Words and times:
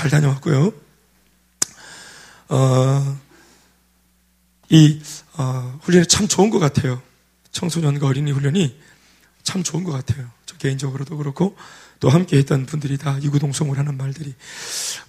잘 0.00 0.08
다녀왔고요. 0.08 0.72
어, 2.48 3.20
이 4.70 4.98
어, 5.34 5.78
훈련이 5.82 6.06
참 6.06 6.26
좋은 6.26 6.48
것 6.48 6.58
같아요. 6.58 7.02
청소년과 7.52 8.06
어린이 8.06 8.32
훈련이 8.32 8.80
참 9.42 9.62
좋은 9.62 9.84
것 9.84 9.92
같아요. 9.92 10.30
저 10.46 10.56
개인적으로도 10.56 11.18
그렇고 11.18 11.54
또 11.98 12.08
함께 12.08 12.38
했던 12.38 12.64
분들이 12.64 12.96
다 12.96 13.18
이구동성을 13.20 13.76
하는 13.76 13.98
말들이 13.98 14.34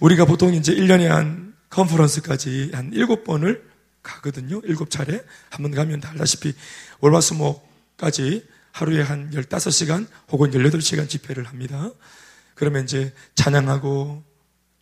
우리가 0.00 0.26
보통 0.26 0.52
이제 0.52 0.74
1년에 0.74 1.04
한 1.06 1.54
컨퍼런스까지 1.70 2.72
한 2.74 2.90
7번을 2.90 3.62
가거든요. 4.02 4.60
7차례. 4.60 5.24
한 5.48 5.62
번 5.62 5.70
가면 5.70 6.00
다 6.00 6.10
알다시피 6.10 6.52
월화수목까지 7.00 8.46
하루에 8.72 9.00
한 9.00 9.30
15시간 9.30 10.06
혹은 10.30 10.50
18시간 10.50 11.08
집회를 11.08 11.44
합니다. 11.44 11.90
그러면 12.54 12.84
이제 12.84 13.14
찬양하고 13.36 14.31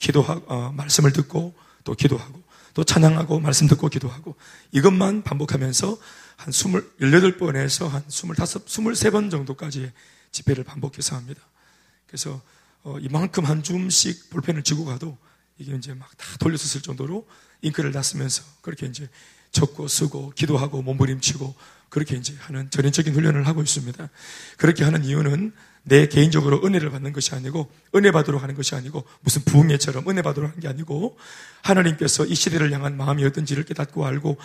기도하고 0.01 0.53
어, 0.53 0.73
말씀을 0.73 1.12
듣고 1.12 1.55
또 1.85 1.95
기도하고 1.95 2.43
또 2.75 2.82
찬양하고 2.82 3.39
말씀 3.41 3.68
듣고 3.68 3.89
기도하고 3.89 4.35
이것만 4.72 5.22
반복하면서 5.22 5.99
한 6.36 6.49
20, 6.49 6.99
18번에서 6.99 7.89
한 7.89 8.03
25, 8.08 8.32
23번 8.35 9.31
정도까지 9.31 9.93
집회를 10.32 10.64
반복해서 10.64 11.14
합니다. 11.17 11.41
그래서 12.07 12.41
어, 12.82 12.96
이만큼 13.00 13.44
한 13.44 13.63
줌씩 13.63 14.31
볼펜을 14.31 14.63
쥐고 14.63 14.85
가도 14.85 15.17
이게 15.58 15.75
이제 15.77 15.94
막 15.94 16.11
다 16.17 16.27
돌려서 16.39 16.67
쓸 16.67 16.80
정도로 16.80 17.27
잉크를 17.63 17.93
놨으면서 17.93 18.43
그렇게 18.63 18.86
이제 18.86 19.08
적고 19.53 19.89
쓰고 19.89 20.30
기도하고 20.35 20.80
몸부림치고 20.82 21.55
그렇게 21.91 22.17
이제 22.17 22.35
하는 22.41 22.71
전인적인 22.71 23.14
훈련을 23.14 23.46
하고 23.46 23.63
있습니다. 23.63 24.08
그렇게 24.57 24.85
하는 24.85 25.05
이유는 25.05 25.53
내 25.82 26.07
개인적으로 26.07 26.61
은혜를 26.64 26.90
받는 26.90 27.12
것이 27.12 27.34
아니고 27.34 27.70
은혜 27.94 28.11
받으러 28.11 28.38
가는 28.38 28.54
것이 28.54 28.75
아니고 28.75 29.04
무슨 29.21 29.43
부흥회처럼 29.44 30.08
은혜 30.08 30.22
받으러 30.22 30.46
가는 30.48 30.61
게 30.61 30.68
아니고 30.68 31.16
하나님께서 31.62 32.27
이 32.27 32.34
시대를 32.34 32.72
향한 32.72 32.97
마음이 32.97 33.25
어떤지를 33.25 33.64
깨닫고 33.64 34.06
알고 34.06 34.36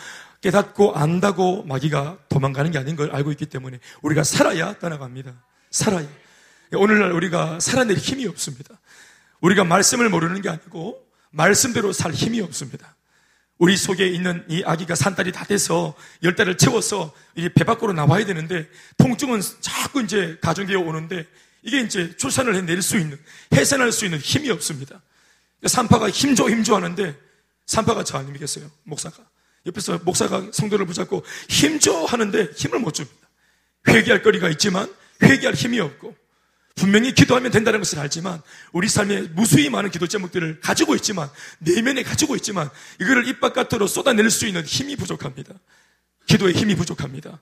깨닫고 0.42 0.96
안다고 0.96 1.64
마귀가 1.64 2.20
도망가는 2.30 2.72
게 2.72 2.78
아닌 2.78 2.96
걸 2.96 3.12
알고 3.12 3.32
있기 3.32 3.48
때문에 3.48 3.80
우리가 4.02 4.24
살아야 4.24 4.78
떠나갑니다. 4.80 5.34
살아야. 5.72 6.08
오늘날 6.74 7.12
우리가 7.12 7.60
살아낼 7.60 7.98
힘이 7.98 8.28
없습니다. 8.28 8.80
우리가 9.42 9.64
말씀을 9.64 10.10
모르는 10.10 10.42
게 10.42 10.50
아니고 10.50 11.06
말씀대로 11.32 11.92
살 11.92 12.12
힘이 12.14 12.42
없습니다. 12.42 12.96
우리 13.58 13.78
속에 13.78 14.08
있는 14.08 14.44
이 14.50 14.64
아기가 14.66 14.96
산딸이 14.96 15.32
다 15.32 15.46
돼서 15.46 15.96
열 16.24 16.36
달을 16.36 16.58
채워서 16.58 17.14
이게 17.36 17.50
배 17.54 17.64
밖으로 17.64 17.94
나와야 17.94 18.26
되는데 18.26 18.68
통증은 18.98 19.42
자꾸 19.62 20.02
이제 20.02 20.38
가정되어 20.42 20.80
오는데 20.80 21.26
이게 21.64 21.80
이제 21.80 22.16
출산을 22.18 22.56
해낼 22.56 22.82
수 22.82 22.98
있는 22.98 23.18
해산할 23.54 23.92
수 23.92 24.06
있는 24.06 24.20
힘이 24.20 24.52
없습니다. 24.52 25.02
산파가 25.66 26.10
힘줘 26.10 26.50
힘줘 26.50 26.76
하는데 26.76 27.18
산파가 27.66 28.04
저 28.04 28.18
아니겠어요 28.18 28.70
목사가 28.84 29.18
옆에서 29.66 30.00
목사가 30.04 30.48
성도를 30.52 30.86
붙잡고 30.86 31.24
힘줘 31.50 32.06
하는데 32.06 32.50
힘을 32.56 32.80
못 32.80 32.94
줍니다. 32.94 33.28
회개할 33.88 34.22
거리가 34.22 34.50
있지만 34.50 34.94
회개할 35.24 35.56
힘이 35.56 35.80
없고 35.80 36.16
분명히 36.76 37.14
기도하면 37.14 37.52
된다는 37.52 37.80
것을 37.80 38.00
알지만 38.00 38.42
우리 38.74 38.90
삶에 38.90 39.22
무수히 39.34 39.70
많은 39.70 39.92
기도 39.92 40.08
제목들을 40.08 40.60
가지고 40.60 40.96
있지만 40.96 41.30
내면에 41.60 42.04
가지고 42.04 42.36
있지만 42.36 42.70
이거를 43.00 43.28
입 43.28 43.40
바깥으로 43.40 43.88
쏟아낼 43.88 44.30
수 44.30 44.46
있는 44.46 44.64
힘이 44.64 44.98
부족합니다. 44.98 45.54
기도에 46.28 46.52
힘이 46.52 46.76
부족합니다. 46.76 47.40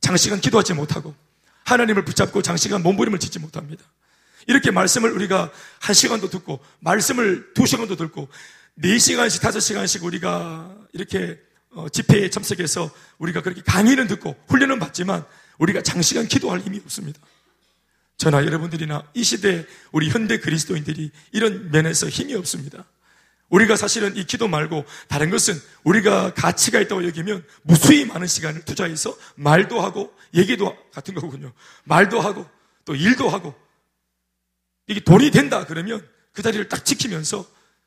장시간 0.00 0.40
기도하지 0.40 0.72
못하고 0.72 1.14
하나님을 1.64 2.04
붙잡고 2.04 2.40
장시간 2.40 2.82
몸부림을 2.82 3.18
짓지 3.18 3.38
못합니다. 3.38 3.84
이렇게 4.46 4.70
말씀을 4.70 5.12
우리가 5.12 5.50
한 5.78 5.94
시간도 5.94 6.30
듣고 6.30 6.58
말씀을 6.80 7.52
두 7.54 7.66
시간도 7.66 7.96
듣고 7.96 8.28
네 8.74 8.98
시간씩 8.98 9.42
다섯 9.42 9.60
시간씩 9.60 10.02
우리가 10.02 10.74
이렇게 10.92 11.38
어, 11.74 11.88
집회에 11.88 12.30
참석해서 12.30 12.90
우리가 13.18 13.42
그렇게 13.42 13.62
강의는 13.62 14.06
듣고 14.06 14.34
훈련은 14.48 14.78
받지만 14.78 15.24
우리가 15.58 15.82
장시간 15.82 16.26
기도할 16.26 16.60
힘이 16.60 16.80
없습니다. 16.84 17.20
저나 18.22 18.44
여러분들이나 18.44 19.02
이 19.14 19.24
시대 19.24 19.66
우리 19.90 20.08
현대 20.08 20.38
그리스도인들이 20.38 21.10
이런 21.32 21.72
면에서 21.72 22.08
힘이 22.08 22.36
없습니다. 22.36 22.84
우리가 23.48 23.74
사실은 23.74 24.16
이 24.16 24.22
기도 24.22 24.46
말고 24.46 24.84
다른 25.08 25.28
것은 25.28 25.60
우리가 25.82 26.32
가치가 26.32 26.78
있다고 26.78 27.04
여기면 27.04 27.44
무수히 27.62 28.04
많은 28.04 28.28
시간을 28.28 28.64
투자해서 28.64 29.16
말도 29.34 29.80
하고 29.80 30.14
얘기도 30.34 30.72
같은 30.92 31.14
거군요. 31.14 31.52
말도 31.82 32.20
하고 32.20 32.46
또 32.84 32.94
일도 32.94 33.28
하고 33.28 33.56
이게 34.86 35.00
돈이 35.00 35.32
된다 35.32 35.66
그러면 35.66 36.06
그 36.32 36.42
자리를 36.42 36.68
딱 36.68 36.84
지키면서 36.84 37.44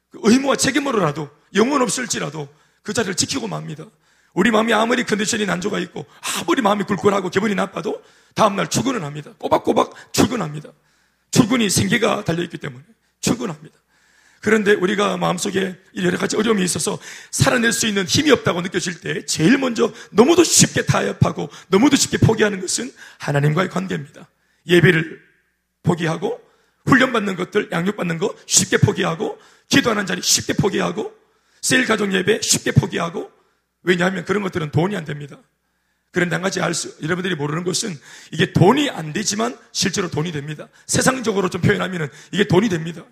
그 0.10 0.20
의무와 0.22 0.58
책임으로라도 0.58 1.30
영혼 1.54 1.82
없을지라도 1.82 2.54
그 2.84 2.92
자리를 2.92 3.16
지키고 3.16 3.48
맙니다. 3.48 3.86
우리 4.34 4.52
마음이 4.52 4.74
아무리 4.74 5.06
컨디션이 5.06 5.46
난조가 5.46 5.80
있고 5.80 6.06
아무리 6.42 6.62
마음이 6.62 6.84
굴굴하고 6.84 7.30
기분이 7.30 7.56
나빠도 7.56 8.04
다음날 8.36 8.70
출근을 8.70 9.04
합니다. 9.04 9.32
꼬박꼬박 9.38 10.14
출근합니다. 10.14 10.70
출근이 11.32 11.70
생계가 11.70 12.24
달려있기 12.24 12.58
때문에 12.58 12.84
출근합니다. 13.22 13.76
그런데 14.42 14.74
우리가 14.74 15.18
마음속에 15.18 15.76
여러 15.96 16.18
가지 16.20 16.36
어려움이 16.36 16.64
있어서 16.64 17.00
살아낼 17.32 17.74
수 17.74 17.88
있는 17.88 18.06
힘이 18.06 18.30
없다고 18.30 18.62
느껴질 18.62 19.02
때 19.02 19.26
제일 19.26 19.58
먼저 19.58 19.92
너무도 20.12 20.44
쉽게 20.44 20.86
타협하고 20.86 21.50
너무도 21.70 21.96
쉽게 21.96 22.20
포기하는 22.20 22.62
것은 22.62 22.92
하나님과의 23.18 23.70
관계입니다. 23.70 24.28
예배를 24.68 25.20
포기하고 25.82 26.40
훈련받는 26.86 27.36
것들, 27.38 27.70
양육받는 27.72 28.20
거 28.20 28.36
쉽게 28.46 28.78
포기하고 28.78 29.40
기도하는 29.68 30.06
자리 30.06 30.22
쉽게 30.22 30.54
포기하고 30.54 31.12
세일 31.62 31.88
가정 31.88 32.14
예배 32.14 32.42
쉽게 32.42 32.72
포기하고 32.72 33.32
왜냐하면 33.82 34.26
그런 34.26 34.44
것들은 34.44 34.70
돈이 34.70 34.96
안 34.96 35.06
됩니다. 35.06 35.40
그런데 36.16 36.38
한 36.38 36.42
가지 36.42 36.62
알 36.62 36.74
수, 36.74 36.96
여러분들이 37.04 37.36
모르는 37.36 37.66
것은 37.66 37.94
이게 38.32 38.54
돈이 38.54 38.90
안 38.90 39.12
되지만 39.12 39.58
실제로 39.74 40.10
돈이 40.10 40.32
됩니다. 40.32 40.70
세상적으로 40.88 41.50
좀 41.50 41.60
표현하면 41.60 42.10
이게 42.32 42.46
돈이 42.46 42.70
됩니다. 42.70 43.04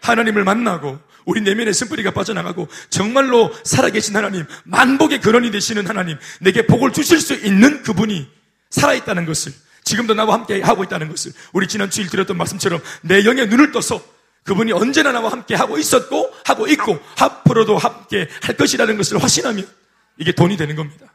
하나님을 0.00 0.42
만나고 0.42 0.98
우리 1.26 1.42
내면의 1.42 1.74
쓴뿌리가 1.74 2.12
빠져나가고 2.12 2.68
정말로 2.88 3.52
살아계신 3.64 4.16
하나님, 4.16 4.46
만복의 4.64 5.20
근원이 5.20 5.50
되시는 5.50 5.86
하나님, 5.86 6.16
내게 6.40 6.66
복을 6.66 6.94
주실 6.94 7.20
수 7.20 7.34
있는 7.34 7.82
그분이 7.82 8.26
살아있다는 8.70 9.26
것을 9.26 9.52
지금도 9.84 10.14
나와 10.14 10.32
함께 10.32 10.62
하고 10.62 10.84
있다는 10.84 11.10
것을 11.10 11.32
우리 11.52 11.68
지난 11.68 11.90
주일 11.90 12.08
드렸던 12.08 12.34
말씀처럼 12.38 12.80
내 13.02 13.26
영의 13.26 13.46
눈을 13.48 13.72
떠서 13.72 14.02
그분이 14.44 14.72
언제나 14.72 15.12
나와 15.12 15.30
함께 15.30 15.54
하고 15.54 15.76
있었고 15.76 16.32
하고 16.46 16.66
있고 16.66 16.98
앞으로도 17.18 17.76
함께 17.76 18.26
할 18.40 18.56
것이라는 18.56 18.96
것을 18.96 19.22
확신하면 19.22 19.68
이게 20.16 20.32
돈이 20.32 20.56
되는 20.56 20.76
겁니다. 20.76 21.12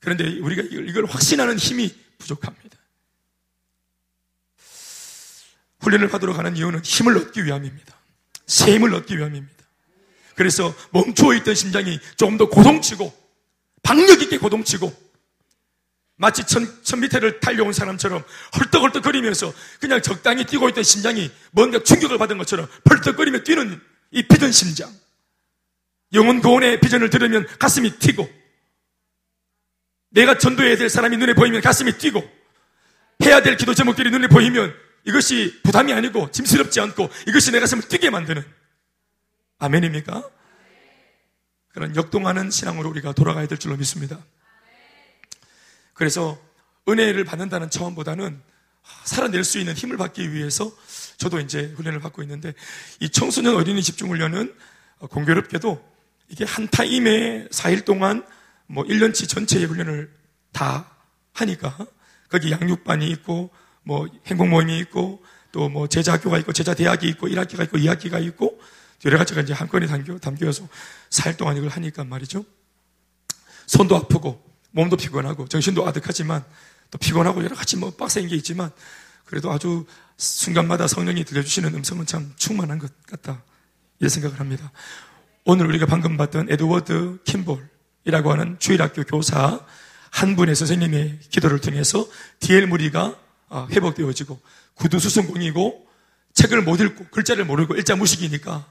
그런데 0.00 0.38
우리가 0.40 0.62
이걸 0.62 1.04
확신하는 1.04 1.58
힘이 1.58 1.94
부족합니다. 2.18 2.78
훈련을 5.80 6.08
받으러 6.08 6.32
가는 6.32 6.56
이유는 6.56 6.84
힘을 6.84 7.16
얻기 7.16 7.44
위함입니다. 7.44 7.94
새 8.46 8.74
힘을 8.74 8.94
얻기 8.94 9.16
위함입니다. 9.16 9.54
그래서 10.34 10.74
멈추어 10.90 11.34
있던 11.34 11.54
심장이 11.54 11.98
조금 12.16 12.38
더 12.38 12.48
고동치고 12.48 13.12
박력 13.82 14.22
있게 14.22 14.38
고동치고 14.38 15.10
마치 16.16 16.44
천, 16.44 16.82
천 16.82 17.00
미터를 17.00 17.40
달려온 17.40 17.72
사람처럼 17.72 18.22
헐떡헐떡 18.58 19.02
거리면서 19.04 19.54
그냥 19.80 20.02
적당히 20.02 20.44
뛰고 20.44 20.68
있던 20.68 20.84
심장이 20.84 21.30
뭔가 21.50 21.82
충격을 21.82 22.18
받은 22.18 22.36
것처럼 22.36 22.68
펄떡거리며 22.84 23.42
뛰는 23.42 23.80
이 24.10 24.22
비전 24.28 24.52
심장. 24.52 24.92
영혼 26.12 26.40
구원의 26.40 26.80
비전을 26.80 27.08
들으면 27.08 27.46
가슴이 27.58 27.98
튀고 27.98 28.28
내가 30.10 30.38
전도해야 30.38 30.76
될 30.76 30.88
사람이 30.88 31.16
눈에 31.16 31.34
보이면 31.34 31.60
가슴이 31.60 31.98
뛰고 31.98 32.22
해야 33.24 33.42
될 33.42 33.56
기도 33.56 33.74
제목들이 33.74 34.10
눈에 34.10 34.28
보이면 34.28 34.74
이것이 35.04 35.60
부담이 35.62 35.92
아니고 35.92 36.30
짐스럽지 36.30 36.80
않고 36.80 37.08
이것이 37.28 37.52
내 37.52 37.60
가슴을 37.60 37.88
뛰게 37.88 38.10
만드는 38.10 38.44
아멘입니까? 39.58 40.28
그런 41.72 41.94
역동하는 41.94 42.50
신앙으로 42.50 42.90
우리가 42.90 43.12
돌아가야 43.12 43.46
될 43.46 43.58
줄로 43.58 43.76
믿습니다. 43.76 44.18
그래서 45.94 46.38
은혜를 46.88 47.24
받는다는 47.24 47.70
차원보다는 47.70 48.40
살아낼 49.04 49.44
수 49.44 49.58
있는 49.58 49.74
힘을 49.74 49.96
받기 49.96 50.32
위해서 50.32 50.72
저도 51.18 51.38
이제 51.38 51.72
훈련을 51.76 52.00
받고 52.00 52.22
있는데 52.22 52.54
이 52.98 53.10
청소년 53.10 53.54
어린이 53.54 53.82
집중 53.82 54.10
훈련은 54.10 54.54
공교롭게도 55.10 55.90
이게 56.28 56.44
한 56.44 56.68
타임에 56.68 57.46
4일 57.48 57.84
동안 57.84 58.24
뭐 58.70 58.84
1년치 58.84 59.28
전체의 59.28 59.66
훈련을 59.66 60.10
다 60.52 60.88
하니까 61.32 61.76
거기 62.28 62.52
양육반이 62.52 63.10
있고 63.10 63.50
뭐 63.82 64.06
행복 64.26 64.48
모임이 64.48 64.78
있고 64.78 65.22
또 65.52 65.68
뭐 65.68 65.88
제자 65.88 66.12
학교가 66.12 66.38
있고 66.38 66.52
제자 66.52 66.74
대학이 66.74 67.08
있고 67.08 67.26
1학기가 67.26 67.64
있고 67.64 67.78
2학기가 67.78 68.24
있고 68.28 68.60
여러 69.04 69.18
가지가 69.18 69.40
이제 69.40 69.52
한건에 69.52 69.86
담겨, 69.86 70.16
담겨서 70.18 70.68
4일 71.10 71.36
동안 71.36 71.56
이걸 71.56 71.70
하니까 71.70 72.04
말이죠. 72.04 72.44
손도 73.66 73.96
아프고 73.96 74.40
몸도 74.70 74.96
피곤하고 74.96 75.48
정신도 75.48 75.86
아득하지만 75.88 76.44
또 76.90 76.98
피곤하고 76.98 77.42
여러 77.42 77.56
가지 77.56 77.76
뭐 77.76 77.90
빡센 77.90 78.28
게 78.28 78.36
있지만 78.36 78.70
그래도 79.24 79.50
아주 79.50 79.86
순간마다 80.16 80.86
성령이 80.86 81.24
들려주시는 81.24 81.74
음성은 81.74 82.06
참 82.06 82.32
충만한 82.36 82.78
것 82.78 82.90
같다. 83.06 83.42
이런 83.98 84.10
생각을 84.10 84.38
합니다. 84.38 84.70
오늘 85.44 85.66
우리가 85.66 85.86
방금 85.86 86.16
봤던 86.16 86.50
에드워드 86.50 87.20
킴볼 87.24 87.68
이라고 88.04 88.32
하는 88.32 88.58
주일학교 88.58 89.04
교사 89.04 89.60
한 90.10 90.36
분의 90.36 90.54
선생님의 90.54 91.20
기도를 91.30 91.60
통해서 91.60 92.06
디엘 92.40 92.66
무리가 92.66 93.16
아, 93.48 93.66
회복되어지고 93.70 94.40
구두수성공이고 94.74 95.86
책을 96.34 96.62
못 96.62 96.80
읽고 96.80 97.06
글자를 97.10 97.44
모르고 97.44 97.74
일자 97.74 97.96
무식이니까 97.96 98.66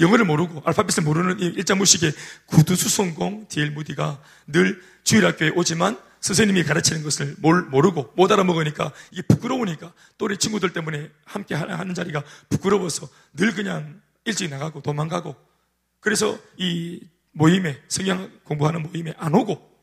영어를 0.00 0.24
모르고 0.24 0.62
알파벳을 0.64 1.04
모르는 1.04 1.40
이 1.40 1.44
일자 1.56 1.74
무식의 1.74 2.12
구두수성공 2.46 3.46
디엘 3.48 3.70
무디가 3.70 4.20
늘 4.46 4.82
주일학교에 5.04 5.52
오지만 5.54 5.98
선생님이 6.20 6.64
가르치는 6.64 7.02
것을 7.02 7.36
모르고 7.38 8.14
못 8.16 8.32
알아먹으니까 8.32 8.92
이게 9.10 9.22
부끄러우니까 9.22 9.92
또 10.16 10.24
우리 10.24 10.38
친구들 10.38 10.72
때문에 10.72 11.10
함께 11.26 11.54
하는 11.54 11.94
자리가 11.94 12.24
부끄러워서 12.48 13.08
늘 13.34 13.52
그냥 13.52 14.00
일찍 14.24 14.48
나가고 14.48 14.80
도망가고 14.80 15.36
그래서 16.00 16.38
이 16.56 17.00
모임에 17.34 17.80
성경 17.88 18.30
공부하는 18.44 18.82
모임에 18.82 19.14
안 19.18 19.34
오고 19.34 19.74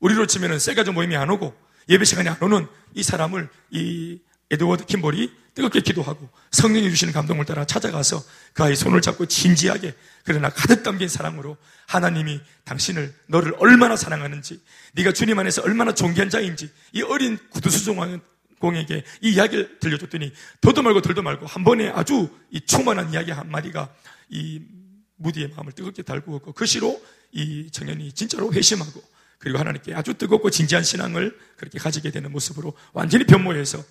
우리로 0.00 0.26
치면은 0.26 0.58
셀가족 0.58 0.94
모임에 0.94 1.16
안 1.16 1.30
오고 1.30 1.54
예배 1.88 2.04
시간에 2.04 2.30
안 2.30 2.36
오는 2.40 2.66
이 2.94 3.02
사람을 3.02 3.48
이 3.70 4.20
에드워드 4.50 4.84
킴볼이 4.84 5.32
뜨겁게 5.54 5.80
기도하고 5.80 6.28
성령이 6.50 6.88
주시는 6.90 7.12
감동을 7.12 7.44
따라 7.44 7.64
찾아가서 7.64 8.22
그 8.52 8.62
아이 8.62 8.76
손을 8.76 9.00
잡고 9.00 9.26
진지하게 9.26 9.94
그러나 10.24 10.50
가득 10.50 10.82
담긴 10.82 11.08
사랑으로 11.08 11.56
하나님이 11.86 12.40
당신을 12.64 13.14
너를 13.28 13.54
얼마나 13.58 13.96
사랑하는지 13.96 14.60
네가 14.94 15.12
주님 15.12 15.38
안에서 15.38 15.62
얼마나 15.62 15.94
존귀한 15.94 16.30
자인지 16.30 16.70
이 16.92 17.02
어린 17.02 17.38
구두수종왕 17.50 18.20
공에게 18.58 19.04
이 19.22 19.32
이야기를 19.32 19.80
들려줬더니 19.80 20.32
더도 20.60 20.82
말고 20.82 21.02
덜도 21.02 21.22
말고 21.22 21.46
한 21.46 21.64
번에 21.64 21.88
아주 21.88 22.30
이 22.50 22.60
충만한 22.60 23.12
이야기 23.12 23.30
한 23.30 23.50
마디가 23.50 23.92
이 24.28 24.62
무디의 25.22 25.50
마음을 25.56 25.72
뜨겁게 25.72 26.02
달구었고 26.02 26.52
그 26.52 26.66
시로 26.66 27.00
이 27.32 27.70
청년이 27.70 28.12
진짜로 28.12 28.52
회심하고 28.52 29.02
그리고 29.38 29.58
하나님께 29.58 29.94
아주 29.94 30.14
뜨겁고 30.14 30.50
진지한 30.50 30.84
신앙을 30.84 31.36
그렇게 31.56 31.78
가지게 31.78 32.10
되는 32.10 32.30
모습으로 32.30 32.74
완전히 32.92 33.24
변모해서 33.24 33.82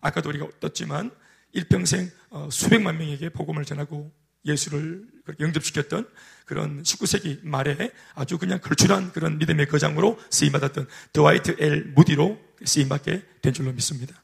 아까도 0.00 0.30
우리가 0.30 0.48
떴지만 0.60 1.10
일평생 1.52 2.10
어, 2.30 2.48
수백만 2.50 2.98
명에게 2.98 3.28
복음을 3.30 3.64
전하고 3.64 4.12
예수를 4.46 5.06
영접시켰던 5.40 6.08
그런 6.44 6.82
19세기 6.82 7.40
말에 7.42 7.90
아주 8.14 8.38
그냥 8.38 8.60
걸출한 8.60 9.12
그런 9.12 9.38
믿음의 9.38 9.68
거장으로 9.68 10.18
쓰임받았던 10.30 10.88
드와이트 11.12 11.56
엘 11.60 11.84
무디로 11.94 12.38
쓰임받게 12.64 13.22
된 13.40 13.52
줄로 13.52 13.72
믿습니다. 13.72 14.22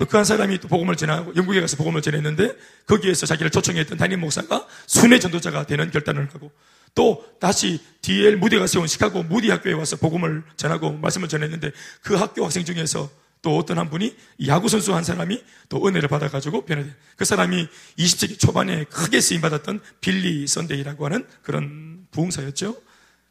또 0.00 0.06
그 0.06 0.16
한 0.16 0.24
사람이 0.24 0.58
또 0.60 0.68
복음을 0.68 0.96
전하고 0.96 1.36
영국에 1.36 1.60
가서 1.60 1.76
복음을 1.76 2.00
전했는데 2.00 2.56
거기에서 2.86 3.26
자기를 3.26 3.50
초청했던 3.50 3.98
담임 3.98 4.20
목사가 4.20 4.66
순회 4.86 5.18
전도자가 5.18 5.66
되는 5.66 5.90
결단을 5.90 6.26
하고 6.32 6.50
또 6.94 7.22
다시 7.38 7.80
DL 8.00 8.38
무디가 8.38 8.66
세운 8.66 8.86
시카고 8.86 9.24
무디 9.24 9.50
학교에 9.50 9.74
와서 9.74 9.96
복음을 9.96 10.42
전하고 10.56 10.92
말씀을 10.92 11.28
전했는데 11.28 11.70
그 12.02 12.14
학교 12.14 12.46
학생 12.46 12.64
중에서 12.64 13.10
또 13.42 13.58
어떤 13.58 13.78
한 13.78 13.90
분이 13.90 14.16
야구 14.46 14.70
선수 14.70 14.94
한 14.94 15.04
사람이 15.04 15.42
또 15.68 15.86
은혜를 15.86 16.08
받아가지고 16.08 16.64
변화된 16.64 16.94
그 17.16 17.24
사람이 17.26 17.68
20세기 17.98 18.38
초반에 18.38 18.84
크게 18.84 19.20
쓰임 19.20 19.42
받았던 19.42 19.80
빌리 20.00 20.46
선데이라고 20.46 21.04
하는 21.04 21.26
그런 21.42 22.06
부흥사였죠. 22.10 22.74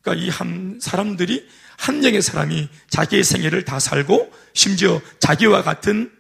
그러니까 0.04 0.24
이 0.26 0.30
한 0.30 0.78
사람들이 0.80 1.48
한 1.78 2.00
명의 2.02 2.22
사람이 2.22 2.70
자기의 2.90 3.24
생애를 3.24 3.66
다 3.66 3.80
살고 3.80 4.32
심지어 4.54 5.02
자기와 5.20 5.64
같은 5.64 6.12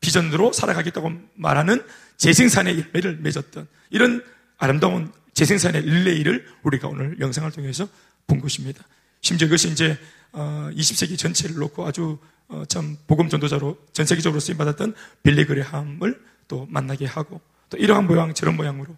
비전으로 0.00 0.52
살아가겠다고 0.52 1.12
말하는 1.34 1.82
재생산의 2.16 2.78
열매를 2.78 3.18
맺었던 3.20 3.66
이런 3.90 4.24
아름다운 4.58 5.12
재생산의 5.34 5.82
릴레이를 5.82 6.46
우리가 6.62 6.88
오늘 6.88 7.18
영상을 7.20 7.50
통해서 7.52 7.88
본 8.26 8.40
것입니다. 8.40 8.84
심지어 9.20 9.48
그것이 9.48 9.70
이제 9.70 9.98
20세기 10.32 11.14
어, 11.14 11.16
전체를 11.16 11.56
놓고 11.56 11.86
아주 11.86 12.18
어, 12.48 12.64
참 12.68 12.96
복음 13.06 13.28
전도자로 13.28 13.78
전 13.92 14.06
세계적으로 14.06 14.40
쓰임 14.40 14.56
받았던 14.58 14.94
빌리 15.22 15.44
그레함을 15.44 16.20
또 16.48 16.66
만나게 16.70 17.06
하고 17.06 17.40
또 17.70 17.76
이러한 17.76 18.06
모양 18.06 18.34
저런 18.34 18.56
모양으로 18.56 18.96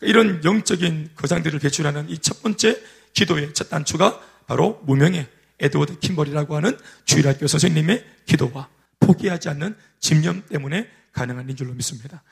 이런 0.00 0.42
영적인 0.44 1.10
거장들을 1.16 1.58
배출하는 1.58 2.08
이 2.10 2.18
첫 2.18 2.42
번째 2.42 2.80
기도의 3.14 3.54
첫 3.54 3.70
단추가 3.70 4.20
바로 4.46 4.80
무명의 4.84 5.26
에드워드 5.60 6.00
킴벌이라고 6.00 6.56
하는 6.56 6.76
주일학교 7.04 7.46
선생님의 7.46 8.04
기도와 8.26 8.68
포기하지 9.06 9.48
않는 9.50 9.76
집념 10.00 10.42
때문에 10.46 10.88
가능한 11.12 11.48
인 11.48 11.56
줄로 11.56 11.74
믿습니다. 11.74 12.22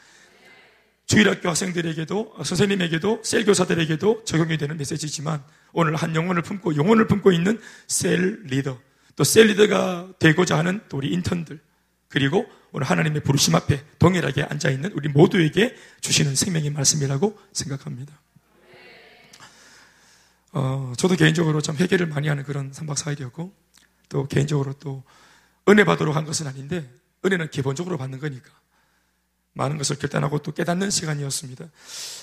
주일학교 1.06 1.48
학생들에게도 1.48 2.36
선생님에게도 2.42 3.22
셀 3.24 3.44
교사들에게도 3.44 4.24
적용이 4.24 4.56
되는 4.56 4.76
메시지지만 4.76 5.42
오늘 5.72 5.94
한 5.96 6.14
영혼을 6.14 6.42
품고 6.42 6.76
영혼을 6.76 7.06
품고 7.06 7.32
있는 7.32 7.60
셀 7.86 8.42
리더 8.44 8.78
또 9.16 9.24
셀 9.24 9.48
리더가 9.48 10.14
되고자 10.18 10.56
하는 10.56 10.80
또 10.88 10.96
우리 10.96 11.12
인턴들 11.12 11.60
그리고 12.08 12.46
오늘 12.72 12.86
하나님의 12.88 13.22
부르심 13.22 13.54
앞에 13.54 13.84
동일하게 13.98 14.44
앉아 14.44 14.70
있는 14.70 14.90
우리 14.92 15.08
모두에게 15.08 15.74
주시는 16.00 16.34
생명의 16.34 16.70
말씀이라고 16.70 17.38
생각합니다. 17.52 18.18
어, 20.52 20.92
저도 20.96 21.16
개인적으로 21.16 21.60
참 21.60 21.76
회개를 21.76 22.06
많이 22.06 22.28
하는 22.28 22.44
그런 22.44 22.70
3박 22.72 22.96
4일이었고 22.96 23.52
또 24.08 24.26
개인적으로 24.28 24.74
또 24.74 25.04
은혜 25.68 25.84
받도록 25.84 26.16
한 26.16 26.24
것은 26.24 26.46
아닌데 26.46 26.88
은혜는 27.24 27.50
기본적으로 27.50 27.98
받는 27.98 28.18
거니까 28.18 28.50
많은 29.54 29.78
것을 29.78 29.96
결단하고 29.98 30.38
또 30.38 30.52
깨닫는 30.52 30.90
시간이었습니다. 30.90 31.66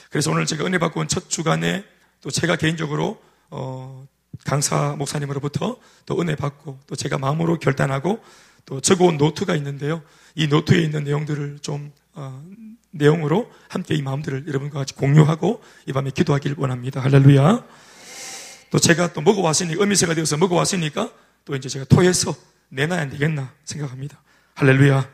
그래서 0.10 0.32
오늘 0.32 0.46
제가 0.46 0.66
은혜 0.66 0.78
받고 0.78 1.00
온 1.00 1.08
첫 1.08 1.30
주간에 1.30 1.86
또 2.22 2.30
제가 2.32 2.56
개인적으로 2.56 3.22
어, 3.50 4.08
강사 4.46 4.96
목사님으로부터 4.98 5.78
또 6.06 6.22
은혜 6.22 6.36
받고 6.36 6.80
또 6.88 6.96
제가 6.96 7.18
마음으로 7.18 7.60
결단하고 7.60 8.22
또 8.66 8.82
적어온 8.82 9.18
노트가 9.18 9.56
있는데요. 9.56 10.02
이 10.36 10.48
노트에 10.48 10.82
있는 10.82 11.04
내용들을 11.04 11.60
좀 11.62 11.92
어, 12.14 12.44
내용으로 12.92 13.52
함께 13.70 13.96
이 13.96 14.02
마음들을 14.02 14.48
여러분과 14.48 14.80
같이 14.80 14.96
공유하고 14.96 15.64
이 15.86 15.94
밤에 15.94 16.12
기도하길 16.12 16.56
원합니다. 16.58 17.02
할렐루야. 17.02 17.66
또 18.72 18.80
제가 18.80 19.14
또 19.14 19.22
먹어왔으니 19.22 19.76
음미세가 19.76 20.14
되어서 20.14 20.38
먹어왔으니까 20.38 21.12
또 21.46 21.56
이제 21.56 21.70
제가 21.70 21.86
토해서 21.86 22.36
내놔야 22.70 23.10
되겠나 23.10 23.54
생각합니다. 23.66 24.22
할렐루야. 24.56 25.10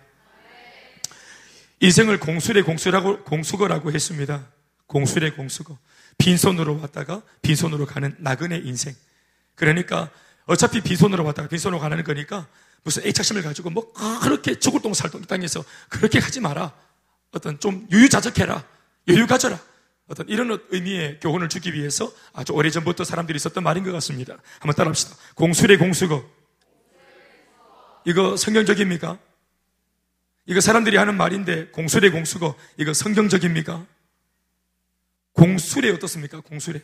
인생을 1.79 2.19
공수의 2.19 2.63
공수라고, 2.63 3.23
공수거라고 3.23 3.91
했습니다. 3.91 4.47
공수의 4.87 5.35
공수거. 5.35 5.77
빈손으로 6.17 6.79
왔다가 6.79 7.21
빈손으로 7.41 7.85
가는 7.85 8.15
나그네 8.19 8.61
인생. 8.63 8.95
그러니까 9.55 10.09
어차피 10.45 10.81
빈손으로 10.81 11.23
왔다가 11.23 11.47
빈손으로 11.49 11.79
가는 11.79 12.01
거니까 12.03 12.47
무슨 12.83 13.05
애착심을 13.05 13.41
가지고 13.41 13.71
뭐 13.71 13.91
그렇게 14.21 14.57
죽을 14.57 14.81
똥 14.81 14.93
살똥 14.93 15.23
이 15.23 15.25
땅에서 15.25 15.63
그렇게 15.89 16.19
가지 16.19 16.39
마라. 16.39 16.71
어떤 17.31 17.59
좀 17.59 17.87
유유자적해라. 17.91 18.63
여유 19.09 19.27
가져라. 19.27 19.59
어떤 20.07 20.27
이런 20.29 20.57
의미의 20.69 21.19
교훈을 21.19 21.49
주기 21.49 21.73
위해서 21.73 22.11
아주 22.31 22.53
오래전부터 22.53 23.03
사람들이 23.03 23.37
있었던 23.37 23.63
말인 23.63 23.83
것 23.83 23.91
같습니다. 23.93 24.37
한번 24.59 24.75
따라합시다. 24.75 25.15
공수의 25.33 25.77
공수거. 25.77 26.23
이거 28.05 28.37
성경적입니까? 28.37 29.19
이거 30.45 30.61
사람들이 30.61 30.95
하는 30.97 31.17
말인데 31.17 31.67
공수래 31.67 32.09
공수거 32.09 32.55
이거 32.77 32.93
성경적입니까? 32.93 33.85
공수래 35.33 35.89
어떻습니까? 35.89 36.39
공수래 36.41 36.81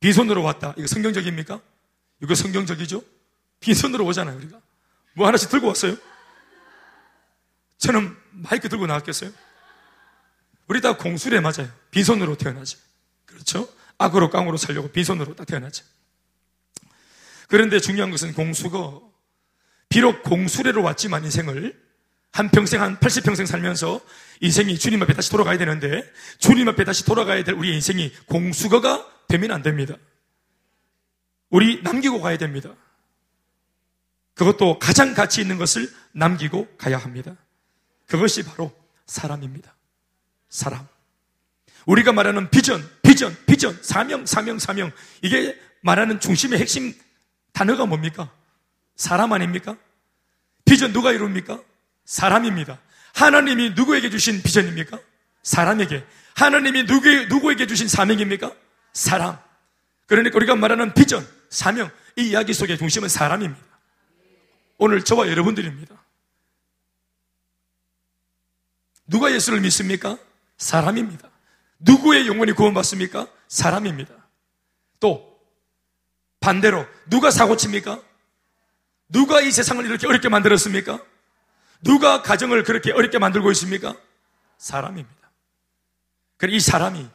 비손으로 0.00 0.42
왔다 0.42 0.74
이거 0.78 0.86
성경적입니까? 0.86 1.60
이거 2.22 2.34
성경적이죠? 2.34 3.02
빈손으로 3.60 4.04
오잖아요 4.06 4.36
우리가 4.36 4.60
뭐 5.14 5.26
하나씩 5.26 5.50
들고 5.50 5.66
왔어요? 5.68 5.96
저는 7.78 8.16
마이크 8.30 8.68
들고 8.68 8.86
나왔겠어요? 8.86 9.32
우리 10.68 10.80
다 10.80 10.96
공수래 10.96 11.40
맞아요 11.40 11.68
빈손으로 11.90 12.36
태어나지 12.36 12.76
그렇죠? 13.24 13.68
악으로 13.98 14.30
깡으로 14.30 14.56
살려고 14.56 14.88
빈손으로 14.88 15.34
다 15.34 15.44
태어나지 15.44 15.82
그런데 17.48 17.80
중요한 17.80 18.10
것은 18.10 18.32
공수거 18.32 19.13
비록 19.94 20.24
공수레로 20.24 20.82
왔지만 20.82 21.22
인생을 21.22 21.80
한 22.32 22.48
평생 22.48 22.82
한 22.82 22.98
80평생 22.98 23.46
살면서 23.46 24.00
인생이 24.40 24.76
주님 24.76 25.00
앞에 25.00 25.14
다시 25.14 25.30
돌아가야 25.30 25.56
되는데 25.56 26.02
주님 26.40 26.68
앞에 26.68 26.82
다시 26.82 27.04
돌아가야 27.04 27.44
될 27.44 27.54
우리 27.54 27.72
인생이 27.72 28.12
공수거가 28.26 29.06
되면 29.28 29.52
안 29.52 29.62
됩니다. 29.62 29.94
우리 31.48 31.80
남기고 31.84 32.20
가야 32.20 32.36
됩니다. 32.38 32.74
그것도 34.34 34.80
가장 34.80 35.14
가치 35.14 35.40
있는 35.40 35.58
것을 35.58 35.88
남기고 36.10 36.74
가야 36.76 36.98
합니다. 36.98 37.36
그것이 38.08 38.42
바로 38.42 38.72
사람입니다. 39.06 39.76
사람. 40.48 40.88
우리가 41.86 42.10
말하는 42.10 42.50
비전, 42.50 42.84
비전, 43.02 43.36
비전, 43.46 43.78
사명, 43.80 44.26
사명, 44.26 44.58
사명. 44.58 44.90
이게 45.22 45.56
말하는 45.82 46.18
중심의 46.18 46.58
핵심 46.58 46.92
단어가 47.52 47.86
뭡니까? 47.86 48.32
사람 48.96 49.32
아닙니까? 49.32 49.76
비전 50.64 50.92
누가 50.92 51.12
이룹니까? 51.12 51.60
사람입니다. 52.04 52.78
하나님이 53.14 53.70
누구에게 53.70 54.10
주신 54.10 54.42
비전입니까? 54.42 54.98
사람에게. 55.42 56.04
하나님이 56.34 56.86
누구, 56.86 57.08
누구에게 57.26 57.66
주신 57.66 57.86
사명입니까? 57.88 58.52
사람. 58.92 59.38
그러니까 60.06 60.36
우리가 60.36 60.56
말하는 60.56 60.94
비전, 60.94 61.26
사명, 61.48 61.90
이 62.16 62.28
이야기 62.28 62.52
속의 62.52 62.78
중심은 62.78 63.08
사람입니다. 63.08 63.62
오늘 64.78 65.02
저와 65.04 65.28
여러분들입니다. 65.28 65.94
누가 69.06 69.32
예수를 69.32 69.60
믿습니까? 69.60 70.18
사람입니다. 70.56 71.28
누구의 71.78 72.26
영혼이 72.26 72.52
구원받습니까? 72.52 73.28
사람입니다. 73.48 74.14
또 75.00 75.38
반대로 76.40 76.86
누가 77.08 77.30
사고칩니까? 77.30 78.00
누가 79.08 79.40
이 79.40 79.50
세상을 79.50 79.84
이렇게 79.84 80.06
어렵게 80.06 80.28
만들었습니까? 80.28 81.00
누가 81.82 82.22
가정을 82.22 82.64
그렇게 82.64 82.92
어렵게 82.92 83.18
만들고 83.18 83.50
있습니까? 83.52 83.94
사람입니다. 84.58 85.30
그이 86.38 86.60
사람이 86.60 87.06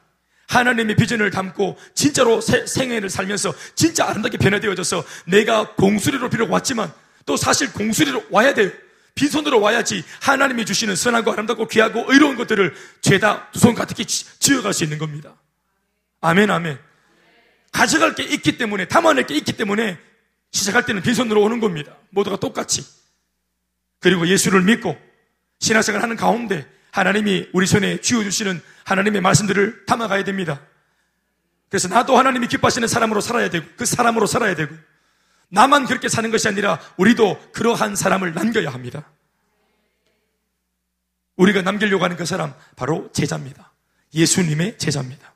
하나님의 0.48 0.96
비전을 0.96 1.30
담고 1.32 1.78
진짜로 1.94 2.42
생애를 2.42 3.10
살면서 3.10 3.54
진짜 3.76 4.08
아름답게 4.08 4.38
변화되어져서 4.38 5.04
내가 5.26 5.76
공수리로 5.76 6.30
비록 6.30 6.52
왔지만 6.52 6.92
또 7.26 7.38
사실 7.38 7.72
공수리로 7.74 8.26
와야 8.32 8.54
돼요. 8.54 8.72
빈손으로 9.16 9.60
와야지 9.60 10.04
하나님이 10.22 10.66
주시는 10.66 10.96
선하고 10.96 11.32
아름답고 11.34 11.68
귀하고 11.68 12.06
의로운 12.08 12.36
것들을 12.38 12.74
죄다 13.02 13.50
두 13.52 13.60
손 13.60 13.76
가득히 13.76 14.06
지어갈 14.06 14.74
수 14.74 14.84
있는 14.86 14.98
겁니다. 14.98 15.36
아멘, 16.22 16.50
아멘. 16.50 16.80
가져갈 17.72 18.16
게 18.16 18.24
있기 18.24 18.58
때문에, 18.58 18.88
담아낼 18.88 19.28
게 19.28 19.36
있기 19.36 19.54
때문에 19.54 20.00
시작할 20.52 20.86
때는 20.86 21.02
빈손으로 21.02 21.42
오는 21.42 21.60
겁니다. 21.60 21.96
모두가 22.10 22.38
똑같이. 22.38 22.86
그리고 24.00 24.28
예수를 24.28 24.62
믿고 24.64 24.98
신앙생활 25.60 26.02
하는 26.02 26.16
가운데 26.16 26.68
하나님이 26.92 27.50
우리 27.54 27.68
손에 27.68 28.02
쥐어주시는 28.02 28.62
하나님의 28.86 29.22
말씀들을 29.22 29.86
담아가야 29.86 30.24
됩니다. 30.24 30.62
그래서 31.70 31.88
나도 31.88 32.18
하나님이 32.18 32.48
기뻐하시는 32.48 32.88
사람으로 32.88 33.22
살아야 33.22 33.50
되고 33.50 33.66
그 33.78 33.86
사람으로 33.86 34.26
살아야 34.26 34.56
되고 34.56 34.76
나만 35.50 35.86
그렇게 35.86 36.10
사는 36.10 36.30
것이 36.32 36.48
아니라 36.48 36.80
우리도 36.98 37.52
그러한 37.52 37.96
사람을 37.96 38.34
남겨야 38.34 38.70
합니다. 38.70 39.10
우리가 41.36 41.62
남기려고 41.62 42.04
하는 42.04 42.18
그 42.18 42.26
사람 42.26 42.54
바로 42.76 43.10
제자입니다. 43.14 43.72
예수님의 44.14 44.78
제자입니다. 44.78 45.34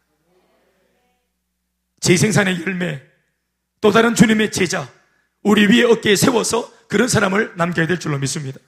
재생산의 2.01 2.61
열매, 2.61 3.01
또 3.79 3.91
다른 3.91 4.13
주님의 4.13 4.51
제자, 4.51 4.89
우리 5.43 5.67
위에 5.67 5.83
어깨에 5.83 6.15
세워서 6.15 6.71
그런 6.87 7.07
사람을 7.07 7.53
남겨야 7.55 7.87
될 7.87 7.99
줄로 7.99 8.17
믿습니다. 8.17 8.59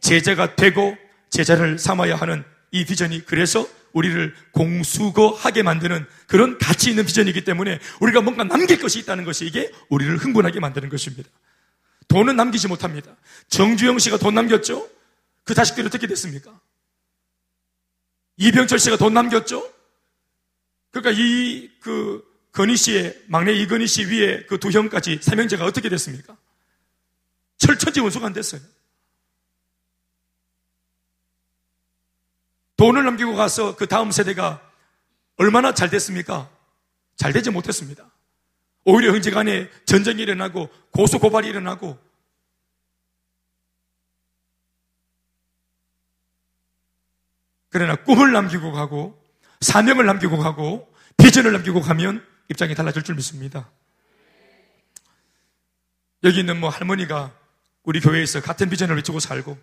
제자가 0.00 0.56
되고 0.56 0.96
제자를 1.30 1.78
삼아야 1.78 2.16
하는 2.16 2.44
이 2.72 2.84
비전이 2.84 3.26
그래서 3.26 3.66
우리를 3.92 4.34
공수거하게 4.52 5.62
만드는 5.62 6.06
그런 6.26 6.58
가치 6.58 6.90
있는 6.90 7.04
비전이기 7.04 7.44
때문에 7.44 7.78
우리가 8.00 8.20
뭔가 8.20 8.44
남길 8.44 8.78
것이 8.80 9.00
있다는 9.00 9.24
것이 9.24 9.46
이게 9.46 9.70
우리를 9.88 10.16
흥분하게 10.16 10.60
만드는 10.60 10.88
것입니다. 10.88 11.28
돈은 12.08 12.36
남기지 12.36 12.68
못합니다. 12.68 13.16
정주영 13.48 13.98
씨가 13.98 14.18
돈 14.18 14.34
남겼죠? 14.34 14.88
그 15.44 15.54
자식들이 15.54 15.86
어떻게 15.86 16.06
됐습니까? 16.06 16.58
이병철 18.36 18.78
씨가 18.78 18.96
돈 18.96 19.14
남겼죠? 19.14 19.70
그러니까 20.90 21.20
이, 21.20 21.70
그, 21.80 22.24
건희 22.52 22.76
씨의, 22.76 23.24
막내 23.28 23.52
이건희 23.52 23.86
씨 23.86 24.04
위에 24.06 24.44
그 24.46 24.58
두 24.58 24.70
형까지 24.70 25.20
세 25.22 25.36
명제가 25.36 25.64
어떻게 25.64 25.88
됐습니까? 25.88 26.36
철천지 27.58 28.00
원수가 28.00 28.26
안 28.26 28.32
됐어요. 28.32 28.60
돈을 32.76 33.04
남기고 33.04 33.34
가서 33.34 33.76
그 33.76 33.86
다음 33.86 34.10
세대가 34.10 34.60
얼마나 35.36 35.74
잘 35.74 35.90
됐습니까? 35.90 36.50
잘 37.16 37.32
되지 37.32 37.50
못했습니다. 37.50 38.10
오히려 38.84 39.12
형제 39.12 39.30
간에 39.30 39.70
전쟁이 39.84 40.22
일어나고 40.22 40.70
고소 40.90 41.18
고발이 41.18 41.48
일어나고 41.48 41.98
그러나 47.68 47.94
꿈을 47.96 48.32
남기고 48.32 48.72
가고 48.72 49.22
사명을 49.60 50.06
남기고 50.06 50.38
가고 50.38 50.92
비전을 51.18 51.52
남기고 51.52 51.82
가면 51.82 52.26
입장이 52.50 52.74
달라질 52.74 53.02
줄 53.02 53.14
믿습니다. 53.14 53.70
여기 56.24 56.40
있는 56.40 56.58
뭐 56.60 56.68
할머니가 56.68 57.32
우리 57.84 58.00
교회에서 58.00 58.42
같은 58.42 58.68
비전을 58.68 58.96
외치고 58.96 59.20
살고 59.20 59.56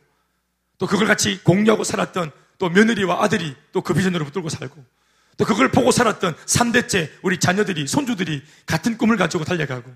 또 0.79 0.87
그걸 0.87 1.05
같이 1.07 1.43
공유하고 1.43 1.83
살았던 1.83 2.31
또 2.57 2.69
며느리와 2.69 3.23
아들이 3.23 3.55
또 3.71 3.81
그 3.81 3.93
비전으로 3.93 4.25
붙들고 4.25 4.49
살고 4.49 4.83
또 5.37 5.45
그걸 5.45 5.69
보고 5.69 5.91
살았던 5.91 6.35
3대째 6.35 7.11
우리 7.21 7.39
자녀들이 7.39 7.85
손주들이 7.85 8.41
같은 8.65 8.97
꿈을 8.97 9.17
가지고 9.17 9.43
달려가고 9.43 9.93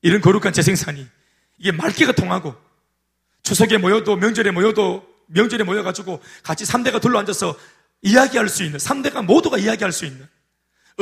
이런 0.00 0.22
거룩한 0.22 0.54
재생산이 0.54 1.06
이게 1.58 1.72
말기가 1.72 2.12
통하고 2.12 2.54
추석에 3.42 3.76
모여도 3.76 4.16
명절에 4.16 4.50
모여도 4.52 5.06
명절에 5.26 5.64
모여가지고 5.64 6.22
같이 6.42 6.64
3대가 6.64 7.02
둘러 7.02 7.18
앉아서 7.18 7.54
이야기할 8.00 8.48
수 8.48 8.62
있는 8.62 8.78
3대가 8.78 9.22
모두가 9.22 9.58
이야기할 9.58 9.92
수 9.92 10.06
있는 10.06 10.26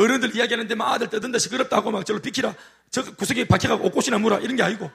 어른들 0.03 0.35
이야기하는데 0.35 0.75
막 0.75 0.93
아들 0.93 1.09
떠든다 1.09 1.39
시끄럽다고 1.39 1.91
막 1.91 2.05
저를 2.07 2.21
비키라 2.23 2.55
저 2.91 3.03
구석에 3.15 3.47
박혀가고 3.47 3.87
옷꽃이나 3.87 4.19
물어 4.19 4.39
이런 4.41 4.57
게 4.57 4.63
아니고 4.63 4.91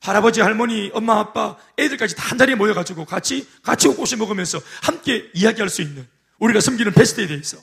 할아버지, 0.00 0.40
할머니, 0.40 0.90
엄마, 0.94 1.18
아빠, 1.18 1.56
애들까지 1.78 2.16
다 2.16 2.30
한 2.30 2.38
자리에 2.38 2.54
모여가지고 2.54 3.04
같이, 3.04 3.46
같이 3.62 3.86
옷꽃이 3.88 4.16
먹으면서 4.18 4.58
함께 4.82 5.28
이야기할 5.34 5.68
수 5.68 5.82
있는 5.82 6.06
우리가 6.38 6.60
섬기는 6.60 6.92
베스트에 6.92 7.26
대해서. 7.26 7.58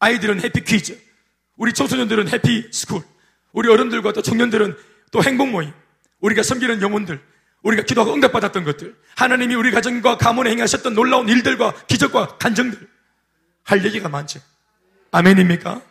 아이들은 0.00 0.42
happy 0.42 0.64
퀴즈. 0.64 1.00
우리 1.56 1.72
청소년들은 1.72 2.28
happy 2.28 2.68
school. 2.72 3.02
우리 3.52 3.70
어른들과 3.70 4.12
또 4.12 4.20
청년들은 4.20 4.76
또 5.12 5.22
행복 5.22 5.48
모임. 5.48 5.72
우리가 6.20 6.42
섬기는 6.42 6.82
영혼들. 6.82 7.20
우리가 7.62 7.84
기도하고 7.84 8.12
응답받았던 8.14 8.64
것들. 8.64 8.94
하나님이 9.14 9.54
우리 9.54 9.70
가정과 9.70 10.18
가문에 10.18 10.50
행하셨던 10.50 10.94
놀라운 10.94 11.28
일들과 11.28 11.72
기적과 11.86 12.36
간증들. 12.38 12.86
할 13.62 13.84
얘기가 13.84 14.08
많죠. 14.10 14.40
아멘입니까? 15.12 15.82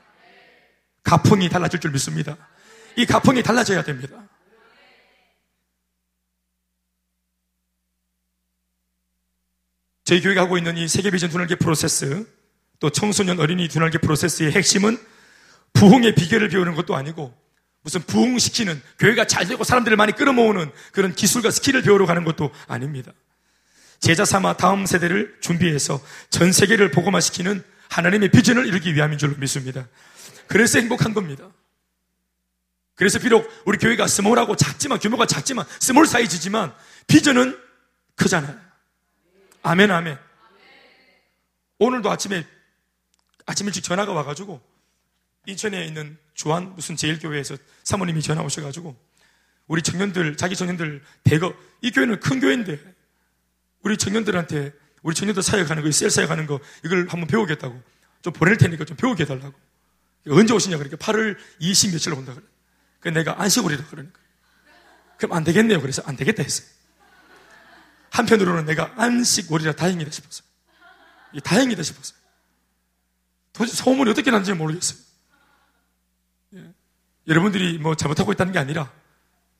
가풍이 1.03 1.47
달라질 1.49 1.79
줄 1.79 1.91
믿습니다. 1.91 2.37
이 2.97 3.05
가풍이 3.05 3.41
달라져야 3.41 3.83
됩니다. 3.83 4.21
저희 10.03 10.21
교회가 10.21 10.41
하고 10.41 10.57
있는 10.57 10.75
이 10.75 10.87
세계비전 10.87 11.29
두날개 11.29 11.55
프로세스, 11.55 12.27
또 12.79 12.89
청소년 12.89 13.39
어린이 13.39 13.67
두날개 13.67 13.99
프로세스의 13.99 14.51
핵심은 14.51 14.97
부흥의 15.73 16.15
비결을 16.15 16.49
배우는 16.49 16.75
것도 16.75 16.95
아니고 16.95 17.33
무슨 17.83 18.01
부흥시키는 18.01 18.81
교회가 18.99 19.25
잘 19.25 19.47
되고 19.47 19.63
사람들을 19.63 19.95
많이 19.97 20.11
끌어모으는 20.13 20.71
그런 20.91 21.13
기술과 21.13 21.51
skill을 21.51 21.83
배우러 21.83 22.05
가는 22.05 22.23
것도 22.23 22.51
아닙니다. 22.67 23.13
제자 23.99 24.25
삼아 24.25 24.57
다음 24.57 24.87
세대를 24.87 25.37
준비해서 25.41 26.01
전 26.31 26.51
세계를 26.51 26.89
복음화시키는 26.91 27.63
하나님의 27.91 28.29
비전을 28.29 28.65
이루기 28.65 28.95
위함인 28.95 29.17
줄로 29.17 29.35
믿습니다. 29.37 29.87
그래서 30.47 30.79
행복한 30.79 31.13
겁니다. 31.13 31.49
그래서 32.95 33.19
비록 33.19 33.49
우리 33.65 33.77
교회가 33.77 34.07
small하고 34.07 34.55
작지만 34.55 34.97
규모가 34.99 35.25
작지만 35.25 35.65
small 35.79 36.07
size지만 36.07 36.73
비전은 37.07 37.57
크잖아요. 38.15 38.57
아멘, 39.63 39.91
아멘. 39.91 40.17
오늘도 41.79 42.09
아침에, 42.09 42.47
아침 43.45 43.67
일찍 43.67 43.83
전화가 43.83 44.13
와가지고, 44.13 44.61
인천에 45.47 45.85
있는 45.85 46.17
주한 46.33 46.75
무슨 46.75 46.95
제일교회에서 46.95 47.57
사모님이 47.83 48.21
전화 48.21 48.41
오셔가지고, 48.43 48.95
우리 49.67 49.81
청년들, 49.81 50.37
자기 50.37 50.55
청년들 50.55 51.03
대거, 51.23 51.53
이 51.81 51.91
교회는 51.91 52.19
큰 52.19 52.39
교회인데, 52.39 52.79
우리 53.81 53.97
청년들한테, 53.97 54.71
우리 55.01 55.15
청년들 55.15 55.41
사역하는 55.41 55.83
거, 55.83 55.91
셀 55.91 56.09
사역하는 56.09 56.45
거, 56.45 56.59
이걸 56.85 57.07
한번 57.09 57.27
배우겠다고. 57.27 57.81
좀 58.21 58.33
보낼 58.33 58.57
테니까 58.57 58.85
좀 58.85 58.95
배우게 58.97 59.23
해달라고. 59.23 59.53
언제 60.29 60.53
오시냐, 60.53 60.77
그러니까 60.77 60.97
8월 60.97 61.37
20 61.59 61.91
며칠로 61.93 62.17
온다 62.17 62.33
그래. 62.33 62.45
그 62.99 63.09
내가 63.09 63.41
안식월이라 63.41 63.85
그러니까. 63.87 64.19
그럼 65.17 65.33
안 65.33 65.43
되겠네요. 65.43 65.81
그래서 65.81 66.03
안 66.05 66.15
되겠다 66.15 66.43
했어요. 66.43 66.67
한편으로는 68.11 68.65
내가 68.65 68.93
안식월이라 68.97 69.73
다행이다 69.73 70.11
싶었어요. 70.11 70.47
다행이다 71.43 71.81
싶었어요. 71.81 72.17
도대체 73.53 73.75
소문이 73.77 74.11
어떻게 74.11 74.31
났는지 74.31 74.53
모르겠어요. 74.53 74.99
예. 76.55 76.73
여러분들이 77.27 77.77
뭐 77.77 77.95
잘못하고 77.95 78.31
있다는 78.33 78.53
게 78.53 78.59
아니라 78.59 78.91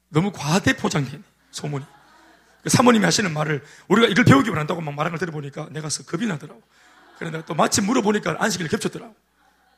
너무 0.09 0.31
과대 0.31 0.75
포장된 0.75 1.23
소문이. 1.51 1.85
그 2.63 2.69
사모님이 2.69 3.05
하시는 3.05 3.33
말을 3.33 3.63
우리가 3.87 4.07
이걸 4.07 4.25
배우기 4.25 4.49
원한다고 4.49 4.81
막 4.81 4.93
말한 4.93 5.11
걸 5.11 5.19
들어보니까 5.19 5.69
내가 5.71 5.87
겁이 6.07 6.27
나더라고. 6.27 6.61
그래 7.17 7.31
내가 7.31 7.45
또 7.45 7.53
마침 7.53 7.85
물어보니까 7.85 8.37
안식일 8.39 8.67
겹쳤더라고. 8.67 9.15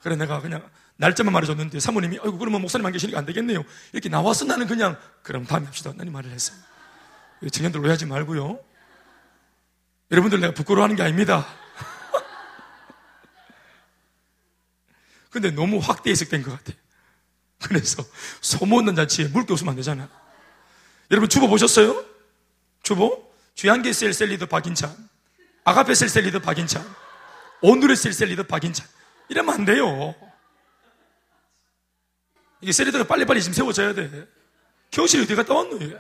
그래 0.01 0.15
내가 0.15 0.41
그냥 0.41 0.67
날짜만 0.97 1.33
말해줬는데 1.33 1.79
사모님이 1.79 2.19
아이고 2.21 2.37
그러면 2.37 2.61
목사님 2.61 2.85
안 2.85 2.91
계시니까 2.91 3.19
안 3.19 3.25
되겠네요. 3.25 3.63
이렇게 3.93 4.09
나와서 4.09 4.45
나는 4.45 4.67
그냥 4.67 4.97
그럼 5.21 5.45
다음에 5.45 5.65
합시다. 5.65 5.93
나는 5.95 6.11
말을 6.11 6.31
했어요. 6.31 6.57
청년들 7.51 7.79
오해하지 7.81 8.05
말고요. 8.05 8.59
여러분들 10.11 10.41
내가 10.41 10.53
부끄러워하는 10.53 10.95
게 10.95 11.03
아닙니다. 11.03 11.47
근데 15.29 15.51
너무 15.51 15.79
확대 15.79 16.11
해석된 16.11 16.43
것 16.43 16.51
같아요. 16.51 16.75
그래서 17.63 18.03
소문난 18.41 18.95
잔치에 18.95 19.29
볼 19.29 19.44
게 19.44 19.53
없으면 19.53 19.71
안 19.71 19.75
되잖아. 19.77 20.09
여러분 21.11 21.29
주보 21.29 21.47
보셨어요? 21.47 22.12
주보? 22.83 23.33
주양계 23.55 23.93
셀셀 23.93 24.29
리더 24.29 24.45
박인찬, 24.45 24.95
아가페 25.63 25.95
셀셀 25.95 26.25
리더 26.25 26.39
박인찬, 26.39 26.83
오늘의 27.61 27.95
셀셀 27.95 28.29
리더 28.29 28.43
박인찬. 28.43 28.85
이러면 29.29 29.55
안 29.55 29.65
돼요. 29.65 30.13
이게 32.61 32.71
셀리더가 32.71 33.05
빨리빨리 33.05 33.41
지금 33.41 33.53
세워져야 33.53 33.93
돼. 33.93 34.27
교실이 34.91 35.23
어디 35.23 35.35
갔다 35.35 35.53
왔노, 35.53 35.77
이게? 35.77 35.97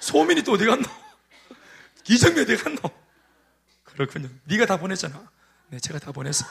소민이 0.00 0.42
또 0.42 0.52
어디 0.52 0.64
갔노? 0.64 0.84
기정이 2.04 2.40
어디 2.40 2.56
갔노? 2.56 2.80
그렇군요. 3.84 4.28
네가 4.44 4.66
다 4.66 4.76
보냈잖아. 4.76 5.28
네, 5.68 5.80
제가 5.80 5.98
다 5.98 6.12
보냈어. 6.12 6.44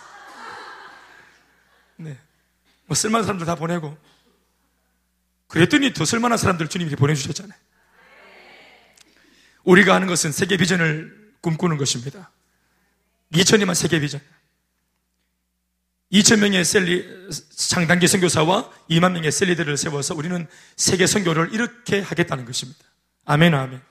네. 1.97 2.19
뭐 2.85 2.95
쓸만한 2.95 3.25
사람들 3.25 3.45
다 3.45 3.55
보내고. 3.55 3.97
그랬더니 5.47 5.93
더 5.93 6.03
쓸만한 6.03 6.37
사람들 6.37 6.67
주님이 6.67 6.95
보내주셨잖아요. 6.95 7.57
우리가 9.63 9.95
하는 9.95 10.07
것은 10.07 10.31
세계 10.31 10.57
비전을 10.57 11.33
꿈꾸는 11.41 11.77
것입니다. 11.77 12.31
2천이만 13.33 13.75
세계 13.75 13.99
비전. 13.99 14.21
2천 16.11 16.39
명의 16.39 16.65
셀리, 16.65 17.07
장단기 17.55 18.07
선교사와 18.07 18.69
2만 18.89 19.13
명의 19.13 19.31
셀리들을 19.31 19.77
세워서 19.77 20.13
우리는 20.13 20.45
세계 20.75 21.07
선교를 21.07 21.53
이렇게 21.53 22.01
하겠다는 22.01 22.43
것입니다. 22.43 22.79
아멘, 23.25 23.53
아멘. 23.53 23.81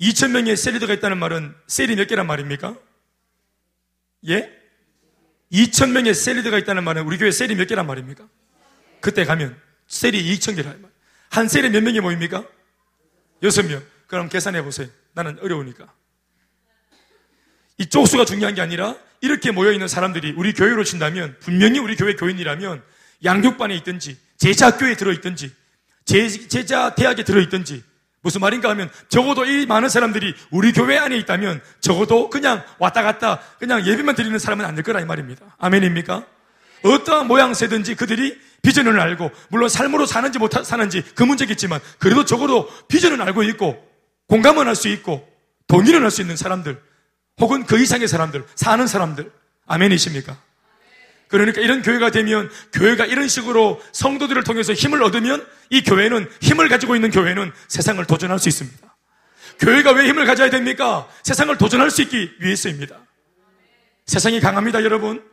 2천 0.00 0.32
명의 0.32 0.56
셀리드가 0.56 0.92
있다는 0.92 1.16
말은 1.16 1.54
셀이 1.66 1.96
몇 1.96 2.06
개란 2.06 2.26
말입니까? 2.26 2.76
예? 4.28 4.50
2천 5.50 5.92
명의 5.92 6.12
셀리드가 6.12 6.58
있다는 6.58 6.84
말은 6.84 7.04
우리 7.04 7.16
교회 7.16 7.30
셀이 7.30 7.54
몇 7.54 7.66
개란 7.66 7.86
말입니까? 7.86 8.28
그때 9.00 9.24
가면 9.24 9.58
셀이 9.86 10.22
2천 10.36 10.56
개란 10.56 10.82
말. 10.82 10.90
한 11.30 11.48
셀에 11.48 11.70
몇 11.70 11.82
명이 11.82 12.00
모입니까? 12.00 12.46
여섯 13.44 13.62
명. 13.66 13.82
그럼 14.08 14.28
계산해 14.28 14.62
보세요. 14.62 14.88
나는 15.12 15.38
어려우니까. 15.40 15.86
이 17.78 17.86
쪽 17.86 18.06
수가 18.06 18.24
중요한 18.24 18.54
게 18.54 18.60
아니라 18.60 18.96
이렇게 19.20 19.50
모여 19.50 19.72
있는 19.72 19.88
사람들이 19.88 20.34
우리 20.36 20.52
교회로 20.52 20.84
친다면 20.84 21.36
분명히 21.40 21.78
우리 21.78 21.96
교회 21.96 22.14
교인이라면 22.14 22.82
양육반에 23.24 23.74
있든지 23.76 24.16
제자학교에 24.38 24.96
들어 24.96 25.12
있든지 25.12 25.52
제자 26.04 26.94
대학에 26.94 27.24
들어 27.24 27.40
있든지 27.40 27.82
무슨 28.20 28.40
말인가 28.40 28.68
하면 28.70 28.90
적어도 29.08 29.44
이 29.44 29.66
많은 29.66 29.88
사람들이 29.88 30.34
우리 30.50 30.72
교회 30.72 30.98
안에 30.98 31.16
있다면 31.18 31.60
적어도 31.80 32.30
그냥 32.30 32.62
왔다 32.78 33.02
갔다 33.02 33.40
그냥 33.58 33.86
예배만 33.86 34.14
드리는 34.14 34.38
사람은 34.38 34.64
안 34.64 34.74
될 34.74 34.84
거라 34.84 35.00
이 35.00 35.04
말입니다. 35.04 35.56
아멘입니까? 35.58 36.26
어떠한 36.82 37.26
모양새든지 37.26 37.94
그들이 37.96 38.38
비전을 38.64 38.98
알고 38.98 39.30
물론 39.50 39.68
삶으로 39.68 40.06
사는지 40.06 40.38
못 40.38 40.50
사는지 40.64 41.02
그 41.14 41.22
문제겠지만 41.22 41.80
그래도 41.98 42.24
적어도 42.24 42.68
비전을 42.88 43.22
알고 43.22 43.44
있고 43.44 43.80
공감을 44.26 44.66
할수 44.66 44.88
있고 44.88 45.28
동의를 45.68 46.02
할수 46.02 46.22
있는 46.22 46.36
사람들 46.36 46.80
혹은 47.40 47.64
그 47.64 47.80
이상의 47.80 48.08
사람들, 48.08 48.44
사는 48.54 48.86
사람들. 48.86 49.30
아멘이십니까? 49.66 50.36
그러니까 51.28 51.60
이런 51.62 51.82
교회가 51.82 52.10
되면 52.10 52.50
교회가 52.72 53.06
이런 53.06 53.28
식으로 53.28 53.82
성도들을 53.92 54.44
통해서 54.44 54.72
힘을 54.72 55.02
얻으면 55.02 55.44
이 55.70 55.82
교회는 55.82 56.28
힘을 56.40 56.68
가지고 56.68 56.94
있는 56.94 57.10
교회는 57.10 57.50
세상을 57.68 58.04
도전할 58.04 58.38
수 58.38 58.48
있습니다. 58.48 58.96
교회가 59.58 59.92
왜 59.92 60.06
힘을 60.06 60.26
가져야 60.26 60.50
됩니까? 60.50 61.08
세상을 61.22 61.56
도전할 61.56 61.90
수 61.90 62.02
있기 62.02 62.34
위해서입니다. 62.40 63.00
세상이 64.06 64.40
강합니다, 64.40 64.84
여러분. 64.84 65.24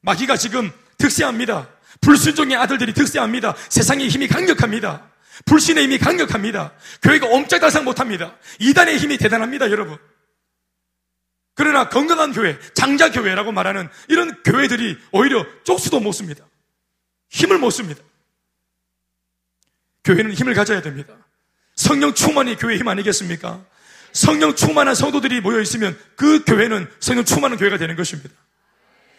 마귀가 0.00 0.36
지금 0.36 0.72
득세합니다. 0.98 1.68
불순종의 2.00 2.56
아들들이 2.56 2.92
득세합니다. 2.94 3.54
세상의 3.68 4.08
힘이 4.08 4.28
강력합니다. 4.28 5.10
불신의 5.44 5.84
힘이 5.84 5.98
강력합니다. 5.98 6.72
교회가 7.02 7.26
옴짝달싹 7.26 7.84
못합니다. 7.84 8.36
이단의 8.58 8.98
힘이 8.98 9.18
대단합니다, 9.18 9.70
여러분. 9.70 9.98
그러나 11.54 11.88
건강한 11.88 12.32
교회, 12.32 12.58
장자교회라고 12.74 13.52
말하는 13.52 13.88
이런 14.08 14.42
교회들이 14.42 14.98
오히려 15.12 15.44
쪽수도 15.64 16.00
못 16.00 16.12
씁니다. 16.12 16.46
힘을 17.28 17.58
못 17.58 17.70
씁니다. 17.70 18.02
교회는 20.04 20.32
힘을 20.32 20.54
가져야 20.54 20.80
됩니다. 20.80 21.14
성령 21.76 22.14
충만이 22.14 22.56
교회 22.56 22.76
힘 22.76 22.88
아니겠습니까? 22.88 23.64
성령 24.12 24.54
충만한 24.56 24.94
성도들이 24.94 25.40
모여 25.40 25.60
있으면 25.60 25.98
그 26.16 26.44
교회는 26.44 26.90
성령 26.98 27.24
충만한 27.24 27.58
교회가 27.58 27.78
되는 27.78 27.96
것입니다. 27.96 28.30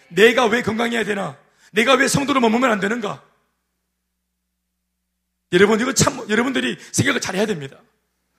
내가 0.09 0.45
왜 0.45 0.61
건강해야 0.61 1.03
되나? 1.03 1.37
내가 1.71 1.95
왜 1.95 2.07
성도를 2.07 2.41
머무면 2.41 2.71
안 2.71 2.79
되는가? 2.79 3.21
여러분, 5.53 5.79
이거 5.79 5.93
참, 5.93 6.29
여러분들이 6.29 6.77
생각을 6.91 7.19
잘 7.19 7.35
해야 7.35 7.45
됩니다. 7.45 7.77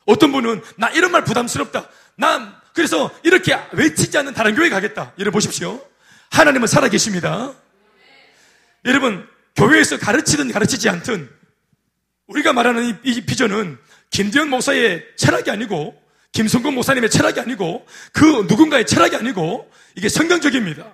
어떤 0.07 0.33
분은, 0.33 0.63
나 0.77 0.89
이런 0.91 1.13
말 1.13 1.25
부담스럽다. 1.25 1.89
난 2.17 2.55
그래서 2.75 3.11
이렇게 3.23 3.59
외치지 3.73 4.17
않는 4.19 4.35
다른 4.35 4.55
교회 4.55 4.69
가겠다. 4.71 5.13
여러분 5.19 5.33
보십시오. 5.33 5.85
하나님은 6.31 6.67
살아계십니다. 6.67 7.55
여러분, 8.87 9.29
교회에서 9.57 9.99
가르치든 9.99 10.51
가르치지 10.51 10.89
않든 10.89 11.31
우리가 12.27 12.53
말하는 12.53 12.85
이, 12.85 12.97
이 13.05 13.21
비전은 13.27 13.79
김대현 14.11 14.49
목사의 14.49 15.07
철학이 15.17 15.51
아니고 15.51 16.01
김성근 16.33 16.75
목사님의 16.75 17.11
철학이 17.11 17.41
아니고 17.41 17.87
그 18.13 18.47
누군가의 18.49 18.87
철학이 18.87 19.17
아니고 19.17 19.71
이게 19.97 20.09
성경적입니다. 20.09 20.91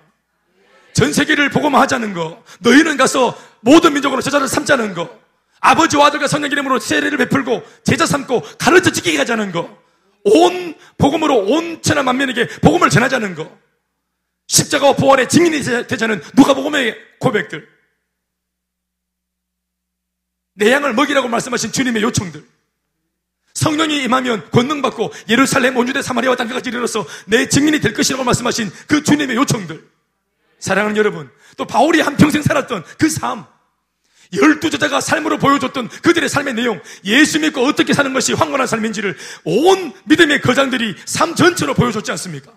전 0.98 1.12
세계를 1.12 1.48
보고만 1.50 1.80
하자는 1.82 2.12
거. 2.12 2.42
너희는 2.58 2.96
가서 2.96 3.40
모든 3.60 3.92
민족으로 3.92 4.20
제자를 4.20 4.48
삼자는 4.48 4.94
거. 4.94 5.08
아버지와 5.60 6.06
아들과 6.06 6.26
성령 6.26 6.50
이름으로 6.50 6.80
세례를 6.80 7.18
베풀고 7.18 7.62
제자 7.84 8.04
삼고 8.04 8.42
가르쳐 8.58 8.90
지키게 8.90 9.16
하자는 9.18 9.52
거. 9.52 9.78
온 10.24 10.74
복음으로 10.96 11.36
온 11.36 11.82
천하 11.82 12.02
만면에게 12.02 12.48
복음을 12.62 12.90
전하자는 12.90 13.36
거. 13.36 13.48
십자가와 14.48 14.96
부활의 14.96 15.28
증인이 15.28 15.86
되자는 15.86 16.20
누가 16.34 16.54
복음의 16.54 16.96
고백들. 17.20 17.68
내 20.54 20.72
양을 20.72 20.94
먹이라고 20.94 21.28
말씀하신 21.28 21.70
주님의 21.70 22.02
요청들. 22.02 22.44
성령이 23.54 24.02
임하면 24.02 24.50
권능받고 24.50 25.12
예루살렘 25.28 25.76
온주대 25.76 26.02
사마리아와 26.02 26.34
땅까지 26.34 26.70
이르러서 26.70 27.06
내 27.26 27.48
증인이 27.48 27.78
될 27.78 27.92
것이라고 27.92 28.24
말씀하신 28.24 28.72
그 28.88 29.04
주님의 29.04 29.36
요청들. 29.36 29.97
사랑하는 30.58 30.96
여러분, 30.96 31.30
또 31.56 31.64
바울이 31.64 32.00
한평생 32.00 32.42
살았던 32.42 32.84
그 32.98 33.08
삶, 33.08 33.46
열두 34.34 34.70
제자가 34.70 35.00
삶으로 35.00 35.38
보여줬던 35.38 35.88
그들의 35.88 36.28
삶의 36.28 36.54
내용, 36.54 36.80
예수 37.04 37.40
믿고 37.40 37.64
어떻게 37.64 37.94
사는 37.94 38.12
것이 38.12 38.32
황건한 38.32 38.66
삶인지를 38.66 39.16
온 39.44 39.92
믿음의 40.04 40.42
거장들이 40.42 40.96
삶 41.04 41.34
전체로 41.34 41.74
보여줬지 41.74 42.10
않습니까? 42.12 42.52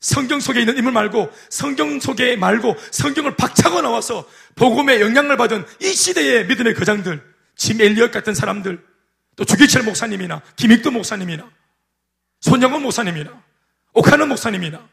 성경 0.00 0.38
속에 0.38 0.60
있는 0.60 0.76
인물 0.76 0.92
말고 0.92 1.30
성경 1.50 1.98
속에 1.98 2.36
말고 2.36 2.76
성경을 2.92 3.36
박차고 3.36 3.80
나와서 3.80 4.28
복음의 4.54 5.00
영향을 5.00 5.36
받은 5.36 5.64
이 5.80 5.92
시대의 5.92 6.46
믿음의 6.46 6.74
거장들, 6.74 7.22
짐 7.56 7.80
엘리엇 7.80 8.12
같은 8.12 8.34
사람들, 8.34 8.84
또 9.36 9.44
주기철 9.44 9.82
목사님이나 9.84 10.42
김익도 10.56 10.90
목사님이나 10.90 11.50
손영원 12.40 12.82
목사님이나 12.82 13.42
오카는 13.92 14.28
목사님이나 14.28 14.88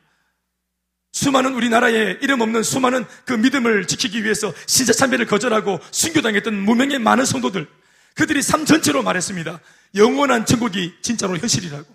수많은 1.12 1.54
우리나라에 1.54 2.18
이름 2.22 2.42
없는 2.42 2.62
수많은 2.64 3.06
그 3.26 3.34
믿음을 3.34 3.88
지키기 3.88 4.24
위해서 4.24 4.54
신자 4.68 4.92
참배를 4.92 5.26
거절하고 5.26 5.80
순교당했던 5.92 6.54
무명의 6.54 7.00
많은 7.00 7.26
성도들 7.26 7.68
그들이 8.16 8.42
삶 8.42 8.66
전체로 8.66 9.04
말했습니다. 9.04 9.60
영원한 9.96 10.46
천국이 10.46 10.94
진짜로 11.02 11.38
현실이라고. 11.38 11.86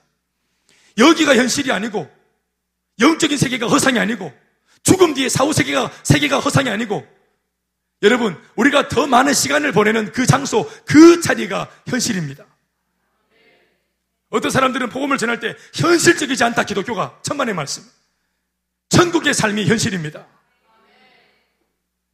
여기가 0.99 1.37
현실이 1.37 1.73
아니고 1.73 2.11
영적인 2.99 3.37
세계가 3.37 3.67
허상이 3.67 3.99
아니고 3.99 4.33
죽음 4.83 5.15
뒤에 5.15 5.29
사후 5.29 5.53
세계가 5.53 5.91
세계가 6.03 6.41
허상이 6.41 6.71
아니고 6.71 7.07
여러분 8.03 8.41
우리가 8.57 8.89
더 8.89 9.07
많은 9.07 9.35
시간을 9.35 9.73
보내는 9.73 10.13
그 10.13 10.27
장소 10.27 10.71
그 10.87 11.21
자리가 11.21 11.71
현실입니다. 11.87 12.45
어떤 14.31 14.51
사람들은 14.51 14.89
복음을 14.91 15.19
전할 15.19 15.41
때 15.41 15.57
현실적이지 15.75 16.43
않다 16.45 16.65
기독교가 16.65 17.19
천만의 17.23 17.55
말씀. 17.55 17.83
천국의 18.89 19.35
삶이 19.35 19.67
현실입니다. 19.67 20.27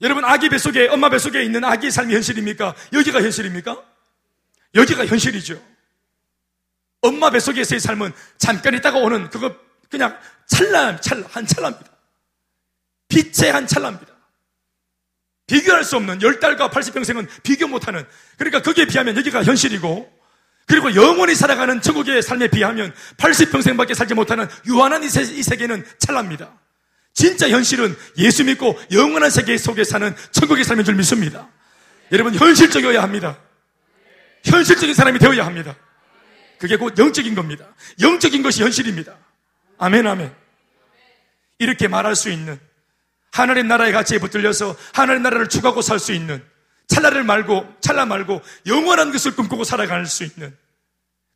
여러분, 0.02 0.24
아기 0.24 0.48
뱃속에, 0.48 0.88
엄마 0.88 1.08
뱃속에 1.08 1.42
있는 1.42 1.64
아기의 1.64 1.90
삶이 1.90 2.14
현실입니까? 2.14 2.74
여기가 2.92 3.22
현실입니까? 3.22 3.82
여기가 4.74 5.06
현실이죠. 5.06 5.62
엄마 7.02 7.30
뱃속에서의 7.30 7.80
삶은 7.80 8.12
잠깐 8.36 8.74
있다가 8.74 8.98
오는 8.98 9.30
그거 9.30 9.54
그냥 9.90 10.18
찰나, 10.46 11.00
찰나, 11.00 11.26
한 11.30 11.46
찰나입니다. 11.46 11.90
빛의 13.08 13.52
한 13.52 13.66
찰나입니다. 13.66 14.14
비교할 15.46 15.84
수 15.84 15.96
없는 15.96 16.18
10달과 16.18 16.70
80평생은 16.70 17.28
비교 17.42 17.68
못하는 17.68 18.04
그러니까 18.36 18.62
거기에 18.62 18.86
비하면 18.86 19.16
여기가 19.16 19.44
현실이고 19.44 20.15
그리고 20.66 20.94
영원히 20.94 21.34
살아가는 21.34 21.80
천국의 21.80 22.22
삶에 22.22 22.48
비하면 22.48 22.92
80평생밖에 23.18 23.94
살지 23.94 24.14
못하는 24.14 24.48
유한한 24.66 25.04
이, 25.04 25.08
세, 25.08 25.56
계는 25.56 25.84
찰납니다. 25.98 26.50
진짜 27.14 27.48
현실은 27.48 27.96
예수 28.18 28.44
믿고 28.44 28.78
영원한 28.90 29.30
세계 29.30 29.56
속에 29.56 29.84
사는 29.84 30.14
천국의 30.32 30.64
삶인 30.64 30.84
줄 30.84 30.96
믿습니다. 30.96 31.48
여러분 32.12 32.34
현실적이어야 32.34 33.02
합니다. 33.02 33.38
현실적인 34.44 34.94
사람이 34.94 35.18
되어야 35.18 35.46
합니다. 35.46 35.76
그게 36.58 36.76
곧 36.76 36.98
영적인 36.98 37.34
겁니다. 37.34 37.66
영적인 38.00 38.42
것이 38.42 38.62
현실입니다. 38.62 39.16
아멘, 39.78 40.06
아멘. 40.06 40.34
이렇게 41.58 41.88
말할 41.88 42.16
수 42.16 42.28
있는 42.28 42.58
하나님 43.32 43.68
나라의 43.68 43.92
가치에 43.92 44.18
붙들려서 44.18 44.76
하나님 44.92 45.22
나라를 45.22 45.48
추구하고 45.48 45.80
살 45.80 45.98
수 45.98 46.12
있는 46.12 46.42
찰나를 46.88 47.24
말고 47.24 47.74
찰나 47.80 48.04
말고 48.04 48.42
영원한 48.66 49.12
것을 49.12 49.34
꿈꾸고 49.34 49.64
살아갈 49.64 50.06
수 50.06 50.24
있는 50.24 50.56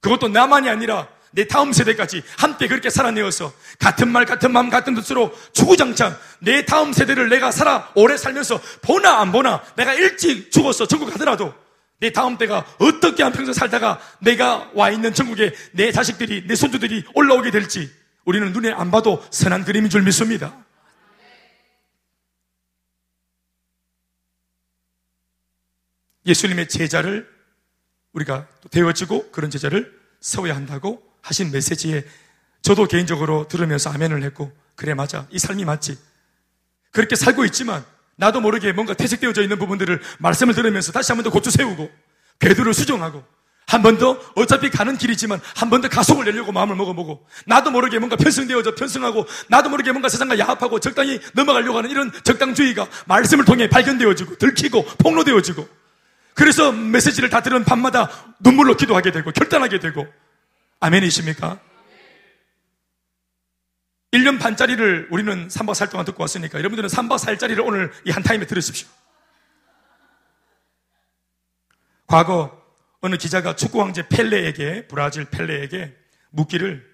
그것도 0.01 0.29
나만이 0.29 0.69
아니라 0.69 1.09
내 1.33 1.47
다음 1.47 1.73
세대까지 1.73 2.23
함께 2.39 2.67
그렇게 2.67 2.91
살아내어서 2.91 3.53
같은 3.79 4.09
말, 4.09 4.25
같은 4.25 4.53
마음, 4.53 4.69
같은 4.69 4.95
뜻으로 4.95 5.33
주구장창 5.53 6.17
내 6.41 6.65
다음 6.65 6.93
세대를 6.93 7.29
내가 7.29 7.51
살아 7.53 7.91
오래 7.95 8.17
살면서 8.17 8.61
보나 8.83 9.21
안 9.21 9.31
보나 9.31 9.63
내가 9.77 9.95
일찍 9.95 10.51
죽어서 10.51 10.87
전국 10.87 11.11
가더라도 11.11 11.55
내 12.01 12.11
다음 12.11 12.39
때가 12.39 12.65
어떻게 12.79 13.23
한 13.23 13.33
평생 13.33 13.53
살다가 13.53 14.01
내가 14.21 14.71
와 14.75 14.91
있는 14.91 15.13
전국에 15.13 15.55
내 15.73 15.93
자식들이, 15.93 16.47
내 16.47 16.55
손주들이 16.55 17.05
올라오게 17.15 17.51
될지 17.51 17.93
우리는 18.25 18.53
눈에 18.53 18.73
안 18.73 18.91
봐도 18.91 19.25
선한 19.31 19.65
그림인 19.65 19.91
줄 19.91 20.03
믿습니다. 20.03 20.53
예수님의 26.31 26.69
제자를 26.69 27.29
우리가 28.13 28.47
또 28.63 28.69
되어지고 28.69 29.31
그런 29.31 29.51
제자를 29.51 29.93
세워야 30.21 30.55
한다고 30.55 31.03
하신 31.23 31.51
메시지에 31.51 32.05
저도 32.63 32.87
개인적으로 32.87 33.47
들으면서 33.49 33.91
아멘을 33.91 34.23
했고 34.23 34.53
그래 34.77 34.95
맞아. 34.95 35.27
이 35.31 35.39
삶이 35.39 35.65
맞지. 35.65 35.99
그렇게 36.93 37.17
살고 37.17 37.45
있지만 37.47 37.85
나도 38.17 38.41
모르게 38.41 38.73
뭔가 38.73 38.95
퇴색되어져 38.95 39.43
있는 39.43 39.59
부분들을 39.59 40.01
말씀을 40.19 40.55
들으면서 40.55 40.93
다시 40.93 41.13
한 41.13 41.19
번 41.19 41.25
더 41.25 41.31
고추 41.31 41.51
세우고 41.51 41.91
궤도를 42.39 42.75
수정하고 42.75 43.25
한 43.67 43.83
번 43.83 43.99
더 43.99 44.19
어차피 44.35 44.69
가는 44.71 44.97
길이지만 44.99 45.41
한 45.57 45.71
번 45.71 45.81
더 45.81 45.89
가속을 45.89 46.25
내려고 46.25 46.53
마음을 46.53 46.75
먹어보고 46.77 47.27
나도 47.47 47.71
모르게 47.71 47.99
뭔가 47.99 48.17
편승되어져 48.17 48.75
편승하고 48.75 49.27
나도 49.49 49.71
모르게 49.71 49.93
뭔가 49.93 50.09
세상과 50.09 50.39
야합하고 50.39 50.81
적당히 50.81 51.21
넘어가려고 51.35 51.79
하는 51.79 51.91
이런 51.91 52.11
적당주의가 52.25 52.89
말씀을 53.07 53.45
통해 53.45 53.69
발견되어지고 53.69 54.37
들키고 54.39 54.85
폭로되어지고 54.99 55.80
그래서 56.35 56.73
메시지를 56.73 57.29
다 57.31 57.43
들은 57.43 57.65
밤마다 57.65 58.09
눈물로 58.41 58.77
기도하게 58.77 59.13
되고 59.13 59.31
결단하게 59.31 59.79
되고 59.79 60.07
아멘이십니까? 60.81 61.61
1년 64.13 64.41
반짜리를 64.41 65.09
우리는 65.11 65.49
3박 65.49 65.73
4일 65.73 65.91
동안 65.91 66.05
듣고 66.07 66.23
왔으니까 66.23 66.59
여러분들은 66.59 66.89
3박 66.89 67.19
4일짜리를 67.19 67.65
오늘 67.65 67.93
이 68.05 68.11
한 68.11 68.23
타임에 68.23 68.47
들으십시오. 68.47 68.89
과거 72.07 72.59
어느 73.03 73.17
기자가 73.17 73.55
축구 73.57 73.81
황제 73.83 74.07
펠레에게 74.09 74.89
브라질 74.89 75.27
펠레에게 75.27 75.97
묻기를 76.31 76.85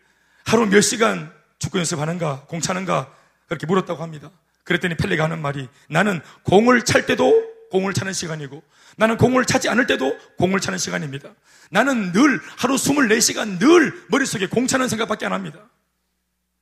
하루 0.45 0.67
몇 0.67 0.81
시간 0.83 1.33
축구 1.59 1.79
연습하는가 1.79 2.43
공차는가 2.47 3.13
그렇게 3.49 3.67
물었다고 3.67 4.03
합니다. 4.03 4.31
그랬더니 4.65 4.97
펠레가 4.97 5.25
하는 5.25 5.41
말이 5.41 5.69
나는 5.89 6.21
공을 6.43 6.85
찰 6.85 7.07
때도 7.07 7.33
공을 7.71 7.95
차는 7.95 8.13
시간이고 8.13 8.63
나는 8.97 9.17
공을 9.17 9.45
차지 9.45 9.69
않을 9.69 9.87
때도 9.87 10.19
공을 10.39 10.61
차는 10.61 10.79
시간입니다. 10.79 11.35
나는 11.71 12.13
늘 12.13 12.41
하루 12.57 12.77
24시간 12.77 13.59
늘 13.59 14.07
머릿속에 14.09 14.47
공 14.47 14.67
차는 14.67 14.89
생각밖에 14.89 15.27
안 15.27 15.33
합니다. 15.33 15.69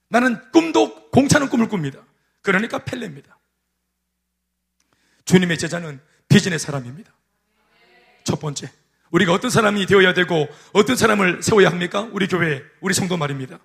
나는 0.09 0.40
꿈도 0.51 1.11
공 1.11 1.29
차는 1.29 1.49
꿈을 1.49 1.68
꿉니다. 1.68 2.01
그러니까 2.42 2.79
펠레입니다. 2.79 3.38
주님의 5.25 5.59
제자는 5.59 6.01
비전의 6.29 6.59
사람입니다. 6.59 7.12
첫 8.25 8.40
번째. 8.40 8.70
우리가 9.11 9.33
어떤 9.33 9.51
사람이 9.51 9.87
되어야 9.87 10.12
되고 10.12 10.49
어떤 10.73 10.97
사람을 10.97 11.42
세워야 11.42 11.68
합니까? 11.70 12.09
우리 12.12 12.27
교회, 12.27 12.62
우리 12.81 12.94
성도 12.94 13.16
말입니다. 13.16 13.61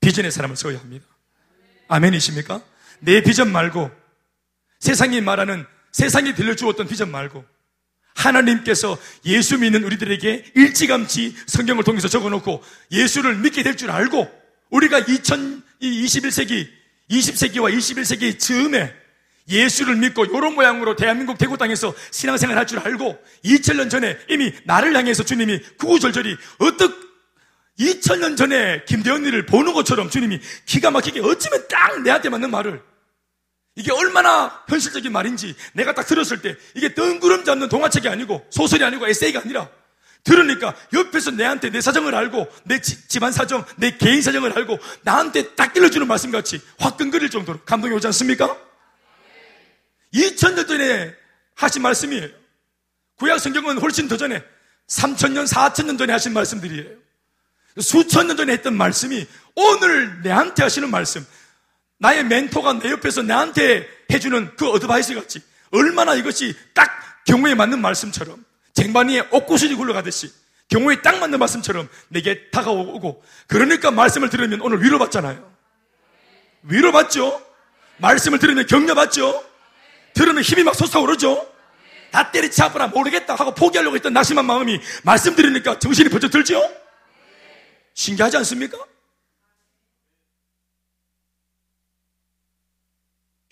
비전의 0.00 0.30
사람을 0.30 0.56
세워야 0.56 0.78
합니다. 0.80 1.06
아멘이십니까? 1.88 2.62
내 3.00 3.22
비전 3.22 3.50
말고 3.50 3.90
세상이 4.80 5.20
말하는 5.20 5.64
세상이 5.92 6.34
들려주었던 6.34 6.88
비전 6.88 7.10
말고 7.10 7.44
하나님께서 8.26 8.98
예수 9.26 9.58
믿는 9.58 9.84
우리들에게 9.84 10.52
일찌감치 10.54 11.36
성경을 11.46 11.84
통해서 11.84 12.08
적어놓고 12.08 12.62
예수를 12.90 13.36
믿게 13.36 13.62
될 13.62 13.76
줄 13.76 13.90
알고 13.90 14.30
우리가 14.70 15.00
2021세기, 15.02 16.68
20세기와 17.10 17.76
21세기 17.76 18.38
즈음에 18.38 18.92
예수를 19.48 19.96
믿고 19.96 20.24
이런 20.24 20.54
모양으로 20.54 20.94
대한민국 20.96 21.36
대구 21.36 21.56
땅에서 21.58 21.94
신앙생활 22.10 22.56
할 22.56 22.66
줄 22.66 22.78
알고 22.78 23.18
2000년 23.44 23.90
전에 23.90 24.16
이미 24.28 24.52
나를 24.64 24.96
향해서 24.96 25.24
주님이 25.24 25.58
구구절절히 25.78 26.36
어떻게 26.58 26.94
2000년 27.80 28.36
전에 28.36 28.84
김대현이를 28.86 29.46
보는 29.46 29.72
것처럼 29.72 30.10
주님이 30.10 30.40
기가 30.66 30.90
막히게 30.90 31.20
어찌면 31.20 31.66
딱 31.68 32.00
내한테 32.02 32.28
맞는 32.28 32.50
말을 32.50 32.80
이게 33.74 33.90
얼마나 33.92 34.62
현실적인 34.68 35.12
말인지 35.12 35.54
내가 35.72 35.94
딱 35.94 36.06
들었을 36.06 36.42
때 36.42 36.56
이게 36.74 36.94
뜬구름 36.94 37.44
잡는 37.44 37.68
동화책이 37.68 38.08
아니고 38.08 38.46
소설이 38.50 38.84
아니고 38.84 39.06
에세이가 39.08 39.40
아니라 39.40 39.68
들으니까 40.24 40.74
옆에서 40.92 41.32
내한테 41.32 41.70
내 41.70 41.80
사정을 41.80 42.14
알고 42.14 42.48
내 42.64 42.80
집안 42.80 43.32
사정, 43.32 43.64
내 43.76 43.96
개인 43.96 44.22
사정을 44.22 44.52
알고 44.56 44.78
나한테 45.02 45.54
딱 45.54 45.76
일러주는 45.76 46.06
말씀같이 46.06 46.60
화끈거릴 46.78 47.30
정도로 47.30 47.60
감동이 47.64 47.94
오지 47.94 48.06
않습니까? 48.08 48.56
2000년 50.14 50.68
전에 50.68 51.14
하신 51.54 51.82
말씀이에요. 51.82 52.28
구약 53.16 53.40
성경은 53.40 53.78
훨씬 53.78 54.06
더 54.06 54.16
전에 54.16 54.42
3000년, 54.88 55.48
4000년 55.48 55.98
전에 55.98 56.12
하신 56.12 56.32
말씀들이에요. 56.34 57.02
수천 57.80 58.26
년 58.26 58.36
전에 58.36 58.52
했던 58.52 58.76
말씀이 58.76 59.26
오늘 59.54 60.20
내한테 60.22 60.62
하시는 60.62 60.90
말씀. 60.90 61.26
나의 62.02 62.24
멘토가 62.24 62.72
내 62.80 62.90
옆에서 62.90 63.22
나한테 63.22 63.88
해주는 64.12 64.56
그 64.56 64.68
어드바이스 64.68 65.14
같이 65.14 65.40
얼마나 65.70 66.14
이것이 66.14 66.54
딱 66.74 66.90
경우에 67.24 67.54
맞는 67.54 67.80
말씀처럼 67.80 68.44
쟁반위에 68.74 69.28
옥구슬이 69.30 69.76
굴러가듯이 69.76 70.32
경우에 70.68 71.00
딱 71.00 71.20
맞는 71.20 71.38
말씀처럼 71.38 71.88
내게 72.08 72.50
다가오고 72.50 73.22
그러니까 73.46 73.92
말씀을 73.92 74.30
들으면 74.30 74.60
오늘 74.62 74.82
위로받잖아요. 74.82 75.48
위로받죠? 76.64 77.40
말씀을 77.98 78.40
들으면 78.40 78.66
격려받죠? 78.66 79.44
들으면 80.12 80.42
힘이 80.42 80.64
막 80.64 80.74
솟아오르죠? 80.74 81.48
다 82.10 82.32
때리치아프라 82.32 82.88
모르겠다 82.88 83.36
하고 83.36 83.54
포기하려고 83.54 83.94
했던 83.94 84.12
낙심한 84.12 84.44
마음이 84.44 84.80
말씀 85.04 85.36
들으니까 85.36 85.78
정신이 85.78 86.08
번쩍 86.08 86.32
들죠? 86.32 86.68
신기하지 87.94 88.38
않습니까? 88.38 88.76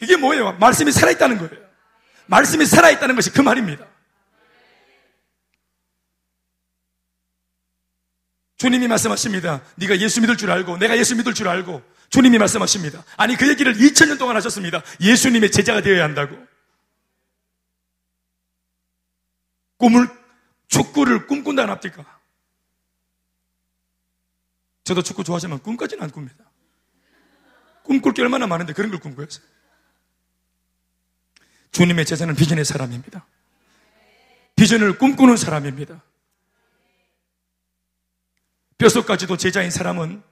이게 0.00 0.16
뭐예요? 0.16 0.52
말씀이 0.52 0.90
살아있다는 0.92 1.38
거예요. 1.38 1.70
말씀이 2.26 2.64
살아있다는 2.64 3.14
것이 3.14 3.30
그 3.30 3.40
말입니다. 3.40 3.86
주님이 8.56 8.88
말씀하십니다. 8.88 9.62
네가 9.76 9.98
예수 10.00 10.20
믿을 10.20 10.36
줄 10.36 10.50
알고 10.50 10.76
내가 10.78 10.96
예수 10.98 11.16
믿을 11.16 11.32
줄 11.34 11.48
알고 11.48 11.82
주님이 12.10 12.38
말씀하십니다. 12.38 13.04
아니 13.16 13.36
그 13.36 13.48
얘기를 13.48 13.72
2000년 13.74 14.18
동안 14.18 14.36
하셨습니다. 14.36 14.82
예수님의 15.00 15.50
제자가 15.50 15.80
되어야 15.80 16.04
한다고. 16.04 16.36
꿈을 19.78 20.08
축구를 20.68 21.26
꿈꾼다 21.26 21.62
안 21.62 21.70
합니까? 21.70 22.20
저도 24.84 25.02
축구 25.02 25.24
좋아하지만 25.24 25.60
꿈까지는 25.60 26.02
안 26.04 26.10
꿉니다. 26.10 26.44
꿈꿀 27.82 28.12
게 28.12 28.22
얼마나 28.22 28.46
많은데 28.46 28.72
그런 28.72 28.90
걸 28.90 29.00
꿈꿔요. 29.00 29.26
주님의 31.72 32.04
제자는 32.04 32.34
비전의 32.34 32.64
사람입니다. 32.64 33.26
비전을 34.56 34.98
꿈꾸는 34.98 35.36
사람입니다. 35.36 36.02
뼛속까지도 38.78 39.36
제자인 39.36 39.70
사람은 39.70 40.22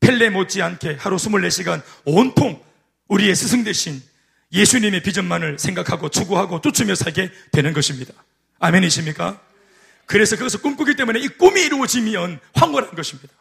펠레 0.00 0.30
못지않게 0.30 0.94
하루 0.94 1.16
24시간 1.16 1.82
온통 2.04 2.62
우리의 3.08 3.34
스승 3.34 3.64
대신 3.64 4.02
예수님의 4.52 5.02
비전만을 5.02 5.58
생각하고 5.58 6.08
추구하고 6.08 6.60
쫓으며 6.60 6.94
살게 6.94 7.30
되는 7.52 7.72
것입니다. 7.72 8.14
아멘이십니까? 8.60 9.40
그래서 10.06 10.36
그것을 10.36 10.62
꿈꾸기 10.62 10.96
때문에 10.96 11.20
이 11.20 11.28
꿈이 11.28 11.60
이루어지면 11.62 12.40
황홀한 12.54 12.94
것입니다. 12.94 13.34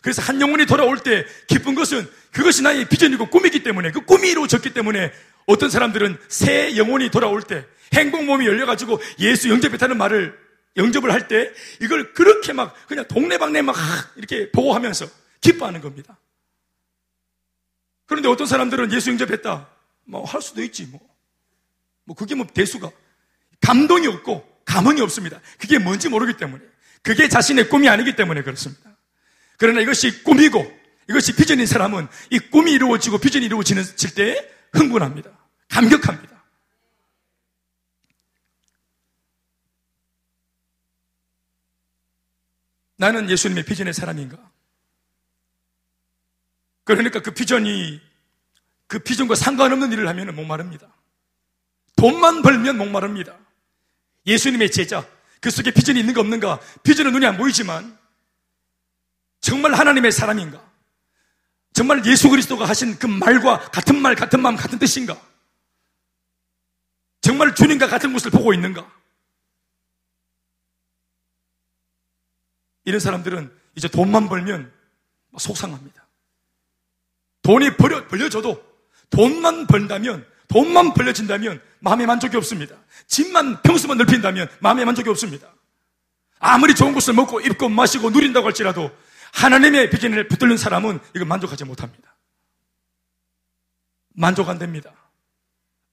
그래서 0.00 0.22
한 0.22 0.40
영혼이 0.40 0.66
돌아올 0.66 0.98
때 0.98 1.24
기쁜 1.46 1.74
것은 1.74 2.08
그것이 2.32 2.62
나의 2.62 2.88
비전이고 2.88 3.26
꿈이기 3.26 3.62
때문에 3.62 3.92
그 3.92 4.04
꿈이 4.04 4.30
이루어졌기 4.30 4.72
때문에 4.72 5.12
어떤 5.46 5.70
사람들은 5.70 6.18
새 6.28 6.76
영혼이 6.76 7.10
돌아올 7.10 7.42
때 7.42 7.64
행복 7.94 8.24
몸이 8.24 8.46
열려가지고 8.46 9.00
예수 9.18 9.50
영접했다는 9.50 9.96
말을 9.98 10.38
영접을 10.76 11.12
할 11.12 11.28
때 11.28 11.52
이걸 11.80 12.12
그렇게 12.14 12.52
막 12.52 12.74
그냥 12.86 13.06
동네방네 13.06 13.62
막 13.62 13.76
이렇게 14.16 14.50
보고하면서 14.50 15.06
기뻐하는 15.40 15.80
겁니다. 15.80 16.18
그런데 18.06 18.28
어떤 18.28 18.46
사람들은 18.46 18.92
예수 18.92 19.10
영접했다. 19.10 19.68
뭐 20.04 20.24
할 20.24 20.42
수도 20.42 20.62
있지 20.62 20.84
뭐. 20.86 21.00
뭐 22.04 22.16
그게 22.16 22.34
뭐 22.34 22.46
대수가 22.46 22.90
감동이 23.60 24.06
없고 24.06 24.46
감흥이 24.64 25.00
없습니다. 25.02 25.40
그게 25.58 25.78
뭔지 25.78 26.08
모르기 26.08 26.36
때문에. 26.36 26.62
그게 27.02 27.28
자신의 27.28 27.68
꿈이 27.68 27.88
아니기 27.88 28.16
때문에 28.16 28.42
그렇습니다. 28.42 28.96
그러나 29.58 29.80
이것이 29.80 30.22
꿈이고 30.22 30.80
이것이 31.08 31.34
비전인 31.34 31.66
사람은 31.66 32.08
이 32.30 32.38
꿈이 32.38 32.72
이루어지고 32.72 33.18
비전이 33.18 33.46
이루어지는 33.46 33.84
때 34.14 34.50
흥분합니다. 34.72 35.30
감격합니다. 35.68 36.42
나는 42.96 43.28
예수님의 43.28 43.64
비전의 43.64 43.94
사람인가? 43.94 44.38
그러니까 46.84 47.20
그 47.20 47.32
비전이 47.32 48.00
그 48.86 48.98
비전과 48.98 49.34
상관없는 49.34 49.92
일을 49.92 50.06
하면 50.08 50.34
목마릅니다. 50.34 50.86
돈만 51.96 52.42
벌면 52.42 52.78
목마릅니다. 52.78 53.38
예수님의 54.26 54.70
제자, 54.70 55.06
그 55.40 55.50
속에 55.50 55.72
비전이 55.72 55.98
있는가 56.00 56.20
없는가? 56.20 56.60
비전은 56.82 57.12
눈에 57.12 57.26
안 57.26 57.36
보이지만 57.36 57.98
정말 59.40 59.74
하나님의 59.74 60.12
사람인가? 60.12 60.71
정말 61.72 62.04
예수 62.06 62.28
그리스도가 62.28 62.66
하신 62.66 62.98
그 62.98 63.06
말과 63.06 63.58
같은 63.70 64.00
말, 64.00 64.14
같은 64.14 64.40
마음, 64.40 64.56
같은 64.56 64.78
뜻인가? 64.78 65.18
정말 67.20 67.54
주님과 67.54 67.88
같은 67.88 68.12
곳을 68.12 68.30
보고 68.30 68.52
있는가? 68.52 68.90
이런 72.84 73.00
사람들은 73.00 73.50
이제 73.76 73.88
돈만 73.88 74.28
벌면 74.28 74.72
속상합니다. 75.38 76.06
돈이 77.42 77.76
벌려, 77.76 78.06
벌려져도 78.06 78.62
돈만 79.10 79.66
벌다면, 79.66 80.26
돈만 80.48 80.94
벌려진다면 80.94 81.62
마음의 81.80 82.06
만족이 82.06 82.36
없습니다. 82.36 82.76
집만, 83.06 83.62
평수만 83.62 83.98
넓힌다면 83.98 84.48
마음의 84.60 84.84
만족이 84.84 85.08
없습니다. 85.08 85.48
아무리 86.38 86.74
좋은 86.74 86.92
것을 86.92 87.14
먹고 87.14 87.40
입고 87.40 87.68
마시고 87.68 88.10
누린다고 88.10 88.46
할지라도 88.46 88.90
하나님의 89.32 89.90
비전을 89.90 90.28
붙들는 90.28 90.56
사람은 90.56 91.00
이거 91.16 91.24
만족하지 91.24 91.64
못합니다. 91.64 92.16
만족 94.14 94.48
안 94.48 94.58
됩니다. 94.58 94.94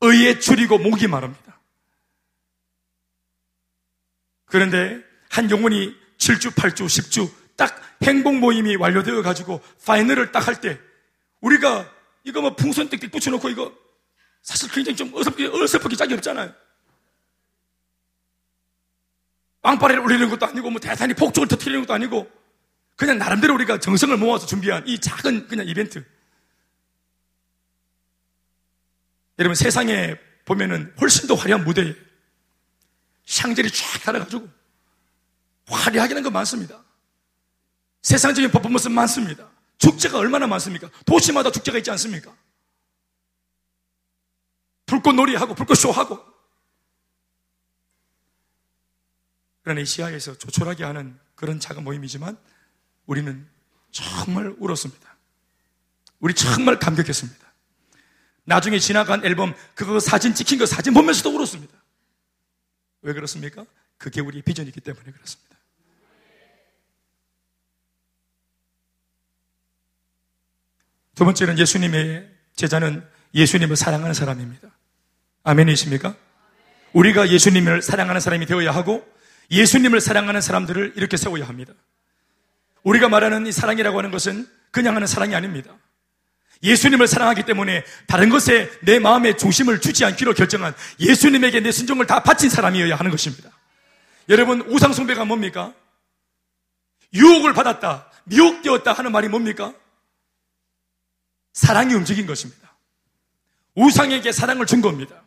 의에 0.02 0.40
줄이고 0.40 0.78
목이 0.78 1.08
마릅니다. 1.08 1.60
그런데 4.46 5.02
한 5.30 5.50
영혼이 5.50 5.96
7주, 6.18 6.54
8주, 6.54 6.86
10주 6.86 7.32
딱 7.56 7.82
행복 8.04 8.36
모임이 8.38 8.76
완료되어 8.76 9.22
가지고 9.22 9.62
파이널을 9.86 10.32
딱 10.32 10.48
할 10.48 10.62
때 10.62 10.80
우리가 11.42 11.90
이거 12.24 12.42
뭐 12.42 12.56
풍선 12.56 12.90
띡띡 12.90 13.12
붙여놓고 13.12 13.50
이거 13.50 13.74
사실 14.42 14.70
굉장히 14.72 14.96
좀 14.96 15.14
어설프게, 15.14 15.48
어설프게 15.48 15.96
짝이 15.96 16.14
없잖아요. 16.16 16.54
빵빠레를 19.62 20.02
올리는 20.02 20.30
것도 20.30 20.46
아니고 20.46 20.70
뭐 20.70 20.80
대단히 20.80 21.14
폭죽을 21.14 21.48
터트리는 21.48 21.82
것도 21.82 21.94
아니고 21.94 22.30
그냥 23.00 23.18
나름대로 23.18 23.54
우리가 23.54 23.80
정성을 23.80 24.18
모아서 24.18 24.46
준비한 24.46 24.86
이 24.86 25.00
작은 25.00 25.48
그냥 25.48 25.66
이벤트. 25.66 26.06
여러분 29.40 29.56
세상에 29.56 30.20
보면은 30.44 30.94
훨씬 31.00 31.26
더 31.26 31.34
화려한 31.34 31.64
무대에 31.64 31.96
샹젤이 33.26 33.72
쫙 33.72 34.00
달아가지고 34.04 34.50
화려하게 35.68 36.14
하는 36.14 36.24
거 36.24 36.30
많습니다. 36.30 36.84
세상적인 38.02 38.52
퍼포먼스 38.52 38.90
많습니다. 38.90 39.50
축제가 39.78 40.18
얼마나 40.18 40.46
많습니까? 40.48 40.90
도시마다 41.06 41.52
축제가 41.52 41.78
있지 41.78 41.90
않습니까? 41.92 42.36
불꽃놀이하고 44.88 45.56
불꽃쇼하고 45.56 46.20
그러나 49.62 49.80
이 49.80 49.86
시야에서 49.86 50.38
조촐하게 50.38 50.84
하는 50.84 51.18
그런 51.36 51.62
작은 51.62 51.86
모임이지만 51.86 52.38
우리는 53.10 53.44
정말 53.90 54.54
울었습니다. 54.60 55.18
우리 56.20 56.36
정말 56.36 56.78
감격했습니다. 56.78 57.54
나중에 58.44 58.78
지나간 58.78 59.26
앨범 59.26 59.56
그거 59.74 60.00
사진 60.00 60.36
찍힌 60.36 60.60
거 60.60 60.68
사진 60.68 60.94
보면서도 60.94 61.36
울었습니다. 61.36 61.74
왜 63.02 63.14
그렇습니까? 63.14 63.66
그게 63.98 64.22
우리 64.22 64.44
비전이기 64.44 64.80
때문에 64.82 65.12
그렇습니다. 65.12 65.58
두 71.16 71.26
번째는 71.26 71.58
예수님의 71.58 72.30
제자는 72.56 73.10
예수님을 73.34 73.76
사랑하는 73.76 74.14
사람입니다. 74.14 74.70
아멘이십니까? 75.44 76.16
우리가 76.94 77.30
예수님을 77.30 77.82
사랑하는 77.82 78.22
사람이 78.22 78.46
되어야 78.46 78.72
하고 78.72 79.04
예수님을 79.50 80.00
사랑하는 80.00 80.42
사람들을 80.42 80.94
이렇게 80.96 81.18
세워야 81.18 81.48
합니다. 81.48 81.74
우리가 82.84 83.10
말하는 83.10 83.48
이 83.48 83.52
사랑이라고 83.52 83.98
하는 83.98 84.12
것은 84.12 84.48
그냥 84.72 84.96
하는 84.96 85.08
사랑이 85.08 85.36
아닙니다. 85.36 85.76
예수님을 86.62 87.08
사랑하기 87.08 87.44
때문에 87.44 87.86
다른 88.08 88.30
것에 88.30 88.70
내 88.82 89.00
마음의 89.00 89.38
중심을 89.38 89.80
주지 89.80 90.04
않기로 90.04 90.34
결정한 90.34 90.74
예수님에게 91.00 91.62
내 91.62 91.72
순종을 91.72 92.06
다 92.06 92.22
바친 92.22 92.50
사람이어야 92.50 92.96
하는 92.96 93.12
것입니다. 93.12 93.50
여러분, 94.28 94.62
우상숭배가 94.62 95.26
뭡니까? 95.26 95.74
유혹을 97.14 97.54
받았다, 97.54 98.12
미혹되었다 98.26 98.94
하는 98.94 99.12
말이 99.12 99.28
뭡니까? 99.30 99.74
사랑이 101.54 101.94
움직인 101.94 102.28
것입니다. 102.28 102.78
우상에게 103.76 104.32
사랑을 104.32 104.66
준 104.66 104.82
겁니다. 104.82 105.24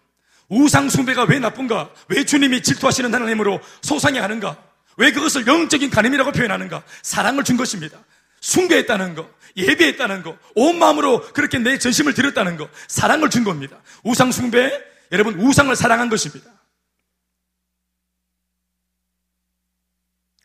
우상숭배가 0.49 1.25
왜 1.25 1.39
나쁜가? 1.39 1.91
왜 2.09 2.25
주님이 2.25 2.63
질투하시는 2.63 3.13
하나님으로 3.13 3.61
소상해 3.81 4.21
하는가? 4.21 4.72
왜 4.97 5.13
그것을 5.13 5.47
영적인 5.47 5.91
가늠이라고 5.91 6.33
표현하는가? 6.33 6.83
사랑을 7.03 7.45
준 7.45 7.57
것입니다. 7.57 7.99
숭배했다는 8.41 9.15
거, 9.15 9.31
예배했다는 9.57 10.23
거, 10.23 10.37
온 10.55 10.79
마음으로 10.79 11.33
그렇게 11.33 11.59
내 11.59 11.79
전심을 11.79 12.15
드렸다는 12.15 12.57
거, 12.57 12.69
사랑을 12.89 13.31
준 13.31 13.45
겁니다. 13.45 13.81
우상 14.03 14.33
숭배, 14.33 14.83
여러분, 15.13 15.39
우상을 15.41 15.75
사랑한 15.77 16.09
것입니다. 16.09 16.51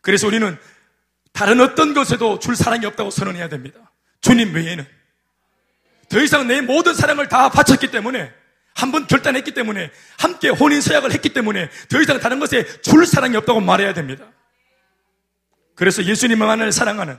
그래서 0.00 0.26
우리는 0.26 0.56
다른 1.32 1.60
어떤 1.60 1.92
것에도 1.92 2.38
줄 2.38 2.56
사랑이 2.56 2.86
없다고 2.86 3.10
선언해야 3.10 3.48
됩니다. 3.48 3.92
주님 4.20 4.54
외에는. 4.54 4.86
더 6.08 6.20
이상 6.22 6.46
내 6.46 6.60
모든 6.60 6.94
사랑을 6.94 7.28
다 7.28 7.50
바쳤기 7.50 7.90
때문에 7.90 8.32
한번 8.74 9.06
결단했기 9.06 9.52
때문에 9.52 9.90
함께 10.18 10.48
혼인 10.48 10.80
서약을 10.80 11.12
했기 11.12 11.30
때문에 11.30 11.68
더 11.88 12.00
이상 12.00 12.20
다른 12.20 12.38
것에 12.38 12.80
줄 12.80 13.04
사랑이 13.06 13.36
없다고 13.36 13.60
말해야 13.60 13.92
됩니다. 13.92 14.24
그래서 15.78 16.04
예수님만을 16.04 16.72
사랑하는 16.72 17.16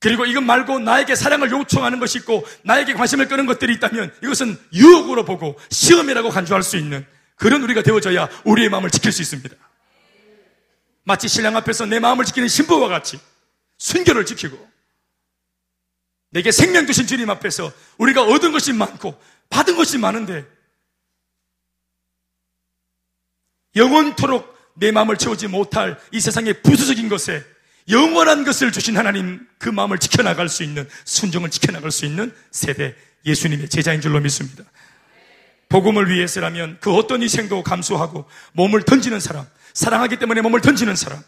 그리고 0.00 0.26
이것 0.26 0.40
말고 0.42 0.80
나에게 0.80 1.14
사랑을 1.14 1.52
요청하는 1.52 2.00
것이 2.00 2.18
있고 2.18 2.44
나에게 2.62 2.94
관심을 2.94 3.28
끄는 3.28 3.46
것들이 3.46 3.72
있다면 3.74 4.12
이것은 4.20 4.58
유혹으로 4.72 5.24
보고 5.24 5.56
시험이라고 5.70 6.30
간주할 6.30 6.64
수 6.64 6.76
있는 6.76 7.06
그런 7.36 7.62
우리가 7.62 7.82
되어져야 7.82 8.28
우리의 8.44 8.68
마음을 8.68 8.90
지킬 8.90 9.12
수 9.12 9.22
있습니다. 9.22 9.54
마치 11.04 11.28
신랑 11.28 11.56
앞에서 11.56 11.86
내 11.86 12.00
마음을 12.00 12.24
지키는 12.24 12.48
신부와 12.48 12.88
같이 12.88 13.20
순결을 13.78 14.26
지키고 14.26 14.58
내게 16.30 16.50
생명 16.50 16.84
주신 16.84 17.06
주님 17.06 17.30
앞에서 17.30 17.72
우리가 17.98 18.24
얻은 18.24 18.50
것이 18.50 18.72
많고 18.72 19.16
받은 19.50 19.76
것이 19.76 19.98
많은데 19.98 20.44
영원토록 23.76 24.55
내 24.76 24.92
마음을 24.92 25.16
채우지 25.16 25.48
못할 25.48 25.98
이 26.12 26.20
세상의 26.20 26.62
부수적인 26.62 27.08
것에 27.08 27.44
영원한 27.88 28.44
것을 28.44 28.72
주신 28.72 28.96
하나님 28.96 29.46
그 29.58 29.68
마음을 29.68 29.98
지켜나갈 29.98 30.48
수 30.48 30.62
있는 30.62 30.88
순종을 31.04 31.50
지켜나갈 31.50 31.90
수 31.90 32.04
있는 32.04 32.34
세대 32.50 32.94
예수님의 33.24 33.68
제자인 33.68 34.00
줄로 34.00 34.20
믿습니다. 34.20 34.64
복음을 35.68 36.08
위해서라면 36.10 36.78
그 36.80 36.92
어떤 36.94 37.22
희생도 37.22 37.62
감수하고 37.62 38.28
몸을 38.52 38.82
던지는 38.82 39.18
사람, 39.20 39.46
사랑하기 39.74 40.18
때문에 40.18 40.40
몸을 40.40 40.60
던지는 40.60 40.94
사람, 40.94 41.22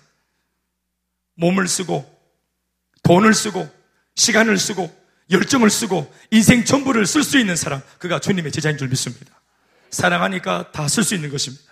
몸을 1.34 1.66
쓰고 1.68 2.08
돈을 3.02 3.34
쓰고 3.34 3.68
시간을 4.14 4.58
쓰고 4.58 4.96
열정을 5.30 5.70
쓰고 5.70 6.12
인생 6.30 6.64
전부를 6.64 7.06
쓸 7.06 7.22
수 7.22 7.38
있는 7.38 7.56
사람, 7.56 7.82
그가 7.98 8.18
주님의 8.18 8.50
제자인 8.52 8.78
줄 8.78 8.88
믿습니다. 8.88 9.40
사랑하니까 9.90 10.70
다 10.72 10.86
쓸 10.86 11.04
수 11.04 11.14
있는 11.14 11.30
것입니다. 11.30 11.64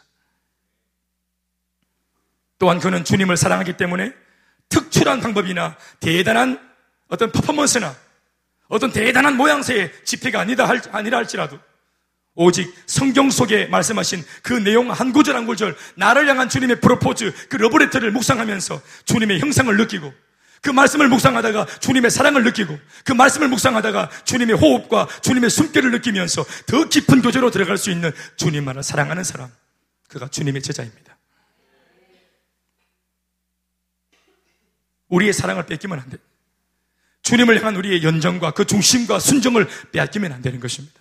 또한 2.58 2.80
그는 2.80 3.04
주님을 3.04 3.36
사랑하기 3.36 3.76
때문에 3.76 4.12
특출한 4.68 5.20
방법이나 5.20 5.76
대단한 6.00 6.60
어떤 7.08 7.30
퍼포먼스나 7.30 7.94
어떤 8.68 8.92
대단한 8.92 9.36
모양새의 9.36 9.92
집회가 10.04 10.40
아니다 10.40 10.68
할, 10.68 10.80
아니라 10.90 11.18
할지라도 11.18 11.58
오직 12.34 12.72
성경 12.86 13.30
속에 13.30 13.66
말씀하신 13.66 14.22
그 14.42 14.52
내용 14.52 14.90
한 14.90 15.12
구절 15.12 15.36
한 15.36 15.46
구절 15.46 15.76
나를 15.94 16.28
향한 16.28 16.48
주님의 16.48 16.80
프로포즈 16.80 17.48
그 17.48 17.56
러브레터를 17.56 18.10
묵상하면서 18.10 18.80
주님의 19.06 19.40
형상을 19.40 19.74
느끼고 19.76 20.12
그 20.62 20.70
말씀을 20.70 21.08
묵상하다가 21.08 21.66
주님의 21.80 22.10
사랑을 22.10 22.44
느끼고 22.44 22.78
그 23.04 23.12
말씀을 23.12 23.48
묵상하다가 23.48 24.10
주님의 24.24 24.56
호흡과 24.56 25.08
주님의 25.22 25.48
숨결을 25.48 25.92
느끼면서 25.92 26.44
더 26.66 26.88
깊은 26.88 27.22
교제로 27.22 27.50
들어갈 27.50 27.78
수 27.78 27.90
있는 27.90 28.12
주님만을 28.36 28.82
사랑하는 28.82 29.24
사람 29.24 29.50
그가 30.08 30.28
주님의 30.28 30.62
제자입니다. 30.62 31.15
우리의 35.08 35.32
사랑을 35.32 35.66
뺏기면 35.66 35.98
안 35.98 36.10
돼. 36.10 36.18
주님을 37.22 37.58
향한 37.58 37.76
우리의 37.76 38.02
연정과 38.02 38.52
그 38.52 38.64
중심과 38.64 39.18
순정을 39.18 39.68
빼앗기면 39.92 40.32
안 40.32 40.42
되는 40.42 40.60
것입니다. 40.60 41.00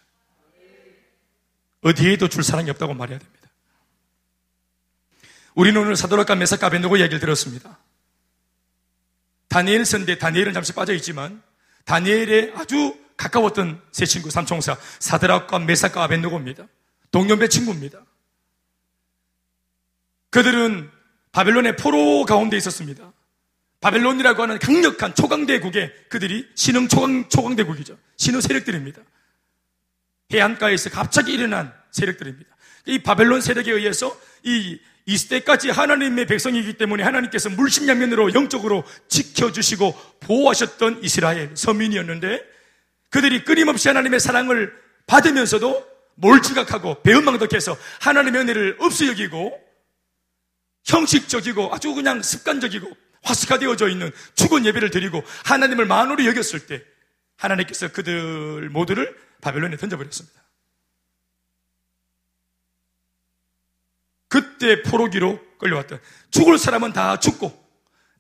어디에도 1.82 2.28
줄 2.30 2.44
사랑이 2.44 2.70
없다고 2.72 2.96
말해야 2.96 3.20
됩니다. 3.20 3.50
우리는 5.54 5.80
오늘 5.80 5.96
사도락과 5.96 6.36
메사카 6.36 6.70
벤노고 6.70 6.98
이야기를 6.98 7.20
들었습니다. 7.20 7.78
다니엘 9.48 9.86
선대 9.86 10.18
다니엘은 10.18 10.54
잠시 10.54 10.74
빠져 10.74 10.94
있지만 10.96 11.42
다니엘의 11.86 12.54
아주 12.56 12.98
가까웠던 13.16 13.82
세 13.92 14.06
친구 14.06 14.30
삼총사 14.30 14.78
사드락과 15.00 15.60
메사카 15.60 16.04
아벤노고입니다. 16.04 16.68
동년배 17.12 17.48
친구입니다. 17.48 18.04
그들은 20.32 20.92
바벨론의 21.32 21.78
포로 21.78 22.26
가운데 22.26 22.58
있었습니다. 22.58 23.14
바벨론이라고 23.86 24.42
하는 24.42 24.58
강력한 24.58 25.14
초강대국에 25.14 25.94
그들이 26.10 26.48
신흥 26.56 26.88
초강, 26.88 27.30
초강대국이죠. 27.30 27.96
신흥 28.18 28.42
세력들입니다. 28.42 29.00
해안가에서 30.34 30.90
갑자기 30.90 31.34
일어난 31.34 31.72
세력들입니다. 31.92 32.50
이 32.88 33.04
바벨론 33.04 33.42
세력에 33.42 33.72
의해서 33.72 34.20
이 34.42 34.80
이스때까지 35.06 35.70
하나님의 35.70 36.26
백성이기 36.26 36.80
때문에 36.80 37.04
하나님께서 37.04 37.52
물심양면으로 37.52 38.34
영적으로 38.34 38.84
지켜주시고 39.08 39.96
보호하셨던 40.22 41.04
이스라엘 41.04 41.56
서민이었는데 41.56 42.44
그들이 43.12 43.44
끊임없이 43.46 43.88
하나님의 43.88 44.20
사랑을 44.20 44.74
받으면서도 45.06 45.86
몰지각하고 46.16 47.04
배은망덕해서 47.04 47.78
하나님의 48.02 48.42
은혜를 48.42 48.78
없이 48.80 49.08
여기고 49.08 49.62
형식적이고 50.86 51.72
아주 51.72 51.94
그냥 51.94 52.24
습관적이고 52.24 53.05
화스카되어져 53.26 53.90
있는 53.90 54.12
죽은 54.36 54.66
예배를 54.66 54.92
드리고 54.92 55.24
하나님을 55.44 55.86
만으로 55.86 56.26
여겼을 56.26 56.68
때 56.68 56.84
하나님께서 57.38 57.92
그들 57.92 58.70
모두를 58.70 59.18
바벨론에 59.42 59.76
던져버렸습니다. 59.78 60.42
그때 64.28 64.82
포로기로 64.82 65.40
끌려왔던 65.58 66.00
죽을 66.32 66.58
사람은 66.58 66.94
다 66.94 67.20
죽고 67.20 67.66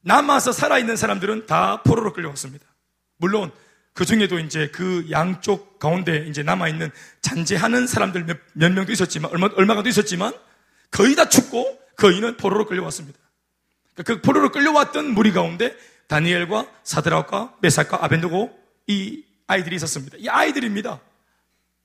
남아서 0.01 0.51
살아있는 0.51 0.95
사람들은 0.95 1.45
다 1.45 1.81
포로로 1.83 2.13
끌려왔습니다. 2.13 2.65
물론 3.17 3.51
그 3.93 4.05
중에도 4.05 4.39
이제 4.39 4.69
그 4.71 5.07
양쪽 5.09 5.79
가운데 5.79 6.25
이제 6.27 6.43
남아있는 6.43 6.91
잔재하는 7.21 7.87
사람들 7.87 8.25
몇, 8.25 8.37
몇 8.53 8.71
명도 8.71 8.91
있었지만, 8.91 9.31
얼마, 9.31 9.47
얼마가도 9.55 9.89
있었지만 9.89 10.33
거의 10.91 11.15
다 11.15 11.27
죽고 11.27 11.79
거의는 11.95 12.37
포로로 12.37 12.65
끌려왔습니다. 12.65 13.17
그 14.03 14.21
포로로 14.21 14.51
끌려왔던 14.51 15.13
무리 15.13 15.31
가운데 15.31 15.75
다니엘과 16.07 16.67
사드라과 16.83 17.55
메사카 17.61 18.03
아벤드고 18.03 18.57
이 18.87 19.23
아이들이 19.47 19.75
있었습니다. 19.77 20.17
이 20.19 20.27
아이들입니다. 20.27 20.99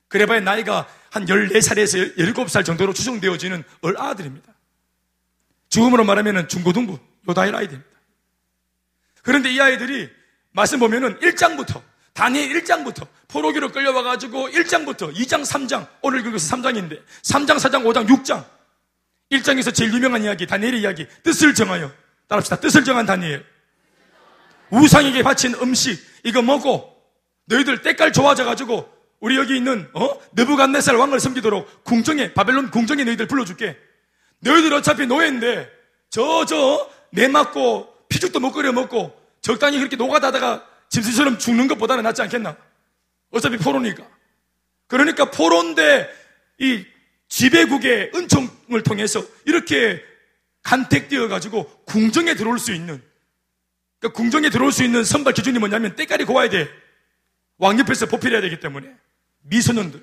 그래봐야 0.09 0.41
나이가 0.41 0.89
한 1.11 1.25
14살에서 1.25 2.17
17살 2.17 2.65
정도로 2.65 2.93
추정되어지는 2.93 3.63
얼 3.83 3.97
아들입니다. 3.99 4.53
죽음으로 5.69 6.05
말하면 6.05 6.49
중고등부, 6.49 6.99
요다일 7.29 7.55
아이들입니다. 7.55 7.91
그런데 9.23 9.53
이 9.53 9.61
아이들이 9.61 10.11
말씀 10.53 10.81
보면은 10.81 11.19
1장부터, 11.21 11.81
다니엘 12.13 12.61
1장부터, 12.63 13.07
포로기로 13.29 13.71
끌려와가지고 13.71 14.49
1장부터 14.51 15.15
2장, 15.15 15.45
3장, 15.45 15.87
오늘 16.03 16.25
교에서 16.25 16.57
3장인데, 16.57 17.01
3장, 17.23 17.57
4장, 17.59 17.85
5장, 17.85 18.09
6장. 18.09 18.45
1장에서 19.31 19.73
제일 19.73 19.93
유명한 19.95 20.25
이야기, 20.25 20.45
다니엘의 20.47 20.81
이야기, 20.81 21.07
뜻을 21.23 21.55
정하여. 21.55 21.93
따라합시다. 22.31 22.57
뜻을 22.61 22.85
정한 22.85 23.05
다니엘. 23.07 23.45
우상에게 24.71 25.23
바친 25.25 25.55
음식, 25.57 25.99
이거 26.23 26.41
먹고, 26.43 26.97
너희들 27.47 27.83
때깔 27.83 28.13
좋아져가지고 28.13 28.89
우리 29.19 29.37
여기 29.37 29.57
있는 29.57 29.89
어? 29.93 30.09
느부갓네살 30.33 30.95
왕을 30.95 31.19
섬기도록 31.19 31.83
궁정에 31.85 32.33
바벨론 32.33 32.71
궁정에 32.71 33.03
너희들 33.05 33.27
불러줄게. 33.27 33.77
너희들 34.39 34.73
어차피 34.73 35.07
노예인데 35.07 35.69
저 36.11 36.45
저 36.47 36.89
내 37.13 37.27
맞고 37.27 37.93
피죽도 38.09 38.39
못 38.39 38.53
끓여 38.53 38.71
먹고 38.73 39.13
적당히 39.43 39.79
그렇게 39.79 39.97
노가다다가 39.97 40.65
짐승처럼 40.91 41.39
죽는 41.39 41.67
것보다는 41.67 42.05
낫지 42.05 42.23
않겠나? 42.23 42.57
어차피 43.33 43.57
포로니까. 43.59 44.05
그러니까 44.87 45.31
포로인데 45.33 46.09
이 46.59 46.85
지배국의 47.29 48.13
은총을 48.15 48.85
통해서 48.85 49.25
이렇게 49.45 50.01
간택되어 50.63 51.29
가지고 51.29 51.69
궁정에 51.85 52.35
들어올 52.35 52.59
수 52.59 52.73
있는 52.73 53.03
그러니까 54.01 54.17
궁정에 54.17 54.51
들어올 54.51 54.73
수 54.73 54.83
있는 54.83 55.05
선발 55.05 55.35
기준이 55.35 55.59
뭐냐면 55.59 55.95
때깔이 55.95 56.25
고와야 56.25 56.49
돼. 56.49 56.69
왕 57.59 57.79
옆에서 57.79 58.07
보필해야 58.07 58.41
되기 58.41 58.59
때문에. 58.59 58.91
미소년들. 59.43 60.03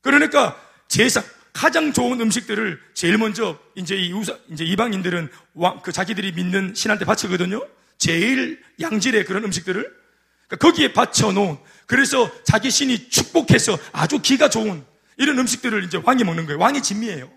그러니까 0.00 0.60
제사, 0.88 1.22
가장 1.52 1.92
좋은 1.92 2.20
음식들을 2.20 2.80
제일 2.94 3.18
먼저 3.18 3.58
이제 3.74 3.94
이 3.96 4.12
우사, 4.12 4.36
이제 4.50 4.64
이방인들은 4.64 5.28
왕, 5.54 5.80
그 5.82 5.92
자기들이 5.92 6.32
믿는 6.32 6.74
신한테 6.74 7.04
바치거든요. 7.04 7.66
제일 7.98 8.62
양질의 8.80 9.24
그런 9.24 9.44
음식들을 9.44 9.82
그러니까 10.48 10.56
거기에 10.56 10.92
바쳐 10.92 11.32
놓은 11.32 11.58
그래서 11.86 12.30
자기 12.44 12.70
신이 12.70 13.10
축복해서 13.10 13.78
아주 13.92 14.20
기가 14.20 14.48
좋은 14.48 14.84
이런 15.16 15.38
음식들을 15.38 15.84
이제 15.84 16.00
왕이 16.02 16.24
먹는 16.24 16.46
거예요. 16.46 16.58
왕이 16.58 16.82
진미예요. 16.82 17.30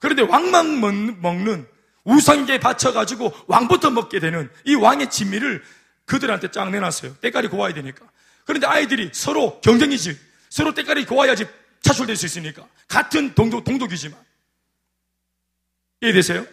그런데 0.00 0.22
왕만 0.22 1.20
먹는 1.20 1.66
우상에게 2.04 2.58
바쳐가지고 2.58 3.32
왕부터 3.46 3.90
먹게 3.90 4.18
되는 4.18 4.50
이 4.64 4.74
왕의 4.74 5.10
진미를 5.10 5.62
그들한테 6.06 6.50
쫙 6.50 6.70
내놨어요. 6.70 7.16
때깔이 7.20 7.48
고와야 7.48 7.72
되니까. 7.74 8.04
그런데 8.44 8.66
아이들이 8.66 9.10
서로 9.12 9.60
경쟁이지. 9.60 10.18
서로 10.48 10.74
때깔이 10.74 11.06
고와야지 11.06 11.46
차출될 11.82 12.16
수 12.16 12.26
있으니까. 12.26 12.66
같은 12.88 13.34
동독, 13.34 13.62
동독이지만. 13.62 14.18
이해되세요? 16.00 16.46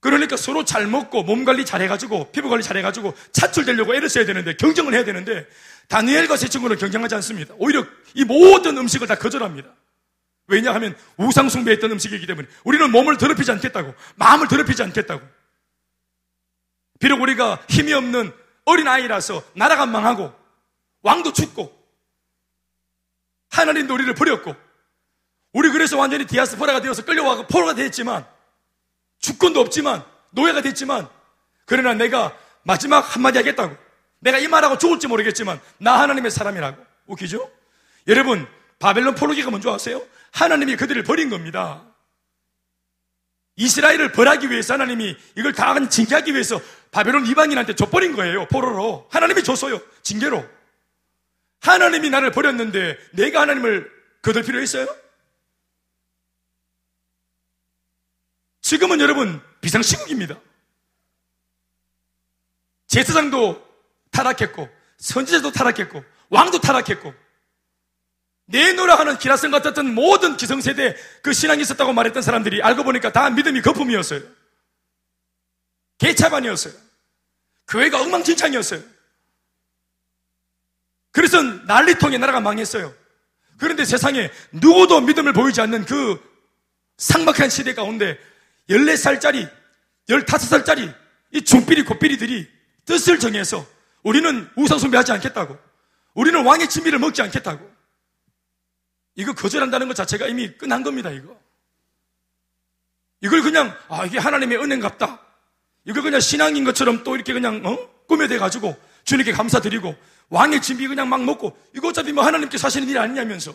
그러니까 0.00 0.36
서로 0.36 0.64
잘 0.64 0.86
먹고 0.86 1.22
몸 1.24 1.44
관리 1.44 1.64
잘 1.64 1.82
해가지고 1.82 2.32
피부 2.32 2.48
관리 2.48 2.62
잘 2.62 2.76
해가지고 2.76 3.14
차출되려고 3.32 3.94
애를 3.94 4.08
써야 4.08 4.24
되는데 4.24 4.56
경쟁을 4.56 4.94
해야 4.94 5.04
되는데 5.04 5.46
다니엘과 5.88 6.36
세 6.36 6.48
친구는 6.48 6.78
경쟁하지 6.78 7.14
않습니다. 7.16 7.54
오히려 7.58 7.84
이 8.14 8.24
모든 8.24 8.78
음식을 8.78 9.06
다 9.06 9.16
거절합니다. 9.16 9.68
왜냐하면 10.46 10.96
우상숭배했던 11.16 11.92
음식이기 11.92 12.26
때문에 12.26 12.48
우리는 12.64 12.90
몸을 12.90 13.16
더럽히지 13.16 13.50
않겠다고 13.52 13.94
마음을 14.16 14.48
더럽히지 14.48 14.82
않겠다고 14.82 15.22
비록 17.00 17.20
우리가 17.20 17.64
힘이 17.68 17.92
없는 17.92 18.32
어린 18.64 18.86
아이라서 18.86 19.42
나라가 19.54 19.86
망하고 19.86 20.32
왕도 21.02 21.32
죽고 21.32 21.80
하나님도 23.50 23.94
우리를 23.94 24.14
버렸고 24.14 24.54
우리 25.52 25.70
그래서 25.70 25.98
완전히 25.98 26.26
디아스포라가 26.26 26.80
되어서 26.80 27.04
끌려와서 27.04 27.46
포로가 27.46 27.74
됐지만 27.74 28.26
주권도 29.18 29.60
없지만 29.60 30.04
노예가 30.30 30.62
됐지만 30.62 31.08
그러나 31.66 31.94
내가 31.94 32.36
마지막 32.62 33.00
한마디 33.00 33.38
하겠다고 33.38 33.76
내가 34.20 34.38
이 34.38 34.46
말하고 34.48 34.78
죽을지 34.78 35.08
모르겠지만 35.08 35.60
나 35.78 36.00
하나님의 36.00 36.30
사람이라고 36.30 36.84
웃기죠? 37.06 37.50
여러분 38.06 38.46
바벨론 38.78 39.14
포로기가 39.14 39.50
뭔지 39.50 39.68
아세요? 39.68 40.02
하나님이 40.32 40.76
그들을 40.76 41.02
버린 41.04 41.30
겁니다 41.30 41.86
이스라엘을 43.56 44.12
벌하기 44.12 44.50
위해서 44.50 44.74
하나님이 44.74 45.16
이걸 45.36 45.52
다 45.52 45.72
징계하기 45.88 46.32
위해서 46.32 46.60
바벨론 46.90 47.26
이방인한테 47.26 47.74
줘버린 47.74 48.16
거예요 48.16 48.46
포로로 48.48 49.06
하나님이 49.10 49.44
줬어요 49.44 49.80
징계로 50.02 50.44
하나님이 51.62 52.10
나를 52.10 52.32
버렸는데 52.32 52.98
내가 53.12 53.42
하나님을 53.42 53.90
거둘 54.20 54.42
필요 54.42 54.60
있어요? 54.60 54.86
지금은 58.60 59.00
여러분 59.00 59.40
비상시국입니다. 59.60 60.40
제사장도 62.88 63.62
타락했고 64.10 64.68
선지자도 64.98 65.52
타락했고 65.52 66.04
왕도 66.30 66.60
타락했고 66.60 67.14
내노라 68.52 68.98
하는 68.98 69.18
기라성 69.18 69.50
같았던 69.50 69.94
모든 69.94 70.36
기성세대 70.36 70.94
그 71.22 71.32
신앙이 71.32 71.62
있었다고 71.62 71.94
말했던 71.94 72.22
사람들이 72.22 72.62
알고 72.62 72.84
보니까 72.84 73.10
다 73.10 73.30
믿음이 73.30 73.62
거품이었어요. 73.62 74.20
개차반이었어요. 75.98 76.74
교회가 77.68 78.02
엉망진창이었어요. 78.02 78.82
그래서 81.12 81.42
난리통에 81.42 82.18
나라가 82.18 82.40
망했어요. 82.40 82.94
그런데 83.58 83.84
세상에 83.84 84.30
누구도 84.52 85.00
믿음을 85.00 85.32
보이지 85.32 85.60
않는 85.62 85.86
그 85.86 86.20
상막한 86.98 87.48
시대 87.48 87.74
가운데 87.74 88.18
14살짜리, 88.68 89.50
15살짜리 90.08 90.94
이 91.30 91.42
중삐리 91.42 91.84
고삐리들이 91.84 92.48
뜻을 92.84 93.18
정해서 93.18 93.66
우리는 94.02 94.48
우상숭배하지 94.56 95.12
않겠다고. 95.12 95.58
우리는 96.14 96.44
왕의 96.44 96.68
진미를 96.68 96.98
먹지 96.98 97.22
않겠다고. 97.22 97.71
이거 99.14 99.32
거절한다는 99.34 99.88
것 99.88 99.94
자체가 99.94 100.26
이미 100.26 100.50
끝난 100.52 100.82
겁니다, 100.82 101.10
이거. 101.10 101.38
이걸 103.20 103.42
그냥, 103.42 103.76
아, 103.88 104.04
이게 104.06 104.18
하나님의 104.18 104.58
은혜인갑다. 104.58 105.20
이걸 105.84 106.02
그냥 106.02 106.20
신앙인 106.20 106.64
것처럼 106.64 107.04
또 107.04 107.14
이렇게 107.14 107.32
그냥, 107.32 107.62
어? 107.64 107.92
꾸며대가지고 108.06 108.76
주님께 109.04 109.32
감사드리고 109.32 109.94
왕의 110.28 110.62
진비 110.62 110.88
그냥 110.88 111.08
막 111.08 111.24
먹고 111.24 111.56
이거 111.74 111.88
어차피 111.88 112.12
뭐 112.12 112.24
하나님께 112.24 112.58
사시는 112.58 112.88
일이 112.88 112.98
아니냐면서 112.98 113.54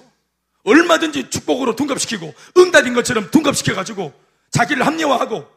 얼마든지 0.64 1.30
축복으로 1.30 1.76
둔갑시키고 1.76 2.34
응답인 2.58 2.94
것처럼 2.94 3.32
둔갑시켜가지고 3.32 4.14
자기를 4.52 4.86
합리화하고 4.86 5.48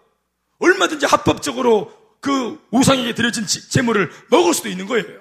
얼마든지 0.58 1.06
합법적으로 1.06 1.98
그 2.20 2.64
우상에게 2.70 3.14
드려진 3.14 3.46
재물을 3.46 4.10
먹을 4.28 4.54
수도 4.54 4.68
있는 4.68 4.86
거예요. 4.86 5.20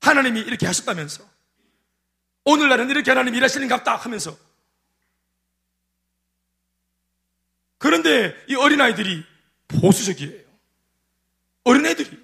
하나님이 0.00 0.40
이렇게 0.40 0.66
하셨다면서 0.66 1.22
오늘날은 2.48 2.88
이렇게 2.88 3.10
하나님 3.10 3.34
일하시는 3.34 3.68
갑다 3.68 3.94
하면서 3.96 4.34
그런데 7.76 8.34
이 8.48 8.54
어린아이들이 8.54 9.22
보수적이에요. 9.68 10.48
어린애들이 11.64 12.18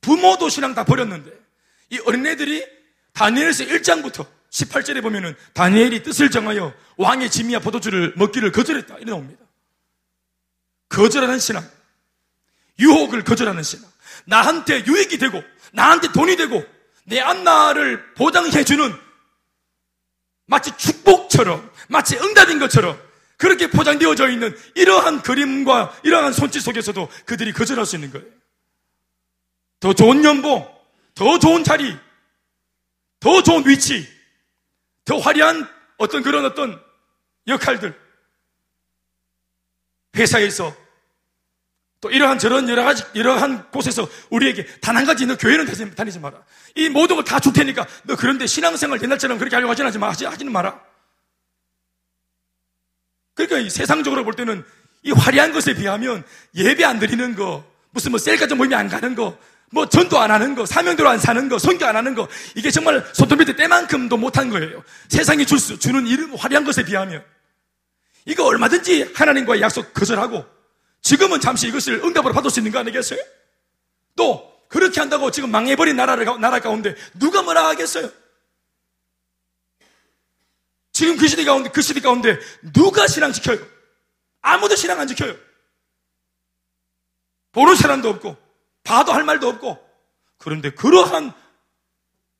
부모도 0.00 0.48
신앙 0.50 0.72
다 0.72 0.84
버렸는데 0.84 1.32
이 1.90 1.98
어린애들이 1.98 2.64
다니엘서 3.12 3.64
1장부터 3.64 4.24
18절에 4.50 5.02
보면은 5.02 5.34
다니엘이 5.52 6.04
뜻을 6.04 6.30
정하여 6.30 6.72
왕의 6.96 7.32
진미와 7.32 7.60
포도주를 7.60 8.14
먹기를 8.16 8.52
거절했다. 8.52 8.98
이래 8.98 9.10
나옵니다. 9.10 9.44
거절하는 10.88 11.40
신앙. 11.40 11.68
유혹을 12.78 13.24
거절하는 13.24 13.64
신앙. 13.64 13.90
나한테 14.26 14.86
유익이 14.86 15.18
되고, 15.18 15.42
나한테 15.72 16.12
돈이 16.12 16.36
되고, 16.36 16.64
내 17.08 17.20
안나를 17.20 18.14
보장해주는 18.14 18.94
마치 20.46 20.76
축복처럼, 20.76 21.70
마치 21.88 22.16
응답인 22.16 22.58
것처럼 22.58 23.00
그렇게 23.36 23.68
포장되어져 23.68 24.28
있는 24.28 24.56
이러한 24.74 25.22
그림과 25.22 26.00
이러한 26.04 26.32
손짓 26.32 26.62
속에서도 26.62 27.08
그들이 27.24 27.52
거절할 27.52 27.86
수 27.86 27.96
있는 27.96 28.10
거예요. 28.10 28.26
더 29.80 29.92
좋은 29.92 30.22
연봉, 30.24 30.68
더 31.14 31.38
좋은 31.38 31.64
자리, 31.64 31.96
더 33.20 33.42
좋은 33.42 33.66
위치, 33.66 34.06
더 35.04 35.18
화려한 35.18 35.68
어떤 35.96 36.22
그런 36.22 36.44
어떤 36.44 36.82
역할들. 37.46 37.98
회사에서 40.16 40.74
또 42.00 42.10
이러한 42.10 42.38
저런 42.38 42.68
여러 42.68 42.84
가지, 42.84 43.02
이러한 43.14 43.70
곳에서 43.70 44.08
우리에게 44.30 44.64
단 44.80 44.96
한 44.96 45.04
가지 45.04 45.26
너 45.26 45.36
교회는 45.36 45.66
다니지 45.94 46.18
마라. 46.20 46.38
이 46.76 46.88
모든 46.88 47.16
걸 47.16 47.24
다 47.24 47.40
줄 47.40 47.52
테니까 47.52 47.86
너 48.04 48.14
그런데 48.16 48.46
신앙생활 48.46 49.02
옛날처럼 49.02 49.38
그렇게 49.38 49.56
하려고 49.56 49.72
하지 49.72 49.98
마. 49.98 50.10
하지는 50.10 50.52
마라. 50.52 50.80
그러니까 53.34 53.68
세상적으로 53.70 54.24
볼 54.24 54.34
때는 54.34 54.64
이 55.02 55.12
화려한 55.12 55.52
것에 55.52 55.74
비하면 55.74 56.24
예배 56.54 56.84
안 56.84 56.98
드리는 56.98 57.34
거, 57.34 57.64
무슨 57.90 58.10
뭐 58.12 58.18
셀카전 58.18 58.58
모임에 58.58 58.74
안 58.76 58.88
가는 58.88 59.14
거, 59.14 59.36
뭐 59.70 59.88
전도 59.88 60.18
안 60.18 60.30
하는 60.30 60.54
거, 60.54 60.66
사명대로 60.66 61.08
안 61.08 61.18
사는 61.18 61.48
거, 61.48 61.58
선교 61.58 61.84
안 61.86 61.94
하는 61.96 62.14
거, 62.14 62.28
이게 62.56 62.70
정말 62.70 63.04
밑에 63.38 63.54
때만큼도 63.54 64.16
못한 64.16 64.50
거예요. 64.50 64.82
세상이 65.08 65.46
줄 65.46 65.58
수, 65.58 65.78
주는 65.78 66.06
이름 66.06 66.34
화려한 66.34 66.64
것에 66.64 66.84
비하면. 66.84 67.24
이거 68.24 68.44
얼마든지 68.44 69.12
하나님과의 69.14 69.60
약속 69.62 69.94
거절하고, 69.94 70.44
지금은 71.02 71.40
잠시 71.40 71.68
이것을 71.68 72.04
응답으로 72.04 72.34
받을 72.34 72.50
수 72.50 72.60
있는 72.60 72.72
거 72.72 72.78
아니겠어요? 72.78 73.20
또, 74.16 74.48
그렇게 74.68 75.00
한다고 75.00 75.30
지금 75.30 75.50
망해버린 75.50 75.96
나라를, 75.96 76.40
나라 76.40 76.60
가운데 76.60 76.94
누가 77.14 77.42
뭐라 77.42 77.66
하겠어요? 77.68 78.10
지금 80.92 81.16
그 81.16 81.28
시대 81.28 81.44
가운데, 81.44 81.70
그 81.70 81.80
시대 81.80 82.00
가운데 82.00 82.38
누가 82.72 83.06
신앙 83.06 83.32
지켜요? 83.32 83.58
아무도 84.42 84.76
신앙 84.76 85.00
안 85.00 85.06
지켜요. 85.06 85.36
보는 87.52 87.76
사람도 87.76 88.08
없고, 88.10 88.36
봐도 88.82 89.12
할 89.12 89.24
말도 89.24 89.48
없고, 89.48 89.78
그런데 90.38 90.70
그러한 90.70 91.32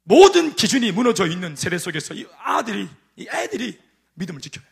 모든 0.02 0.54
기준이 0.54 0.90
무너져 0.92 1.26
있는 1.26 1.54
세대 1.54 1.78
속에서 1.78 2.14
이 2.14 2.26
아들이, 2.38 2.88
이 3.16 3.28
애들이 3.28 3.78
믿음을 4.14 4.40
지켜요. 4.40 4.64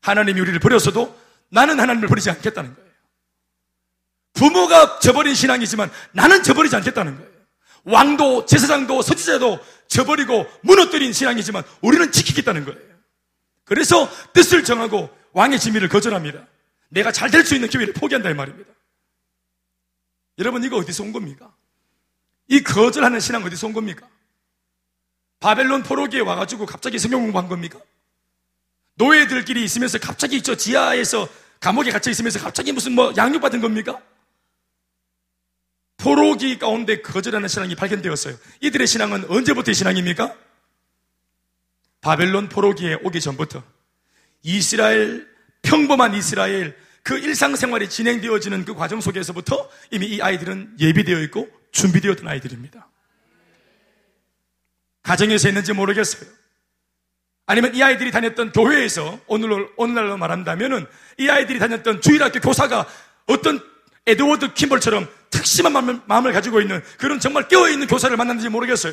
하나님이 0.00 0.40
우리를 0.40 0.58
버렸어도 0.60 1.27
나는 1.50 1.80
하나님을 1.80 2.08
버리지 2.08 2.30
않겠다는 2.30 2.74
거예요. 2.74 2.88
부모가 4.34 4.98
저버린 5.00 5.34
신앙이지만 5.34 5.90
나는 6.12 6.42
저버리지 6.42 6.76
않겠다는 6.76 7.16
거예요. 7.16 7.30
왕도, 7.84 8.46
제사장도, 8.46 9.02
서지자도 9.02 9.58
저버리고 9.88 10.46
무너뜨린 10.62 11.12
신앙이지만 11.12 11.64
우리는 11.80 12.12
지키겠다는 12.12 12.64
거예요. 12.64 12.80
그래서 13.64 14.08
뜻을 14.32 14.64
정하고 14.64 15.10
왕의 15.32 15.58
지미를 15.58 15.88
거절합니다. 15.88 16.46
내가 16.90 17.12
잘 17.12 17.30
될 17.30 17.44
수 17.44 17.54
있는 17.54 17.68
기회를 17.68 17.92
포기한다 17.94 18.30
이 18.30 18.34
말입니다. 18.34 18.70
여러분 20.38 20.62
이거 20.62 20.76
어디서 20.76 21.02
온 21.02 21.12
겁니까? 21.12 21.52
이 22.46 22.62
거절하는 22.62 23.20
신앙 23.20 23.42
어디서 23.44 23.66
온 23.66 23.72
겁니까? 23.72 24.06
바벨론 25.40 25.82
포로기에 25.82 26.20
와가지고 26.20 26.66
갑자기 26.66 26.98
성경 26.98 27.22
공부한 27.22 27.48
겁니까? 27.48 27.78
노예들끼리 28.98 29.64
있으면서 29.64 29.98
갑자기 29.98 30.42
저 30.42 30.56
지하에서 30.56 31.28
감옥에 31.60 31.90
갇혀 31.90 32.10
있으면서 32.10 32.38
갑자기 32.40 32.72
무슨 32.72 32.92
뭐 32.92 33.12
양육받은 33.16 33.60
겁니까? 33.60 34.00
포로기 35.96 36.58
가운데 36.58 37.00
거절하는 37.00 37.48
신앙이 37.48 37.74
발견되었어요. 37.74 38.36
이들의 38.60 38.86
신앙은 38.86 39.30
언제부터의 39.30 39.74
신앙입니까? 39.74 40.36
바벨론 42.00 42.48
포로기에 42.48 42.98
오기 43.02 43.20
전부터 43.20 43.62
이스라엘, 44.42 45.28
평범한 45.62 46.14
이스라엘 46.14 46.76
그 47.02 47.18
일상생활이 47.18 47.88
진행되어지는 47.88 48.64
그 48.64 48.74
과정 48.74 49.00
속에서부터 49.00 49.68
이미 49.90 50.06
이 50.06 50.22
아이들은 50.22 50.76
예비되어 50.78 51.20
있고 51.22 51.48
준비되었던 51.72 52.26
아이들입니다. 52.26 52.88
가정에서 55.02 55.48
했는지 55.48 55.72
모르겠어요. 55.72 56.37
아니면 57.48 57.74
이 57.74 57.82
아이들이 57.82 58.10
다녔던 58.10 58.52
교회에서 58.52 59.20
오늘, 59.26 59.70
오늘날로 59.76 60.18
말한다면은 60.18 60.86
이 61.16 61.30
아이들이 61.30 61.58
다녔던 61.58 62.02
주일학교 62.02 62.40
교사가 62.40 62.86
어떤 63.26 63.58
에드워드 64.06 64.52
킴벌처럼 64.52 65.08
특심한 65.30 65.72
마음을, 65.72 66.02
마음을 66.04 66.32
가지고 66.32 66.60
있는 66.60 66.82
그런 66.98 67.18
정말 67.18 67.48
깨어있는 67.48 67.86
교사를 67.86 68.14
만났는지 68.14 68.50
모르겠어요. 68.50 68.92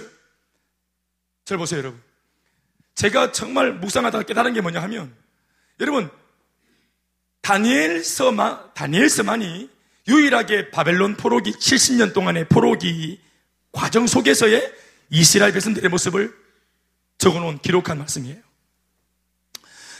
잘 1.43 1.57
보세요, 1.57 1.79
여러분. 1.79 2.01
제가 2.95 3.33
정말 3.33 3.73
묵상하다가 3.73 4.23
깨달은 4.23 4.53
게 4.53 4.61
뭐냐 4.61 4.81
하면, 4.83 5.13
여러분, 5.81 6.09
다니엘서만, 7.41 8.73
다니엘서만이 8.73 9.69
유일하게 10.07 10.71
바벨론 10.71 11.17
포로기 11.17 11.51
70년 11.51 12.13
동안의 12.13 12.47
포로기 12.47 13.19
과정 13.73 14.07
속에서의 14.07 14.73
이스라엘 15.09 15.51
백성들의 15.51 15.89
모습을 15.89 16.33
적어놓은 17.17 17.57
기록한 17.59 17.97
말씀이에요. 17.97 18.44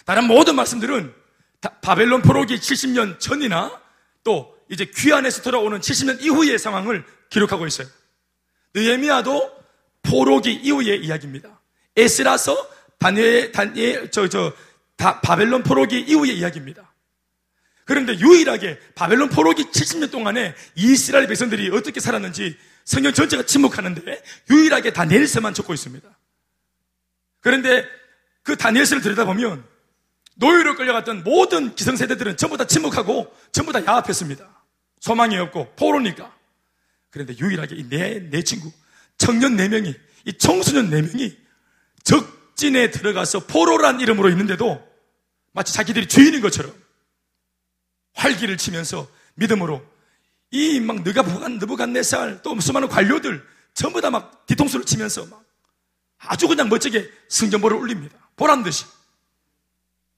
다른 0.06 0.26
모든 0.26 0.56
말씀들은 0.56 1.14
바벨론 1.82 2.22
포로기 2.22 2.58
70년 2.58 3.20
전이나 3.20 3.82
또 4.24 4.56
이제 4.70 4.86
귀환에서 4.86 5.42
돌아오는 5.42 5.80
70년 5.80 6.22
이후의 6.22 6.58
상황을 6.60 7.04
기록하고 7.30 7.66
있어요. 7.68 7.88
느헤미야도 8.76 9.64
포로기 10.04 10.54
이후의 10.54 11.04
이야기입니다. 11.04 11.60
에스라서 11.98 12.70
다니엘, 13.00 13.52
다니엘, 13.52 14.12
저, 14.12 14.28
저, 14.30 14.54
다 14.96 15.22
바벨론 15.22 15.64
포로기 15.64 16.02
이후의 16.02 16.38
이야기입니다. 16.38 16.94
그런데 17.84 18.18
유일하게 18.18 18.80
바벨론 18.96 19.30
포로기 19.30 19.66
70년 19.66 20.12
동안에 20.12 20.56
이스라엘 20.76 21.28
백성들이 21.28 21.70
어떻게 21.70 22.00
살았는지 22.00 22.58
성경 22.84 23.14
전체가 23.14 23.44
침묵하는데 23.44 24.24
유일하게 24.50 24.94
다니엘서만 24.94 25.54
적고 25.54 25.74
있습니다. 25.74 26.08
그런데 27.42 27.86
그 28.44 28.56
다니엘서를 28.56 29.02
들여다보면 29.04 29.75
노예로 30.36 30.76
끌려갔던 30.76 31.24
모든 31.24 31.76
기성세대들은 31.76 32.38
전부 32.38 32.58
다 32.58 32.66
침묵하고 32.66 33.34
전부 33.52 33.72
다 33.72 33.84
야합했습니다. 33.86 34.48
소망이 35.00 35.38
없고 35.38 35.74
포로니까. 35.76 36.34
그런데 37.10 37.38
유일하게 37.38 37.76
이 37.76 37.90
내, 37.90 38.20
내 38.30 38.44
친구 38.44 38.72
청년 39.18 39.56
4명이 39.56 39.98
이 40.26 40.34
청소년 40.38 40.90
4명이 40.90 41.38
적 42.04 42.36
적진에 42.56 42.90
들어가서 42.92 43.42
포로란 43.48 44.00
이름으로 44.00 44.30
있는데도 44.30 44.82
마치 45.52 45.74
자기들이 45.74 46.08
주인인 46.08 46.42
것처럼 46.42 46.74
활기를 48.14 48.58
치면서 48.58 49.08
믿음으로 49.36 49.86
이 50.52 50.80
막 50.80 51.04
느가 51.04 51.24
부간 51.24 51.58
느부간네살 51.60 52.42
또 52.44 52.58
수많은 52.60 52.88
관료들 52.88 53.46
전부 53.74 54.00
다 54.00 54.10
막 54.10 54.46
뒤통수를 54.46 54.86
치면서 54.86 55.26
막 55.26 55.44
아주 56.18 56.48
그냥 56.48 56.70
멋지게 56.70 57.10
성전보를 57.28 57.78
울립니다. 57.78 58.18
보란 58.38 58.64
듯이. 58.64 58.86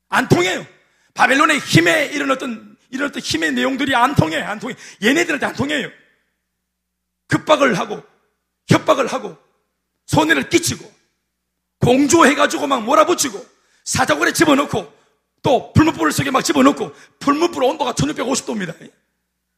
안 0.10 0.28
통해요. 0.28 0.66
바벨론의 1.14 1.60
힘에 1.60 2.08
이런 2.08 2.32
어떤, 2.32 2.78
이런 2.90 3.10
어떤 3.10 3.22
힘의 3.22 3.54
내용들이 3.54 3.96
안 3.96 4.16
통해, 4.16 4.38
안 4.38 4.60
통해. 4.60 4.76
얘네들한테 5.04 5.46
안 5.46 5.54
통해요. 5.54 5.90
급박을 7.28 7.78
하고, 7.78 8.02
협박을 8.70 9.08
하고, 9.08 9.38
손해를 10.06 10.50
끼치고, 10.50 10.90
공조해가지고 11.80 12.68
막 12.68 12.84
몰아붙이고, 12.84 13.46
사자굴에 13.84 14.34
집어넣고, 14.34 14.94
또 15.44 15.74
풀무불 15.74 16.12
속에 16.12 16.32
막 16.32 16.44
집어넣고, 16.44 16.94
풀무불 17.20 17.64
온도가 17.64 17.94
1650도입니다. 17.94 18.92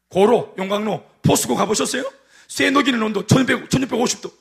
고로, 0.09 0.55
용광로, 0.57 1.05
포스코 1.21 1.55
가보셨어요? 1.55 2.03
쇠 2.47 2.71
녹이는 2.71 3.01
온도 3.01 3.25
1600, 3.27 3.69
1650도. 3.69 4.33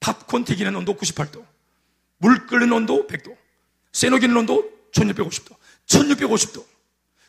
팝콘 0.00 0.44
튀기는 0.44 0.74
온도 0.76 0.94
98도. 0.94 1.44
물 2.18 2.46
끓는 2.46 2.72
온도 2.72 3.06
100도. 3.06 3.36
온도 4.36 4.70
1650도. 4.92 5.56
1650도. 5.86 6.64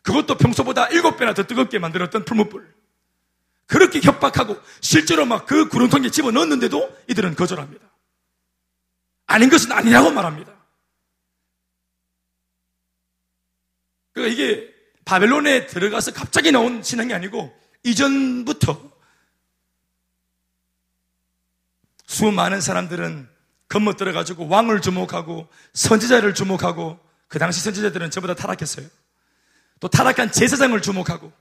그것도 0.02 0.38
평소보다 0.38 0.88
7배나 0.88 1.34
더 1.34 1.44
뜨겁게 1.44 1.78
만들었던 1.78 2.24
풀무불. 2.24 2.74
그렇게 3.66 4.00
협박하고 4.00 4.56
실제로 4.80 5.26
막 5.26 5.46
그 5.46 5.68
구렁텅이에 5.68 6.10
집어 6.10 6.30
넣었는데도 6.30 6.96
이들은 7.08 7.34
거절합니다. 7.36 7.86
아닌 9.26 9.50
것은 9.50 9.72
아니라고 9.72 10.10
말합니다. 10.10 10.54
그러니까 14.12 14.32
이게 14.34 14.74
바벨론에 15.04 15.66
들어가서 15.66 16.12
갑자기 16.12 16.50
나온 16.50 16.82
신앙이 16.82 17.12
아니고 17.12 17.54
이전부터 17.84 18.90
수많은 22.06 22.60
사람들은 22.60 23.28
건너들어 23.68 24.12
가지고 24.12 24.48
왕을 24.48 24.80
주목하고 24.80 25.48
선지자를 25.74 26.34
주목하고 26.34 26.98
그 27.28 27.38
당시 27.38 27.60
선지자들은 27.60 28.10
저보다 28.10 28.34
타락했어요. 28.34 28.86
또 29.80 29.88
타락한 29.88 30.32
제사장을 30.32 30.80
주목하고 30.80 31.32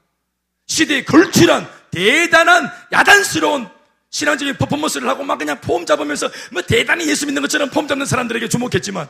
시대에 0.67 1.03
걸출한 1.03 1.67
대단한 1.91 2.69
야단스러운 2.91 3.69
신앙적인 4.09 4.57
퍼포먼스를 4.57 5.07
하고 5.07 5.23
막 5.23 5.37
그냥 5.37 5.59
폼 5.61 5.85
잡으면서 5.85 6.29
뭐 6.51 6.61
대단히 6.61 7.07
예수 7.07 7.25
믿는 7.25 7.41
것처럼 7.41 7.69
폼 7.69 7.87
잡는 7.87 8.05
사람들에게 8.05 8.49
주목했지만 8.49 9.07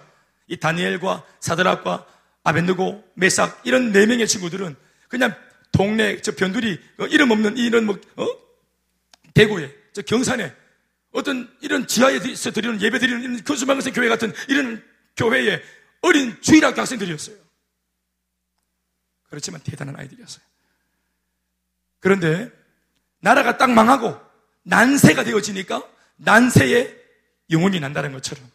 이 0.48 0.58
다니엘과 0.58 1.24
사드락과 1.40 2.06
아벤느고 2.44 3.04
메삭 3.16 3.62
이런 3.64 3.92
네 3.92 4.06
명의 4.06 4.28
친구들은 4.28 4.76
그냥 5.10 5.36
동네 5.72 6.22
저 6.22 6.32
변두리 6.32 6.80
어, 7.00 7.06
이름 7.08 7.32
없는 7.32 7.58
이런 7.58 7.86
뭐 7.86 7.98
어? 8.16 8.28
대구에 9.34 9.74
저 9.94 10.02
경산에 10.02 10.54
어떤 11.12 11.56
이런 11.62 11.88
지하에서 11.88 12.52
드리는 12.52 12.82
예배 12.82 13.00
드리는 13.00 13.22
이런 13.22 13.44
근수방생 13.44 13.94
교회 13.94 14.10
같은 14.10 14.34
이런 14.48 14.84
교회에 15.16 15.62
어린 16.02 16.40
주일학교 16.42 16.80
학생들이었어요. 16.82 17.36
그렇지만 19.30 19.62
대단한 19.62 19.96
아이들이었어요. 20.00 20.44
그런데 22.00 22.52
나라가 23.20 23.58
딱 23.58 23.72
망하고 23.72 24.20
난세가 24.64 25.24
되어지니까 25.24 25.84
난세에 26.18 26.96
영혼이 27.50 27.80
난다는 27.80 28.12
것처럼 28.12 28.50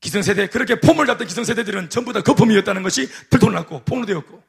기성세대, 0.00 0.48
그렇게 0.48 0.80
폼을 0.80 1.06
잡던 1.06 1.26
기성세대들은 1.26 1.88
전부 1.88 2.12
다 2.12 2.20
거품이었다는 2.22 2.82
것이 2.82 3.08
들통났고 3.30 3.84
폭로되었고 3.84 4.42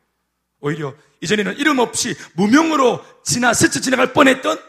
오히려 0.60 0.95
이전에는 1.22 1.58
이름 1.58 1.80
없이 1.80 2.16
무명으로 2.34 3.06
지나 3.24 3.53
스쳐 3.53 3.80
지나갈 3.80 4.14
뻔했던 4.14 4.60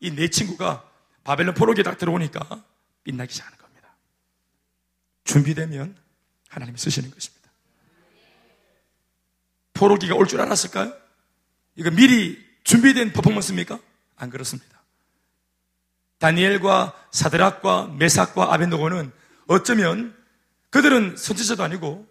이 0.00 0.10
네 0.14 0.28
친구가 0.28 0.85
바벨론 1.26 1.54
포로기에 1.54 1.82
딱 1.82 1.98
들어오니까 1.98 2.64
빛나기 3.02 3.32
시작하는 3.32 3.58
겁니다. 3.58 3.88
준비되면 5.24 5.96
하나님이 6.48 6.78
쓰시는 6.78 7.10
것입니다. 7.10 7.50
포로기가 9.74 10.14
올 10.14 10.26
줄 10.28 10.40
알았을까요? 10.40 10.94
이거 11.74 11.90
미리 11.90 12.38
준비된 12.62 13.12
퍼포먼스입니까? 13.12 13.80
안 14.14 14.30
그렇습니다. 14.30 14.80
다니엘과 16.18 17.08
사드락과 17.10 17.88
메삭과 17.98 18.54
아벤노고는 18.54 19.10
어쩌면 19.48 20.16
그들은 20.70 21.16
선지자도 21.16 21.64
아니고 21.64 22.06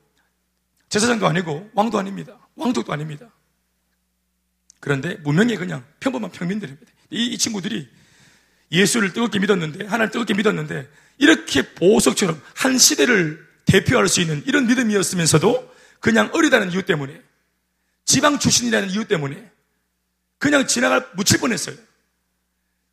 제사장도 0.90 1.26
아니고 1.26 1.72
왕도 1.74 1.98
아닙니다. 1.98 2.38
왕족도 2.56 2.92
아닙니다. 2.92 3.30
그런데 4.82 5.16
무명의 5.24 5.56
그냥 5.56 5.86
평범한 6.02 6.32
평민들입니다. 6.32 6.92
이, 7.12 7.28
이 7.28 7.38
친구들이 7.38 7.90
예수를 8.72 9.14
뜨겁게 9.14 9.40
믿었는데 9.40 9.86
하나님 9.86 10.12
뜨겁게 10.12 10.34
믿었는데 10.34 10.90
이렇게 11.18 11.74
보석처럼 11.74 12.42
한 12.56 12.78
시대를 12.78 13.46
대표할 13.66 14.08
수 14.08 14.22
있는 14.22 14.44
이런 14.46 14.68
믿음이었으면서도 14.68 15.74
그냥 16.00 16.30
어리다는 16.34 16.72
이유 16.72 16.84
때문에 16.84 17.22
지방 18.06 18.40
출신이라는 18.40 18.90
이유 18.92 19.06
때문에 19.06 19.52
그냥 20.38 20.68
지나갈 20.68 21.08
묻힐 21.16 21.40
뻔했어요. 21.40 21.76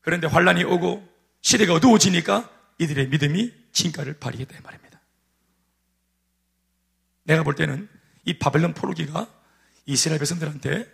그런데 0.01 0.27
환란이 0.27 0.65
오고 0.65 1.07
시대가 1.43 1.75
어두워지니까 1.75 2.51
이들의 2.79 3.09
믿음이 3.09 3.53
진가를 3.73 4.15
발휘했다 4.15 4.59
말입니다. 4.63 5.01
내가 7.25 7.43
볼 7.43 7.55
때는 7.55 7.89
이 8.25 8.39
바벨론 8.39 8.75
포로기가 8.75 9.29
이스라엘 9.87 10.19
백성들한테 10.19 10.91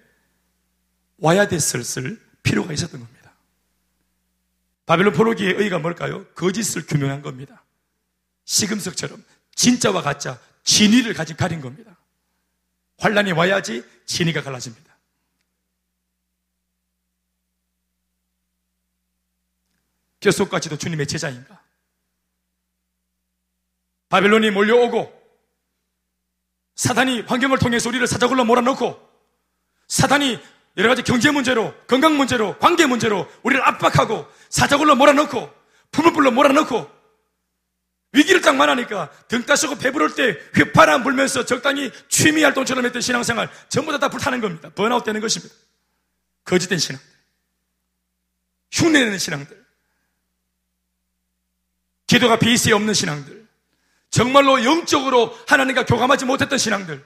와야 1.19 1.49
됐을 1.49 2.21
필요가 2.43 2.73
있었던 2.73 3.01
겁니다. 3.01 3.18
바벨론 4.89 5.13
포로기의 5.13 5.53
의의가 5.53 5.81
뭘까요? 5.81 6.25
거짓을 6.29 6.87
규명한 6.87 7.21
겁니다. 7.21 7.63
시금석처럼 8.47 9.23
진짜와 9.55 10.01
가짜, 10.01 10.41
진위를 10.65 11.13
가진 11.13 11.37
가린 11.37 11.61
겁니다. 11.61 11.95
환란이 12.97 13.33
와야지 13.33 13.85
진위가 14.07 14.43
갈라집니다. 14.43 14.97
뼛속까지도 20.21 20.79
주님의 20.79 21.07
제자인가? 21.07 21.63
바벨론이 24.09 24.51
몰려오고 24.53 25.13
사단이 26.77 27.21
환경을 27.21 27.59
통해서 27.59 27.91
우리를 27.91 28.07
사자굴로 28.07 28.47
몰아넣고 28.47 29.07
사단이 29.87 30.41
여러 30.79 30.89
가지 30.89 31.03
경제 31.03 31.31
문제로, 31.33 31.75
건강 31.89 32.17
문제로, 32.17 32.57
관계 32.59 32.87
문제로 32.87 33.29
우리를 33.43 33.67
압박하고 33.67 34.27
사자굴로 34.49 34.95
몰아넣고 34.95 35.53
품을불로 35.91 36.31
몰아넣고 36.31 36.99
위기를 38.13 38.41
딱 38.41 38.55
만하니까 38.57 39.11
등 39.27 39.45
따시고 39.45 39.77
배부를 39.77 40.15
때 40.15 40.39
휘파람 40.55 41.03
불면서 41.03 41.45
적당히 41.45 41.91
취미 42.09 42.43
활동처럼 42.45 42.85
했던 42.85 43.03
신앙생활 43.03 43.51
전부 43.69 43.91
다 43.93 43.99
다 43.99 44.09
불타는 44.09 44.41
겁니다. 44.41 44.71
번아웃 44.75 45.05
되는 45.05 45.21
것입니다. 45.21 45.55
거짓된 46.45 46.79
신앙들. 46.79 47.07
흉내내는 48.71 49.19
신앙들. 49.19 49.67
기도가 52.07 52.39
베이스에 52.39 52.73
없는 52.73 52.95
신앙들. 52.95 53.47
정말로 54.11 54.65
영적으로 54.65 55.37
하나님과 55.49 55.85
교감하지 55.85 56.25
못했던 56.25 56.57
신앙들. 56.57 57.05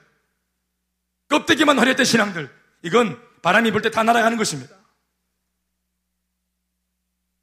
껍데기만 1.28 1.78
화려했던 1.78 2.04
신앙들. 2.04 2.50
이건 2.82 3.31
바람이 3.42 3.70
불 3.72 3.82
때 3.82 3.90
다 3.90 4.02
날아가는 4.02 4.36
것입니다. 4.38 4.74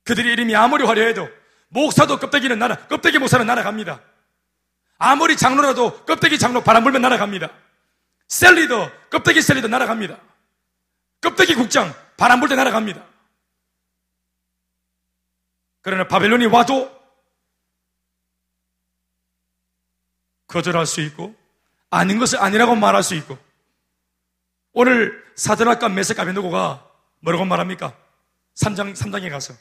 그들의 0.06 0.32
이름이 0.34 0.56
아무리 0.56 0.84
화려해도 0.86 1.30
목사도 1.68 2.18
껍데기는 2.20 2.58
날아, 2.58 2.88
껍데기 2.88 3.20
목사는 3.20 3.46
날아갑니다. 3.46 4.02
아무리 4.98 5.38
장로라도 5.38 6.06
껍데기 6.06 6.40
장로 6.40 6.64
바람 6.64 6.84
불면 6.84 7.02
날아갑니다. 7.04 7.50
셀리더, 8.28 9.10
껍데기 9.10 9.42
셀리더 9.42 9.68
날아갑니다. 9.68 10.20
껍데기 11.22 11.54
국장, 11.56 11.94
바람 12.18 12.40
불 12.40 12.50
때 12.50 12.56
날아갑니다. 12.56 13.06
그러나 15.82 16.08
바벨론이 16.08 16.46
와도 16.48 16.98
거절할 20.48 20.86
수 20.86 21.02
있고 21.02 21.36
아닌 21.92 22.18
것을 22.20 22.40
아니라고 22.40 22.76
말할 22.76 23.04
수 23.04 23.16
있고 23.16 23.38
오늘 24.74 25.24
사드락과 25.36 25.90
메삭 25.90 26.20
아벳느고가 26.20 26.88
뭐라고 27.20 27.46
말합니까? 27.46 27.98
3장 28.56 28.96
3장에 28.96 29.30
가서 29.30 29.54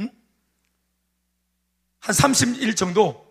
응? 0.00 0.10
한 2.00 2.14
30일 2.14 2.76
정도 2.76 3.26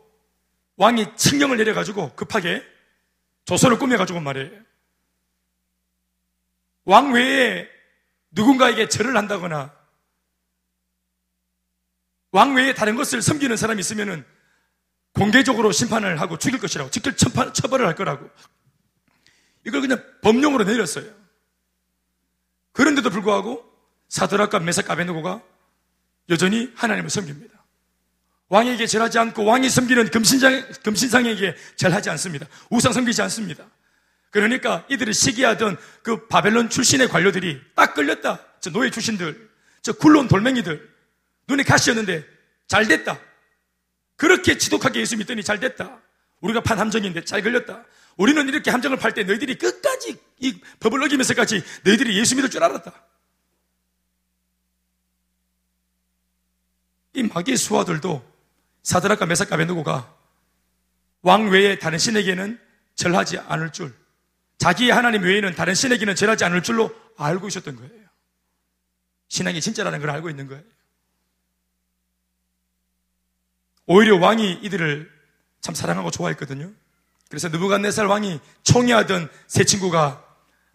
왕이 0.77 1.15
칙령을 1.15 1.57
내려가지고 1.57 2.15
급하게 2.15 2.63
조서를 3.45 3.79
꾸며가지고 3.79 4.19
말해요. 4.19 4.51
왕 6.85 7.11
외에 7.13 7.67
누군가에게 8.31 8.87
절을 8.87 9.17
한다거나 9.17 9.75
왕 12.31 12.55
외에 12.55 12.73
다른 12.73 12.95
것을 12.95 13.21
섬기는 13.21 13.57
사람이 13.57 13.79
있으면은 13.79 14.25
공개적으로 15.13 15.71
심판을 15.71 16.21
하고 16.21 16.37
죽일 16.37 16.59
것이라고, 16.59 16.91
직접 16.91 17.17
처벌을 17.17 17.87
할 17.87 17.95
거라고. 17.95 18.29
이걸 19.67 19.81
그냥 19.81 20.01
법령으로 20.21 20.63
내렸어요. 20.63 21.05
그런데도 22.71 23.09
불구하고 23.09 23.65
사드락과 24.07 24.59
메삭 24.61 24.89
아베누고가 24.89 25.43
여전히 26.29 26.71
하나님을 26.75 27.09
섬깁니다. 27.09 27.53
왕에게 28.47 28.87
절하지 28.87 29.19
않고 29.19 29.43
왕이 29.43 29.69
섬기는 29.69 30.09
금신상, 30.09 30.71
금신상에게 30.83 31.55
절하지 31.75 32.09
않습니다. 32.11 32.47
우상 32.69 32.93
섬기지 32.93 33.21
않습니다. 33.23 33.69
그러니까 34.29 34.85
이들이 34.89 35.13
시기하던 35.13 35.77
그 36.01 36.27
바벨론 36.27 36.69
출신의 36.69 37.09
관료들이 37.09 37.59
딱 37.75 37.93
끌렸다. 37.93 38.45
저 38.61 38.69
노예 38.69 38.89
출신들, 38.89 39.49
저 39.81 39.91
굴러온 39.91 40.29
돌멩이들, 40.29 40.89
눈에 41.49 41.63
가시였는데 41.63 42.25
잘 42.67 42.87
됐다. 42.87 43.19
그렇게 44.15 44.57
지독하게 44.57 45.01
예수 45.01 45.17
믿더니 45.17 45.43
잘 45.43 45.59
됐다. 45.59 45.99
우리가 46.39 46.61
판 46.61 46.79
함정인데 46.79 47.25
잘 47.25 47.41
걸렸다. 47.41 47.83
우리는 48.17 48.47
이렇게 48.49 48.71
함정을 48.71 48.97
팔 48.97 49.13
때 49.13 49.23
너희들이 49.23 49.57
끝까지 49.57 50.19
이 50.39 50.59
법을 50.79 51.01
어기면서까지 51.03 51.63
너희들이 51.83 52.17
예수 52.19 52.35
믿을 52.35 52.49
줄 52.49 52.63
알았다. 52.63 52.91
이 57.13 57.23
마귀의 57.23 57.57
수하들도 57.57 58.37
사드락과 58.83 59.25
메사카 59.25 59.57
베누고가 59.57 60.15
왕 61.21 61.49
외에 61.49 61.79
다른 61.79 61.97
신에게는 61.97 62.59
절하지 62.95 63.39
않을 63.39 63.71
줄, 63.71 63.93
자기의 64.57 64.91
하나님 64.91 65.23
외에는 65.23 65.55
다른 65.55 65.75
신에게는 65.75 66.15
절하지 66.15 66.45
않을 66.45 66.63
줄로 66.63 66.95
알고 67.17 67.47
있었던 67.47 67.75
거예요. 67.75 68.07
신앙이 69.29 69.61
진짜라는 69.61 69.99
걸 69.99 70.09
알고 70.09 70.29
있는 70.29 70.47
거예요. 70.47 70.63
오히려 73.85 74.17
왕이 74.17 74.59
이들을 74.63 75.11
참 75.61 75.75
사랑하고 75.75 76.11
좋아했거든요. 76.11 76.71
그래서 77.29 77.49
느부갓네살 77.49 78.05
왕이 78.05 78.39
총애하던 78.63 79.29
세 79.47 79.63
친구가 79.63 80.23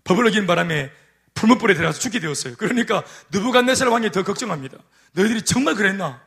법을 0.04 0.26
어긴 0.26 0.46
바람에 0.46 0.90
풀무불에 1.34 1.74
들어가서 1.74 1.98
죽게 1.98 2.20
되었어요. 2.20 2.54
그러니까 2.56 3.02
느부갓네살 3.30 3.88
왕이 3.88 4.10
더 4.10 4.22
걱정합니다. 4.22 4.78
너희들이 5.12 5.42
정말 5.42 5.74
그랬나? 5.74 6.20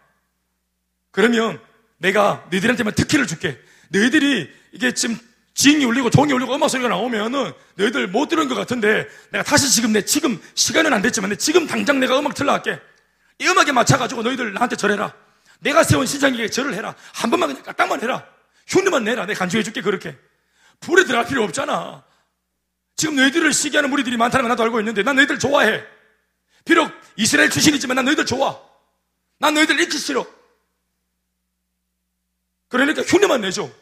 그러면 1.12 1.60
내가 1.98 2.46
너희들한테만 2.50 2.96
특혜를 2.96 3.28
줄게. 3.28 3.60
너희들이 3.90 4.50
이게 4.72 4.94
지금 4.94 5.18
징이 5.54 5.86
울리고 5.86 6.10
종이 6.10 6.34
울리고 6.34 6.54
음악 6.56 6.70
소리가 6.70 6.90
나오면은 6.90 7.54
너희들 7.76 8.08
못 8.08 8.28
들은 8.28 8.50
것 8.50 8.56
같은데 8.56 9.08
내가 9.32 9.44
다시 9.44 9.72
지금 9.72 9.94
내 9.94 10.04
지금 10.04 10.42
시간은 10.56 10.92
안 10.92 11.02
됐지만 11.02 11.30
내 11.30 11.36
지금 11.38 11.66
당장 11.68 12.00
내가 12.00 12.20
음악 12.20 12.34
틀어갈게. 12.34 12.80
이 13.40 13.48
음악에 13.48 13.72
맞춰가지고 13.72 14.24
너희들 14.24 14.54
나한테 14.54 14.76
절해라. 14.76 15.14
내가 15.60 15.84
세운 15.84 16.06
신장에게 16.06 16.50
절을 16.50 16.74
해라. 16.74 16.96
한 17.14 17.30
번만 17.30 17.50
그냥 17.50 17.64
까딱만 17.64 18.02
해라. 18.02 18.26
흉내만 18.68 19.04
내라. 19.04 19.26
내가 19.26 19.40
간주해줄게 19.40 19.82
그렇게. 19.82 20.18
불에 20.80 21.06
들어갈 21.06 21.28
필요 21.28 21.44
없잖아. 21.44 22.04
지금 22.96 23.16
너희들을 23.16 23.52
시기하는 23.54 23.90
무리들이 23.90 24.18
많다는 24.18 24.44
걸 24.44 24.50
나도 24.50 24.64
알고 24.64 24.80
있는데 24.80 25.04
난 25.04 25.16
너희들 25.16 25.40
좋아해. 25.40 25.84
비록 26.64 26.92
이스라엘 27.16 27.50
출신이지만 27.50 27.96
난 27.96 28.06
너희들 28.06 28.26
좋아. 28.26 28.60
난 29.38 29.54
너희들 29.54 29.80
잊기 29.80 29.98
싫어. 29.98 30.26
그러니까 32.68 33.02
흉내만 33.04 33.42
내죠. 33.42 33.74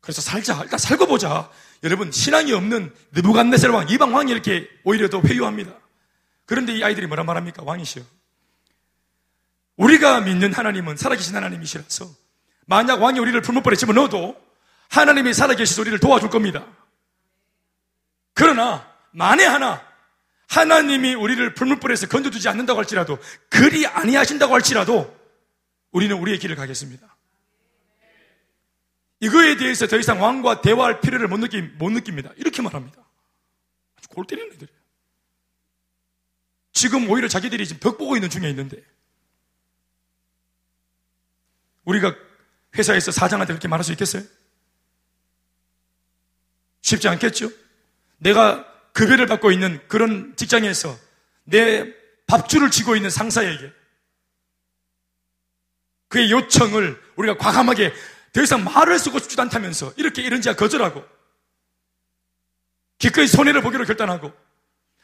그래서 0.00 0.20
살자. 0.20 0.60
일단 0.62 0.78
살고 0.78 1.06
보자. 1.06 1.50
여러분, 1.82 2.10
신앙이 2.12 2.52
없는 2.52 2.94
느부갓네살 3.12 3.70
왕, 3.70 3.88
이방 3.88 4.14
왕이 4.14 4.30
이렇게 4.30 4.68
오히려 4.84 5.08
더 5.08 5.20
회유합니다. 5.20 5.72
그런데 6.46 6.74
이 6.74 6.84
아이들이 6.84 7.06
뭐라 7.06 7.24
말합니까? 7.24 7.62
왕이시여. 7.62 8.04
우리가 9.76 10.20
믿는 10.20 10.52
하나님은 10.52 10.96
살아계신 10.96 11.34
하나님이시라서 11.34 12.23
만약 12.66 13.02
왕이 13.02 13.18
우리를 13.18 13.40
풀무불에 13.42 13.76
집어넣어도 13.76 14.40
하나님이 14.90 15.34
살아계시서 15.34 15.82
우리를 15.82 15.98
도와줄 15.98 16.30
겁니다. 16.30 16.66
그러나 18.32 18.90
만에 19.12 19.44
하나 19.44 19.82
하나님이 20.48 21.14
우리를 21.14 21.54
풀무불에서 21.54 22.08
건져두지 22.08 22.48
않는다고 22.48 22.78
할지라도 22.78 23.18
그리 23.48 23.86
아니하신다고 23.86 24.54
할지라도 24.54 25.14
우리는 25.90 26.16
우리의 26.16 26.38
길을 26.38 26.56
가겠습니다. 26.56 27.14
이거에 29.20 29.56
대해서 29.56 29.86
더 29.86 29.96
이상 29.96 30.22
왕과 30.22 30.60
대화할 30.60 31.00
필요를 31.00 31.28
못, 31.28 31.38
느끼, 31.38 31.62
못 31.62 31.90
느낍니다. 31.90 32.30
이렇게 32.36 32.60
말합니다. 32.62 33.02
아주 33.96 34.08
골 34.08 34.26
때리는 34.26 34.52
애들이에요. 34.52 34.78
지금 36.72 37.08
오히려 37.08 37.28
자기들이 37.28 37.66
지금 37.66 37.80
벽 37.80 37.96
보고 37.96 38.16
있는 38.16 38.28
중에 38.28 38.50
있는데 38.50 38.82
우리가 41.84 42.14
회사에서 42.76 43.10
사장한테 43.10 43.52
그렇게 43.52 43.68
말할 43.68 43.84
수 43.84 43.92
있겠어요? 43.92 44.22
쉽지 46.82 47.08
않겠죠? 47.08 47.50
내가 48.18 48.66
급여를 48.92 49.26
받고 49.26 49.50
있는 49.52 49.80
그런 49.88 50.34
직장에서 50.36 50.96
내 51.44 51.92
밥줄을 52.26 52.70
쥐고 52.70 52.96
있는 52.96 53.10
상사에게 53.10 53.72
그의 56.08 56.30
요청을 56.30 57.02
우리가 57.16 57.36
과감하게 57.38 57.92
더 58.32 58.42
이상 58.42 58.64
말을 58.64 58.98
쓰고 58.98 59.18
싶지도 59.18 59.42
않다면서 59.42 59.94
이렇게 59.96 60.22
이런 60.22 60.40
지야 60.40 60.54
거절하고 60.54 61.04
기꺼이 62.98 63.26
손해를 63.26 63.62
보기로 63.62 63.84
결단하고 63.84 64.32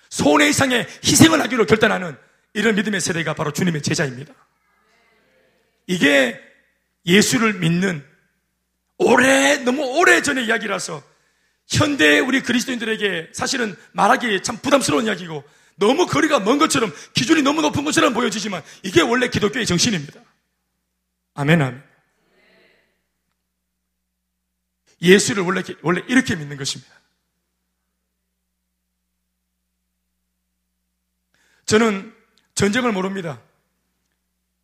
손해 0.08 0.48
이상의 0.48 0.86
희생을 1.04 1.40
하기로 1.40 1.66
결단하는 1.66 2.16
이런 2.52 2.74
믿음의 2.74 3.00
세대가 3.00 3.34
바로 3.34 3.52
주님의 3.52 3.82
제자입니다. 3.82 4.34
이게 5.86 6.40
예수를 7.06 7.54
믿는 7.54 8.04
오래 8.98 9.56
너무 9.58 9.82
오래 9.98 10.22
전의 10.22 10.46
이야기라서 10.46 11.02
현대 11.66 12.18
우리 12.18 12.42
그리스도인들에게 12.42 13.30
사실은 13.32 13.76
말하기 13.92 14.42
참 14.42 14.58
부담스러운 14.58 15.06
이야기고 15.06 15.44
너무 15.76 16.06
거리가 16.06 16.40
먼 16.40 16.58
것처럼 16.58 16.92
기준이 17.14 17.42
너무 17.42 17.62
높은 17.62 17.84
것처럼 17.84 18.12
보여지지만 18.12 18.62
이게 18.82 19.00
원래 19.00 19.28
기독교의 19.28 19.64
정신입니다. 19.64 20.20
아멘 21.34 21.62
아멘. 21.62 21.90
예수를 25.00 25.42
원래, 25.44 25.62
원래 25.80 26.02
이렇게 26.08 26.36
믿는 26.36 26.58
것입니다. 26.58 26.92
저는 31.64 32.14
전쟁을 32.54 32.92
모릅니다. 32.92 33.40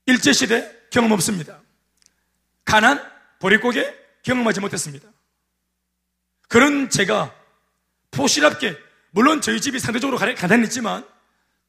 일제시대 0.05 0.89
경험 0.91 1.12
없습니다. 1.12 1.62
가난, 2.66 3.00
보릿고개 3.38 3.94
경험하지 4.22 4.60
못했습니다. 4.60 5.08
그런 6.48 6.90
제가 6.90 7.34
포시랍게, 8.10 8.76
물론 9.10 9.40
저희 9.40 9.60
집이 9.60 9.78
상대적으로 9.78 10.18
가난했지만, 10.18 11.06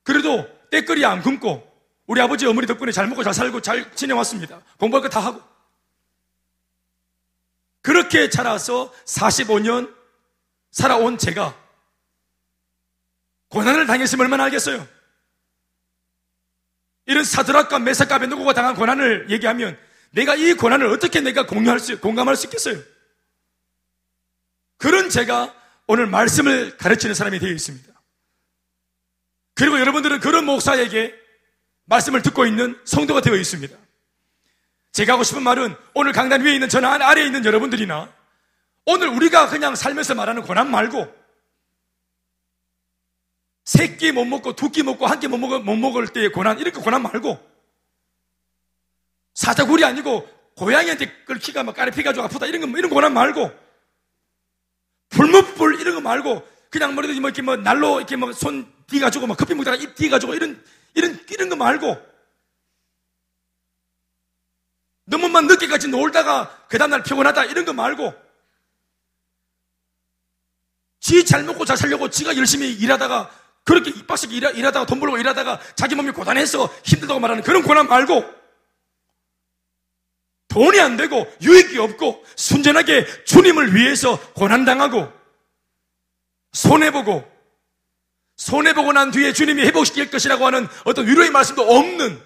그래도 0.03 0.45
때거리 0.69 1.05
안 1.05 1.21
굶고, 1.21 1.65
우리 2.07 2.19
아버지 2.21 2.45
어머니 2.45 2.67
덕분에 2.67 2.91
잘 2.91 3.07
먹고 3.07 3.23
잘 3.23 3.33
살고 3.33 3.61
잘 3.61 3.93
지내왔습니다. 3.95 4.61
공부할 4.77 5.03
거 5.03 5.09
다 5.09 5.19
하고. 5.19 5.41
그렇게 7.81 8.29
자라서 8.29 8.93
45년 9.05 9.93
살아온 10.71 11.17
제가 11.17 11.57
고난을 13.49 13.87
당했으면 13.87 14.25
얼마나 14.25 14.43
알겠어요? 14.45 14.85
이런 17.05 17.23
사드락과 17.23 17.79
메사카 17.79 18.19
베누고가 18.19 18.53
당한 18.53 18.75
고난을 18.75 19.29
얘기하면 19.29 19.77
내가 20.17 20.35
이 20.35 20.53
고난을 20.53 20.87
어떻게 20.87 21.21
내가 21.21 21.45
공유할 21.45 21.79
수, 21.79 21.99
공감할 21.99 22.35
수 22.35 22.47
있겠어요? 22.47 22.81
그런 24.77 25.11
제가 25.11 25.53
오늘 25.85 26.07
말씀을 26.07 26.75
가르치는 26.77 27.13
사람이 27.13 27.37
되어 27.37 27.51
있습니다. 27.51 27.87
그리고 29.53 29.79
여러분들은 29.79 30.19
그런 30.19 30.45
목사에게 30.45 31.13
말씀을 31.85 32.23
듣고 32.23 32.47
있는 32.47 32.79
성도가 32.83 33.21
되어 33.21 33.35
있습니다. 33.35 33.77
제가 34.91 35.13
하고 35.13 35.23
싶은 35.23 35.43
말은 35.43 35.75
오늘 35.93 36.13
강단 36.13 36.41
위에 36.41 36.55
있는 36.55 36.67
전화 36.67 36.93
아래에 36.93 37.25
있는 37.25 37.45
여러분들이나 37.45 38.11
오늘 38.85 39.09
우리가 39.09 39.49
그냥 39.49 39.75
살면서 39.75 40.15
말하는 40.15 40.41
고난 40.41 40.71
말고 40.71 41.15
세 43.65 43.97
끼 43.97 44.11
못 44.11 44.25
먹고 44.25 44.55
두 44.55 44.71
끼 44.71 44.81
먹고 44.81 45.05
한 45.05 45.19
끼 45.19 45.27
못 45.27 45.37
먹을 45.37 46.07
때의 46.07 46.31
고난 46.31 46.57
이렇게 46.57 46.79
고난 46.81 47.03
말고 47.03 47.37
사자굴이 49.37 49.83
아니고 49.83 50.27
고양이한테 50.55 51.23
끌키가 51.25 51.61
막 51.61 51.75
까리피가 51.75 52.11
지 52.11 52.19
아프다 52.19 52.47
이런 52.47 52.59
거 52.59 52.77
이런 52.79 52.89
고난 52.89 53.13
말고. 53.13 53.51
불무불 55.09 55.79
이런 55.79 55.93
거 55.93 56.01
말고 56.01 56.45
그냥 56.71 56.95
머리도 56.95 57.13
뭐 57.21 57.29
이렇게 57.29 57.43
뭐 57.43 57.55
날로 57.55 57.99
이렇게 57.99 58.15
뭐손 58.15 58.73
뒤가지고 58.87 59.27
막 59.27 59.37
커피 59.37 59.53
먹다가 59.53 59.77
입 59.77 59.93
뒤가지고 59.93 60.33
이런 60.33 60.61
이런 60.95 61.23
이런 61.29 61.49
거 61.49 61.55
말고. 61.55 62.03
너무만 65.05 65.45
늦게까지 65.45 65.87
놀다가 65.89 66.65
그 66.67 66.79
다음날 66.79 67.03
피곤하다 67.03 67.45
이런 67.45 67.63
거 67.63 67.73
말고. 67.73 68.13
지 70.99 71.23
잘 71.23 71.43
먹고 71.43 71.63
잘 71.63 71.77
살려고 71.77 72.09
지가 72.09 72.35
열심히 72.35 72.73
일하다가 72.73 73.29
그렇게 73.63 73.91
이빠씩 73.91 74.33
일하, 74.33 74.49
일하다가 74.49 74.87
돈 74.87 74.99
벌고 74.99 75.19
일하다가 75.19 75.59
자기 75.75 75.93
몸이 75.93 76.11
고단해서 76.11 76.65
힘들다고 76.83 77.19
말하는 77.19 77.43
그런 77.43 77.61
고난 77.61 77.87
말고 77.87 78.46
돈이 80.47 80.79
안 80.79 80.97
되고 80.97 81.31
유익이 81.41 81.77
없고 81.77 82.23
순전하게 82.35 83.23
주님을 83.25 83.75
위해서 83.75 84.19
고난당하고 84.33 85.11
손해보고 86.53 87.37
손해보고 88.37 88.93
난 88.93 89.11
뒤에 89.11 89.33
주님이 89.33 89.63
회복시킬 89.63 90.09
것이라고 90.09 90.45
하는 90.45 90.67
어떤 90.85 91.07
위로의 91.07 91.31
말씀도 91.31 91.61
없는 91.63 92.21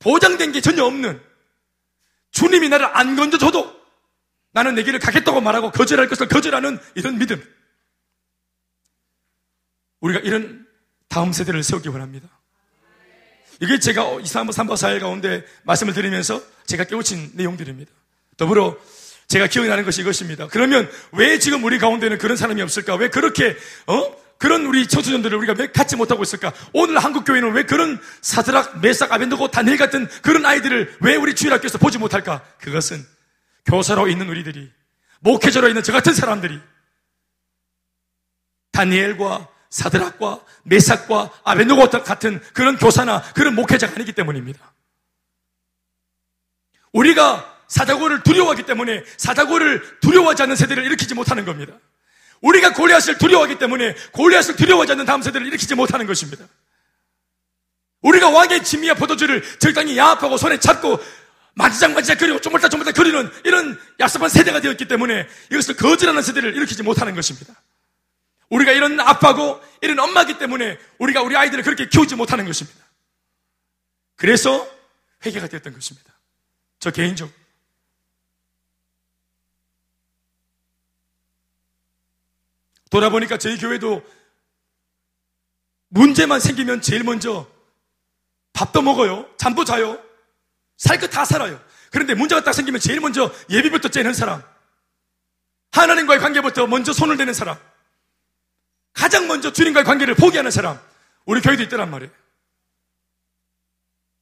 보장된 0.00 0.52
게 0.52 0.60
전혀 0.60 0.84
없는 0.84 1.22
주님이 2.32 2.68
나를 2.68 2.86
안 2.96 3.16
건져줘도 3.16 3.84
나는 4.52 4.74
내 4.74 4.82
길을 4.82 4.98
가겠다고 4.98 5.40
말하고 5.40 5.70
거절할 5.70 6.08
것을 6.08 6.28
거절하는 6.28 6.78
이런 6.94 7.18
믿음. 7.18 7.42
우리가 10.00 10.20
이런 10.20 10.66
다음 11.08 11.32
세대를 11.32 11.62
세우기 11.62 11.88
원합니다. 11.88 12.28
이게 13.60 13.78
제가 13.78 14.20
2, 14.20 14.26
3, 14.26 14.48
3박 14.48 14.74
4일 14.74 15.00
가운데 15.00 15.44
말씀을 15.64 15.94
드리면서 15.94 16.42
제가 16.66 16.84
깨우친 16.84 17.32
내용들입니다. 17.34 17.90
더불어 18.36 18.76
제가 19.28 19.46
기억나는 19.46 19.84
것이 19.84 20.02
이것입니다. 20.02 20.48
그러면 20.48 20.90
왜 21.12 21.38
지금 21.38 21.64
우리 21.64 21.78
가운데는 21.78 22.18
그런 22.18 22.36
사람이 22.36 22.60
없을까? 22.62 22.96
왜 22.96 23.08
그렇게, 23.08 23.56
어? 23.86 24.24
그런 24.38 24.66
우리 24.66 24.86
청소년들을 24.86 25.38
우리가 25.38 25.54
왜 25.56 25.70
갖지 25.70 25.96
못하고 25.96 26.22
있을까? 26.22 26.52
오늘 26.72 26.98
한국 26.98 27.24
교회는 27.24 27.52
왜 27.52 27.62
그런 27.62 27.98
사드락, 28.20 28.80
메삭, 28.80 29.12
아벤드고, 29.12 29.50
다니엘 29.50 29.78
같은 29.78 30.08
그런 30.22 30.44
아이들을 30.44 30.96
왜 31.00 31.16
우리 31.16 31.34
주일학교에서 31.34 31.78
보지 31.78 31.98
못할까? 31.98 32.44
그것은 32.60 33.04
교사로 33.64 34.08
있는 34.08 34.28
우리들이, 34.28 34.70
목회자로 35.20 35.68
있는 35.68 35.82
저 35.82 35.92
같은 35.92 36.12
사람들이, 36.12 36.60
다니엘과 38.72 39.48
사드락과 39.74 40.40
메삭과 40.62 41.30
아벤드고 41.42 41.90
같은 41.90 42.40
그런 42.52 42.76
교사나 42.76 43.22
그런 43.34 43.56
목회자가 43.56 43.94
아니기 43.96 44.12
때문입니다. 44.12 44.72
우리가 46.92 47.58
사자고를 47.66 48.22
두려워하기 48.22 48.66
때문에 48.66 49.02
사자고를 49.16 49.98
두려워하지 50.00 50.44
않는 50.44 50.54
세대를 50.54 50.84
일으키지 50.84 51.14
못하는 51.14 51.44
겁니다. 51.44 51.72
우리가 52.40 52.72
골리앗을 52.72 53.18
두려워하기 53.18 53.58
때문에 53.58 53.96
골리앗을 54.12 54.54
두려워하지 54.54 54.92
않는 54.92 55.06
다음 55.06 55.22
세대를 55.22 55.44
일으키지 55.48 55.74
못하는 55.74 56.06
것입니다. 56.06 56.44
우리가 58.02 58.30
왕의 58.30 58.62
진미와 58.62 58.94
포도주를 58.94 59.42
적당히 59.58 59.98
야합하고 59.98 60.36
손에 60.36 60.60
잡고 60.60 61.00
만지작만지작 61.54 62.18
그리고 62.18 62.40
쪼물딱쪼물딱 62.40 62.94
그리는 62.94 63.28
이런 63.42 63.76
약섭한 63.98 64.28
세대가 64.28 64.60
되었기 64.60 64.86
때문에 64.86 65.26
이것을 65.50 65.74
거절하는 65.74 66.22
세대를 66.22 66.54
일으키지 66.54 66.84
못하는 66.84 67.16
것입니다. 67.16 67.54
우리가 68.50 68.72
이런 68.72 68.98
아빠고 69.00 69.60
이런 69.80 69.98
엄마기 69.98 70.38
때문에 70.38 70.78
우리가 70.98 71.22
우리 71.22 71.36
아이들을 71.36 71.64
그렇게 71.64 71.88
키우지 71.88 72.16
못하는 72.16 72.44
것입니다. 72.46 72.84
그래서 74.16 74.66
회개가 75.24 75.48
되었던 75.48 75.72
것입니다. 75.72 76.12
저 76.78 76.90
개인적으로. 76.90 77.34
돌아보니까 82.90 83.38
저희 83.38 83.58
교회도 83.58 84.02
문제만 85.88 86.40
생기면 86.40 86.80
제일 86.80 87.02
먼저 87.04 87.48
밥도 88.52 88.82
먹어요. 88.82 89.28
잠도 89.36 89.64
자요. 89.64 90.00
살 90.76 90.98
것 91.00 91.10
다 91.10 91.24
살아요. 91.24 91.60
그런데 91.90 92.14
문제가 92.14 92.42
딱 92.42 92.52
생기면 92.52 92.80
제일 92.80 93.00
먼저 93.00 93.32
예비부터 93.50 93.88
째는 93.88 94.12
사람. 94.14 94.42
하나님과의 95.72 96.20
관계부터 96.20 96.66
먼저 96.66 96.92
손을 96.92 97.16
대는 97.16 97.34
사람. 97.34 97.58
가장 98.94 99.26
먼저 99.26 99.52
주님과의 99.52 99.84
관계를 99.84 100.14
포기하는 100.14 100.50
사람. 100.50 100.80
우리 101.26 101.40
교회도 101.40 101.62
있더란 101.64 101.90
말이에요. 101.90 102.12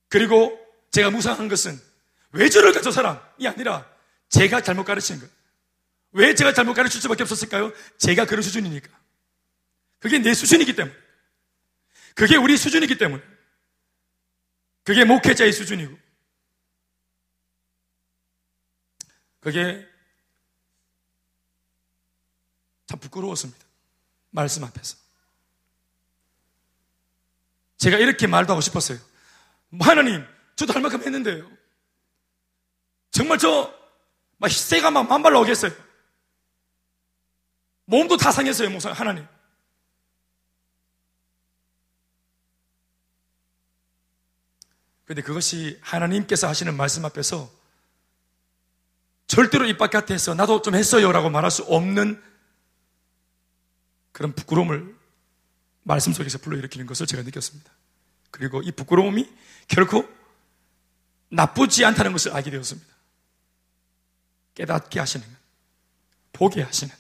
그리고 0.09 0.59
제가 0.91 1.11
무상한 1.11 1.49
것은 1.49 1.81
왜 2.33 2.49
저럴까 2.49 2.81
저 2.81 2.91
사람이 2.91 3.47
아니라 3.47 3.89
제가 4.29 4.63
잘못 4.63 4.85
가르치는 4.85 5.21
거예요. 5.21 5.33
왜 6.13 6.35
제가 6.35 6.53
잘못 6.53 6.75
가르칠 6.75 7.01
수밖에 7.01 7.23
없었을까요? 7.23 7.73
제가 7.99 8.27
그런 8.27 8.43
수준이니까. 8.43 8.89
그게 9.99 10.19
내 10.19 10.35
수준이기 10.35 10.75
때문에. 10.75 10.95
그게 12.15 12.37
우리 12.37 12.57
수준이기 12.57 12.99
때문에. 12.99 13.23
그게 14.85 15.05
목회자의 15.05 15.53
수준이고. 15.53 15.97
그게 19.41 19.89
참 22.87 22.99
부끄러웠습니다. 22.99 23.72
말씀 24.33 24.65
앞에서. 24.65 24.97
제가 27.79 27.99
이렇게 27.99 28.27
말도 28.27 28.53
하고 28.53 28.61
싶었어요. 28.61 28.99
뭐 29.69 29.87
하나님, 29.87 30.27
저도 30.57 30.73
할 30.73 30.83
만큼 30.83 31.03
했는데요. 31.03 31.49
정말 33.11 33.39
저, 33.39 33.73
막, 34.39 34.51
새가 34.51 34.91
막 34.91 35.09
만발로 35.09 35.41
오겠어요. 35.43 35.73
몸도 37.85 38.17
다 38.17 38.33
상했어요, 38.33 38.71
목사 38.71 38.91
하나님. 38.93 39.27
근데 45.05 45.21
그것이 45.21 45.79
하나님께서 45.83 46.49
하시는 46.49 46.75
말씀 46.75 47.05
앞에서 47.05 47.51
절대로 49.27 49.67
입 49.67 49.77
바깥에서 49.77 50.35
나도 50.35 50.63
좀 50.63 50.75
했어요라고 50.75 51.29
말할 51.29 51.51
수 51.51 51.65
없는 51.65 52.23
그런 54.13 54.35
부끄러움을 54.35 54.95
말씀 55.83 56.13
속에서 56.13 56.39
불러일으키는 56.39 56.87
것을 56.87 57.07
제가 57.07 57.23
느꼈습니다. 57.23 57.71
그리고 58.31 58.63
이 58.63 58.71
부끄러움이 58.71 59.29
결코 59.69 60.09
나쁘지 61.29 61.85
않다는 61.85 62.13
것을 62.13 62.33
알게 62.33 62.51
되었습니다. 62.51 62.93
깨닫게 64.55 65.01
하시는, 65.01 65.27
보게 66.33 66.63
하시는, 66.63 66.95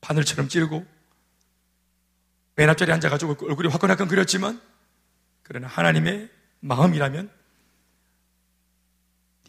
바늘처럼 0.00 0.48
찌르고 0.48 0.86
맨 2.54 2.70
앞자리에 2.70 2.94
앉아가지고 2.94 3.36
얼굴이 3.48 3.68
화끈화끈 3.68 4.08
그렸지만 4.08 4.60
그러나 5.42 5.66
하나님의 5.66 6.30
마음이라면 6.60 7.30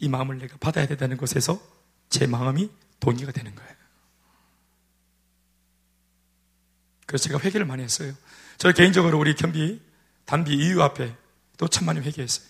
이 0.00 0.08
마음을 0.08 0.38
내가 0.38 0.56
받아야 0.58 0.86
된다는 0.86 1.16
것에서 1.16 1.60
제 2.08 2.26
마음이 2.26 2.70
동의가 3.00 3.32
되는 3.32 3.54
거예요. 3.54 3.77
그래서 7.08 7.24
제가 7.24 7.40
회개를 7.40 7.64
많이 7.64 7.82
했어요. 7.82 8.12
저 8.58 8.70
개인적으로 8.70 9.18
우리 9.18 9.34
겸비, 9.34 9.80
단비 10.26 10.52
이유 10.52 10.82
앞에 10.82 11.16
또참 11.56 11.86
많이 11.86 12.00
회개했어요. 12.00 12.46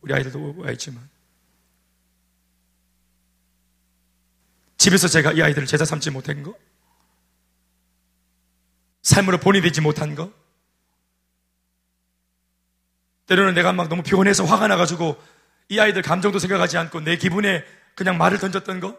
우리 0.00 0.12
아이들도 0.12 0.56
와 0.58 0.72
있지만. 0.72 1.08
집에서 4.76 5.06
제가 5.06 5.32
이 5.32 5.40
아이들을 5.40 5.68
제자 5.68 5.84
삼지 5.84 6.10
못한 6.10 6.42
거, 6.42 6.52
삶으로 9.02 9.38
본이 9.38 9.60
되지 9.60 9.80
못한 9.80 10.16
거, 10.16 10.32
때로는 13.26 13.54
내가 13.54 13.72
막 13.72 13.88
너무 13.88 14.02
피곤해서 14.02 14.44
화가 14.44 14.66
나가지고 14.66 15.16
이 15.68 15.78
아이들 15.78 16.02
감정도 16.02 16.40
생각하지 16.40 16.76
않고 16.76 17.02
내 17.02 17.16
기분에 17.16 17.64
그냥 17.94 18.18
말을 18.18 18.40
던졌던 18.40 18.80
거, 18.80 18.98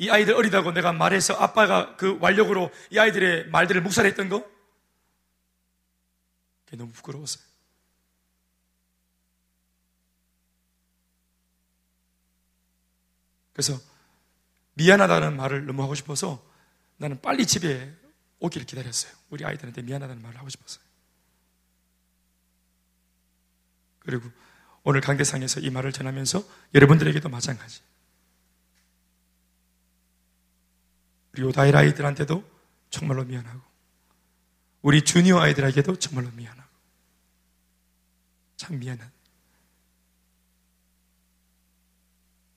이 0.00 0.08
아이들 0.08 0.34
어리다고 0.34 0.72
내가 0.72 0.94
말해서 0.94 1.34
아빠가 1.34 1.94
그 1.96 2.16
완력으로 2.20 2.70
이 2.90 2.98
아이들의 2.98 3.48
말들을 3.48 3.82
묵살했던 3.82 4.30
거, 4.30 4.50
그게 6.64 6.78
너무 6.78 6.90
부끄러웠어요. 6.90 7.44
그래서 13.52 13.78
미안하다는 14.72 15.36
말을 15.36 15.66
너무 15.66 15.82
하고 15.82 15.94
싶어서 15.94 16.42
나는 16.96 17.20
빨리 17.20 17.46
집에 17.46 17.94
오기를 18.38 18.66
기다렸어요. 18.66 19.12
우리 19.28 19.44
아이들한테 19.44 19.82
미안하다는 19.82 20.22
말을 20.22 20.38
하고 20.38 20.48
싶었어요. 20.48 20.82
그리고 23.98 24.30
오늘 24.82 25.02
강대상에서 25.02 25.60
이 25.60 25.68
말을 25.68 25.92
전하면서 25.92 26.42
여러분들에게도 26.74 27.28
마찬가지. 27.28 27.82
오다일 31.42 31.76
아이들한테도 31.76 32.44
정말로 32.90 33.24
미안하고, 33.24 33.60
우리 34.82 35.02
주니어 35.02 35.38
아이들에게도 35.38 35.96
정말로 35.96 36.30
미안하고, 36.32 36.70
참 38.56 38.78
미안한. 38.78 39.10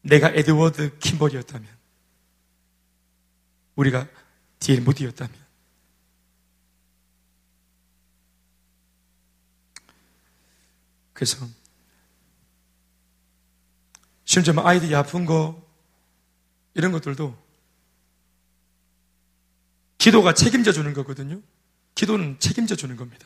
내가 0.01 0.29
에드워드 0.29 0.97
킴벌이었다면, 0.99 1.69
우리가 3.75 4.07
디엘 4.59 4.81
무디였다면, 4.81 5.43
그래서 11.13 11.47
심지어 14.25 14.53
뭐 14.53 14.67
아이들이 14.67 14.93
아픈 14.95 15.25
거 15.25 15.63
이런 16.73 16.91
것들도 16.91 17.42
기도가 20.03 20.33
책임져 20.33 20.73
주는 20.73 20.91
거거든요. 20.93 21.41
기도는 21.95 22.35
책임져 22.37 22.75
주는 22.75 22.97
겁니다. 22.97 23.25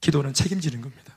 기도는 0.00 0.34
책임지는 0.34 0.80
겁니다. 0.80 1.16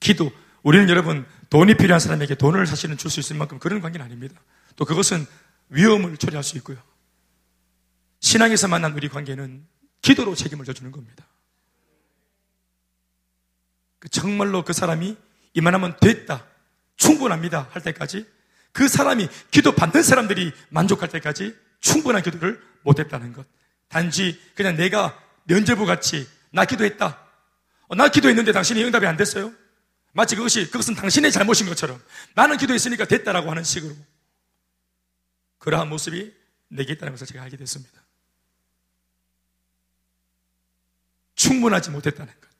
기도 0.00 0.32
우리는 0.64 0.88
여러분 0.88 1.24
돈이 1.48 1.76
필요한 1.76 2.00
사람에게 2.00 2.34
돈을 2.34 2.66
사실은 2.66 2.96
줄 2.96 3.08
수 3.08 3.20
있을 3.20 3.36
만큼 3.36 3.60
그런 3.60 3.80
관계는 3.80 4.04
아닙니다. 4.04 4.40
또 4.74 4.84
그것은 4.84 5.24
위험을 5.68 6.16
초래할 6.16 6.42
수 6.42 6.56
있고요. 6.56 6.82
신앙에서 8.18 8.66
만난 8.66 8.94
우리 8.94 9.08
관계는 9.08 9.64
기도로 10.02 10.34
책임을 10.34 10.64
져주는 10.64 10.90
겁니다. 10.90 11.24
그 14.00 14.08
정말로 14.08 14.64
그 14.64 14.72
사람이 14.72 15.16
이만하면 15.54 15.98
됐다. 16.00 16.44
충분합니다. 16.96 17.68
할 17.70 17.80
때까지 17.80 18.26
그 18.72 18.88
사람이 18.88 19.28
기도 19.52 19.70
받는 19.70 20.02
사람들이 20.02 20.52
만족할 20.70 21.10
때까지 21.10 21.69
충분한 21.80 22.22
기도를 22.22 22.62
못했다는 22.82 23.32
것. 23.32 23.46
단지 23.88 24.40
그냥 24.54 24.76
내가 24.76 25.20
면제부 25.44 25.84
같이 25.86 26.28
나 26.52 26.64
기도했다. 26.64 27.26
어, 27.88 27.94
나 27.94 28.08
기도했는데 28.08 28.52
당신이 28.52 28.84
응답이 28.84 29.06
안 29.06 29.16
됐어요? 29.16 29.52
마치 30.12 30.36
그것이 30.36 30.66
그것은 30.66 30.94
당신의 30.94 31.32
잘못인 31.32 31.66
것처럼 31.66 32.02
나는 32.34 32.56
기도했으니까 32.56 33.04
됐다라고 33.04 33.50
하는 33.50 33.64
식으로 33.64 33.94
그러한 35.58 35.88
모습이 35.88 36.34
내게 36.68 36.92
있다는 36.94 37.12
것을 37.12 37.26
제가 37.26 37.42
알게 37.42 37.56
됐습니다. 37.56 38.00
충분하지 41.34 41.90
못했다는 41.90 42.32
것. 42.32 42.50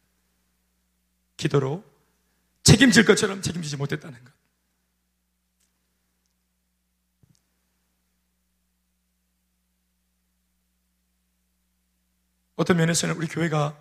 기도로 1.37 1.85
책임질 2.63 3.05
것처럼 3.05 3.43
책임지지 3.43 3.77
못했다는 3.77 4.23
것. 4.25 4.40
어떤 12.61 12.77
면에서는 12.77 13.17
우리 13.17 13.27
교회가 13.27 13.75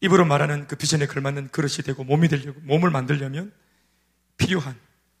입으로 0.00 0.24
말하는 0.24 0.66
그 0.66 0.76
비전에 0.76 1.04
걸맞는 1.04 1.50
그릇이 1.50 1.84
되고 1.84 2.04
몸이 2.04 2.28
되려고 2.28 2.58
몸을 2.62 2.88
만들려면 2.88 3.52
필요한 4.38 4.74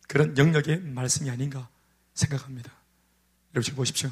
그런 0.08 0.38
영역의 0.38 0.78
말씀이 0.78 1.28
아닌가 1.28 1.68
생각합니다. 2.14 2.72
여러분 3.54 3.74
보십시오. 3.74 4.10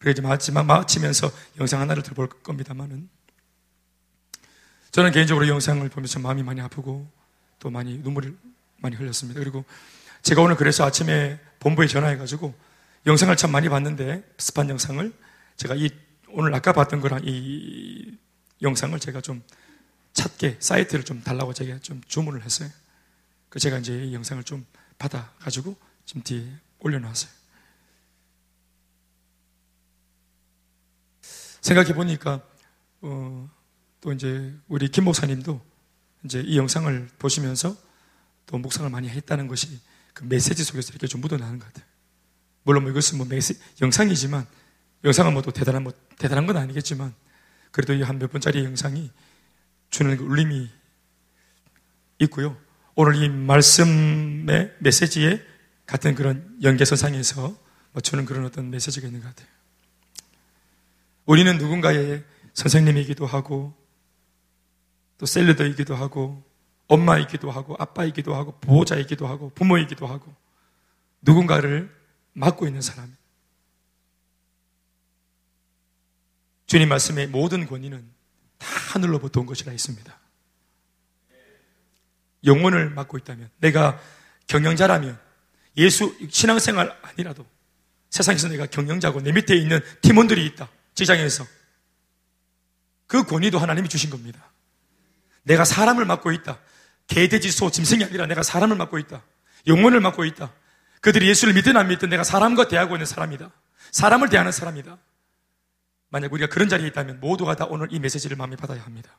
그래 0.00 0.10
이제 0.10 0.20
마지막 0.20 0.66
마치면서 0.66 1.30
영상 1.60 1.80
하나를 1.80 2.02
들어볼 2.02 2.30
겁니다만은 2.42 3.08
저는 4.90 5.12
개인적으로 5.12 5.46
영상을 5.46 5.88
보면서 5.88 6.18
마음이 6.18 6.42
많이 6.42 6.60
아프고 6.60 7.08
또 7.60 7.70
많이 7.70 7.98
눈물을 7.98 8.36
많이 8.78 8.96
흘렸습니다. 8.96 9.38
그리고 9.38 9.64
제가 10.22 10.42
오늘 10.42 10.56
그래서 10.56 10.84
아침에 10.84 11.38
본부에 11.60 11.86
전화해가지고 11.86 12.52
영상을 13.06 13.36
참 13.36 13.52
많이 13.52 13.68
봤는데 13.68 14.28
스판 14.38 14.68
영상을 14.68 15.12
제가 15.56 15.74
이 15.74 15.90
오늘 16.28 16.54
아까 16.54 16.72
봤던 16.72 17.00
거랑 17.00 17.22
이 17.24 18.16
영상을 18.62 18.98
제가 18.98 19.20
좀 19.20 19.42
찾게 20.12 20.56
사이트를 20.60 21.04
좀 21.04 21.22
달라고 21.22 21.52
제가 21.52 21.78
좀 21.80 22.00
주문을 22.06 22.42
했어요. 22.42 22.70
그 23.48 23.58
제가 23.58 23.78
이제 23.78 24.04
이 24.04 24.14
영상을 24.14 24.42
좀 24.44 24.64
받아 24.98 25.32
가지고 25.38 25.76
지금 26.04 26.22
뒤에 26.22 26.46
올려놨어요. 26.78 27.30
생각해 31.60 31.94
보니까 31.94 32.42
어, 33.02 33.50
또 34.00 34.12
이제 34.12 34.54
우리 34.68 34.88
김 34.88 35.04
목사님도 35.04 35.60
이제 36.24 36.40
이 36.40 36.56
영상을 36.56 37.08
보시면서 37.18 37.76
또 38.46 38.58
묵상을 38.58 38.88
많이 38.90 39.08
했다는 39.08 39.46
것이 39.48 39.80
그 40.12 40.24
메시지 40.24 40.64
속에서 40.64 40.90
이렇게 40.90 41.06
좀 41.06 41.20
묻어나는 41.20 41.58
것 41.58 41.66
같아요. 41.66 41.86
물론 42.64 42.82
뭐 42.82 42.90
이것은 42.90 43.18
뭐 43.18 43.26
메시, 43.26 43.58
영상이지만 43.80 44.46
영상은 45.04 45.32
뭐 45.32 45.42
또 45.42 45.50
대단한 45.50 45.82
뭐 45.82 45.92
대단한 46.18 46.46
건 46.46 46.56
아니겠지만 46.56 47.14
그래도 47.70 47.92
이 47.94 48.02
한 48.02 48.18
몇 48.18 48.30
분짜리 48.30 48.64
영상이 48.64 49.10
주는 49.90 50.16
그 50.16 50.24
울림이 50.24 50.70
있고요. 52.20 52.56
오늘 52.94 53.16
이 53.16 53.28
말씀의 53.28 54.74
메시지에 54.78 55.42
같은 55.86 56.14
그런 56.14 56.56
연계선상에서 56.62 57.56
뭐 57.92 58.00
주는 58.00 58.24
그런 58.24 58.44
어떤 58.44 58.70
메시지가 58.70 59.06
있는 59.06 59.20
것 59.20 59.28
같아요. 59.28 59.48
우리는 61.26 61.56
누군가의 61.58 62.24
선생님이기도 62.54 63.26
하고 63.26 63.74
또 65.18 65.26
셀러더이기도 65.26 65.94
하고 65.94 66.42
엄마이기도 66.88 67.50
하고 67.50 67.76
아빠이기도 67.78 68.34
하고 68.34 68.52
보호자이기도 68.60 69.26
하고 69.26 69.50
부모이기도 69.54 70.06
하고 70.06 70.34
누군가를 71.22 71.94
맡고 72.34 72.66
있는 72.66 72.80
사람. 72.82 73.14
주님 76.72 76.88
말씀의 76.88 77.26
모든 77.26 77.66
권위는 77.66 78.02
다 78.56 78.66
하늘로부터 78.94 79.40
온 79.40 79.46
것이라 79.46 79.72
했습니다. 79.72 80.18
영혼을 82.46 82.88
맡고 82.88 83.18
있다면, 83.18 83.50
내가 83.58 84.00
경영자라면, 84.46 85.18
예수 85.76 86.16
신앙생활 86.30 86.98
아니라도 87.02 87.44
세상에서 88.08 88.48
내가 88.48 88.64
경영자고 88.64 89.20
내 89.20 89.32
밑에 89.32 89.54
있는 89.54 89.80
팀원들이 90.00 90.46
있다. 90.46 90.70
직장에서. 90.94 91.46
그 93.06 93.24
권위도 93.24 93.58
하나님이 93.58 93.90
주신 93.90 94.08
겁니다. 94.08 94.50
내가 95.42 95.66
사람을 95.66 96.06
맡고 96.06 96.32
있다. 96.32 96.58
개돼지소 97.06 97.70
짐승이 97.70 98.02
아니라 98.04 98.24
내가 98.24 98.42
사람을 98.42 98.78
맡고 98.78 98.98
있다. 98.98 99.22
영혼을 99.66 100.00
맡고 100.00 100.24
있다. 100.24 100.50
그들이 101.02 101.28
예수를 101.28 101.52
믿든 101.52 101.76
안 101.76 101.88
믿든 101.88 102.08
내가 102.08 102.24
사람과 102.24 102.68
대하고 102.68 102.94
있는 102.94 103.04
사람이다. 103.04 103.50
사람을 103.90 104.30
대하는 104.30 104.52
사람이다. 104.52 104.96
만약 106.12 106.30
우리가 106.30 106.46
그런 106.52 106.68
자리에 106.68 106.88
있다면 106.88 107.20
모두가 107.20 107.56
다 107.56 107.64
오늘 107.64 107.88
이 107.90 107.98
메시지를 107.98 108.36
마음에 108.36 108.54
받아야 108.54 108.82
합니다. 108.82 109.18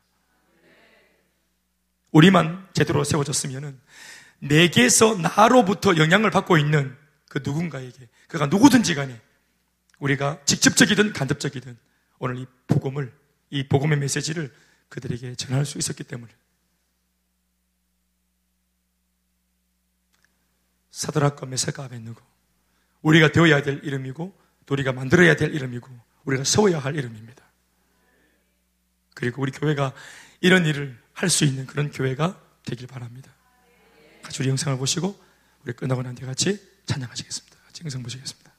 우리만 2.11 2.69
제대로 2.73 3.03
세워졌으면 3.03 3.81
내게서 4.37 5.15
나로부터 5.15 5.97
영향을 5.97 6.29
받고 6.29 6.59
있는 6.59 6.95
그 7.29 7.41
누군가에게 7.43 8.09
그가 8.27 8.45
누구든지 8.45 8.93
간에 8.93 9.19
우리가 9.97 10.39
직접적이든 10.45 11.13
간접적이든 11.13 11.75
오늘 12.19 12.37
이 12.37 12.45
복음을 12.67 13.11
이 13.49 13.67
복음의 13.67 13.97
메시지를 13.97 14.53
그들에게 14.89 15.33
전할 15.33 15.65
수 15.65 15.79
있었기 15.79 16.03
때문에 16.03 16.31
사드락과 20.91 21.47
메사가 21.47 21.85
아벤누고 21.85 22.21
우리가 23.01 23.31
되어야 23.31 23.63
될 23.63 23.83
이름이고 23.83 24.39
또 24.67 24.73
우리가 24.75 24.93
만들어야 24.93 25.35
될 25.35 25.55
이름이고 25.55 26.12
우리가 26.25 26.43
세워야 26.43 26.79
할 26.79 26.95
이름입니다. 26.95 27.43
그리고 29.15 29.41
우리 29.41 29.51
교회가 29.51 29.93
이런 30.41 30.65
일을 30.65 31.01
할 31.13 31.29
수 31.29 31.45
있는 31.45 31.65
그런 31.65 31.91
교회가 31.91 32.41
되길 32.65 32.87
바랍니다. 32.87 33.31
같이 34.23 34.41
우리 34.41 34.49
영상을 34.49 34.77
보시고 34.77 35.19
우리 35.63 35.73
끝나고 35.73 36.01
난 36.01 36.15
뒤에 36.15 36.25
같이 36.25 36.59
찬양하시겠습니다. 36.85 37.57
같이 37.65 37.83
영상 37.83 38.03
보시겠습니다. 38.03 38.52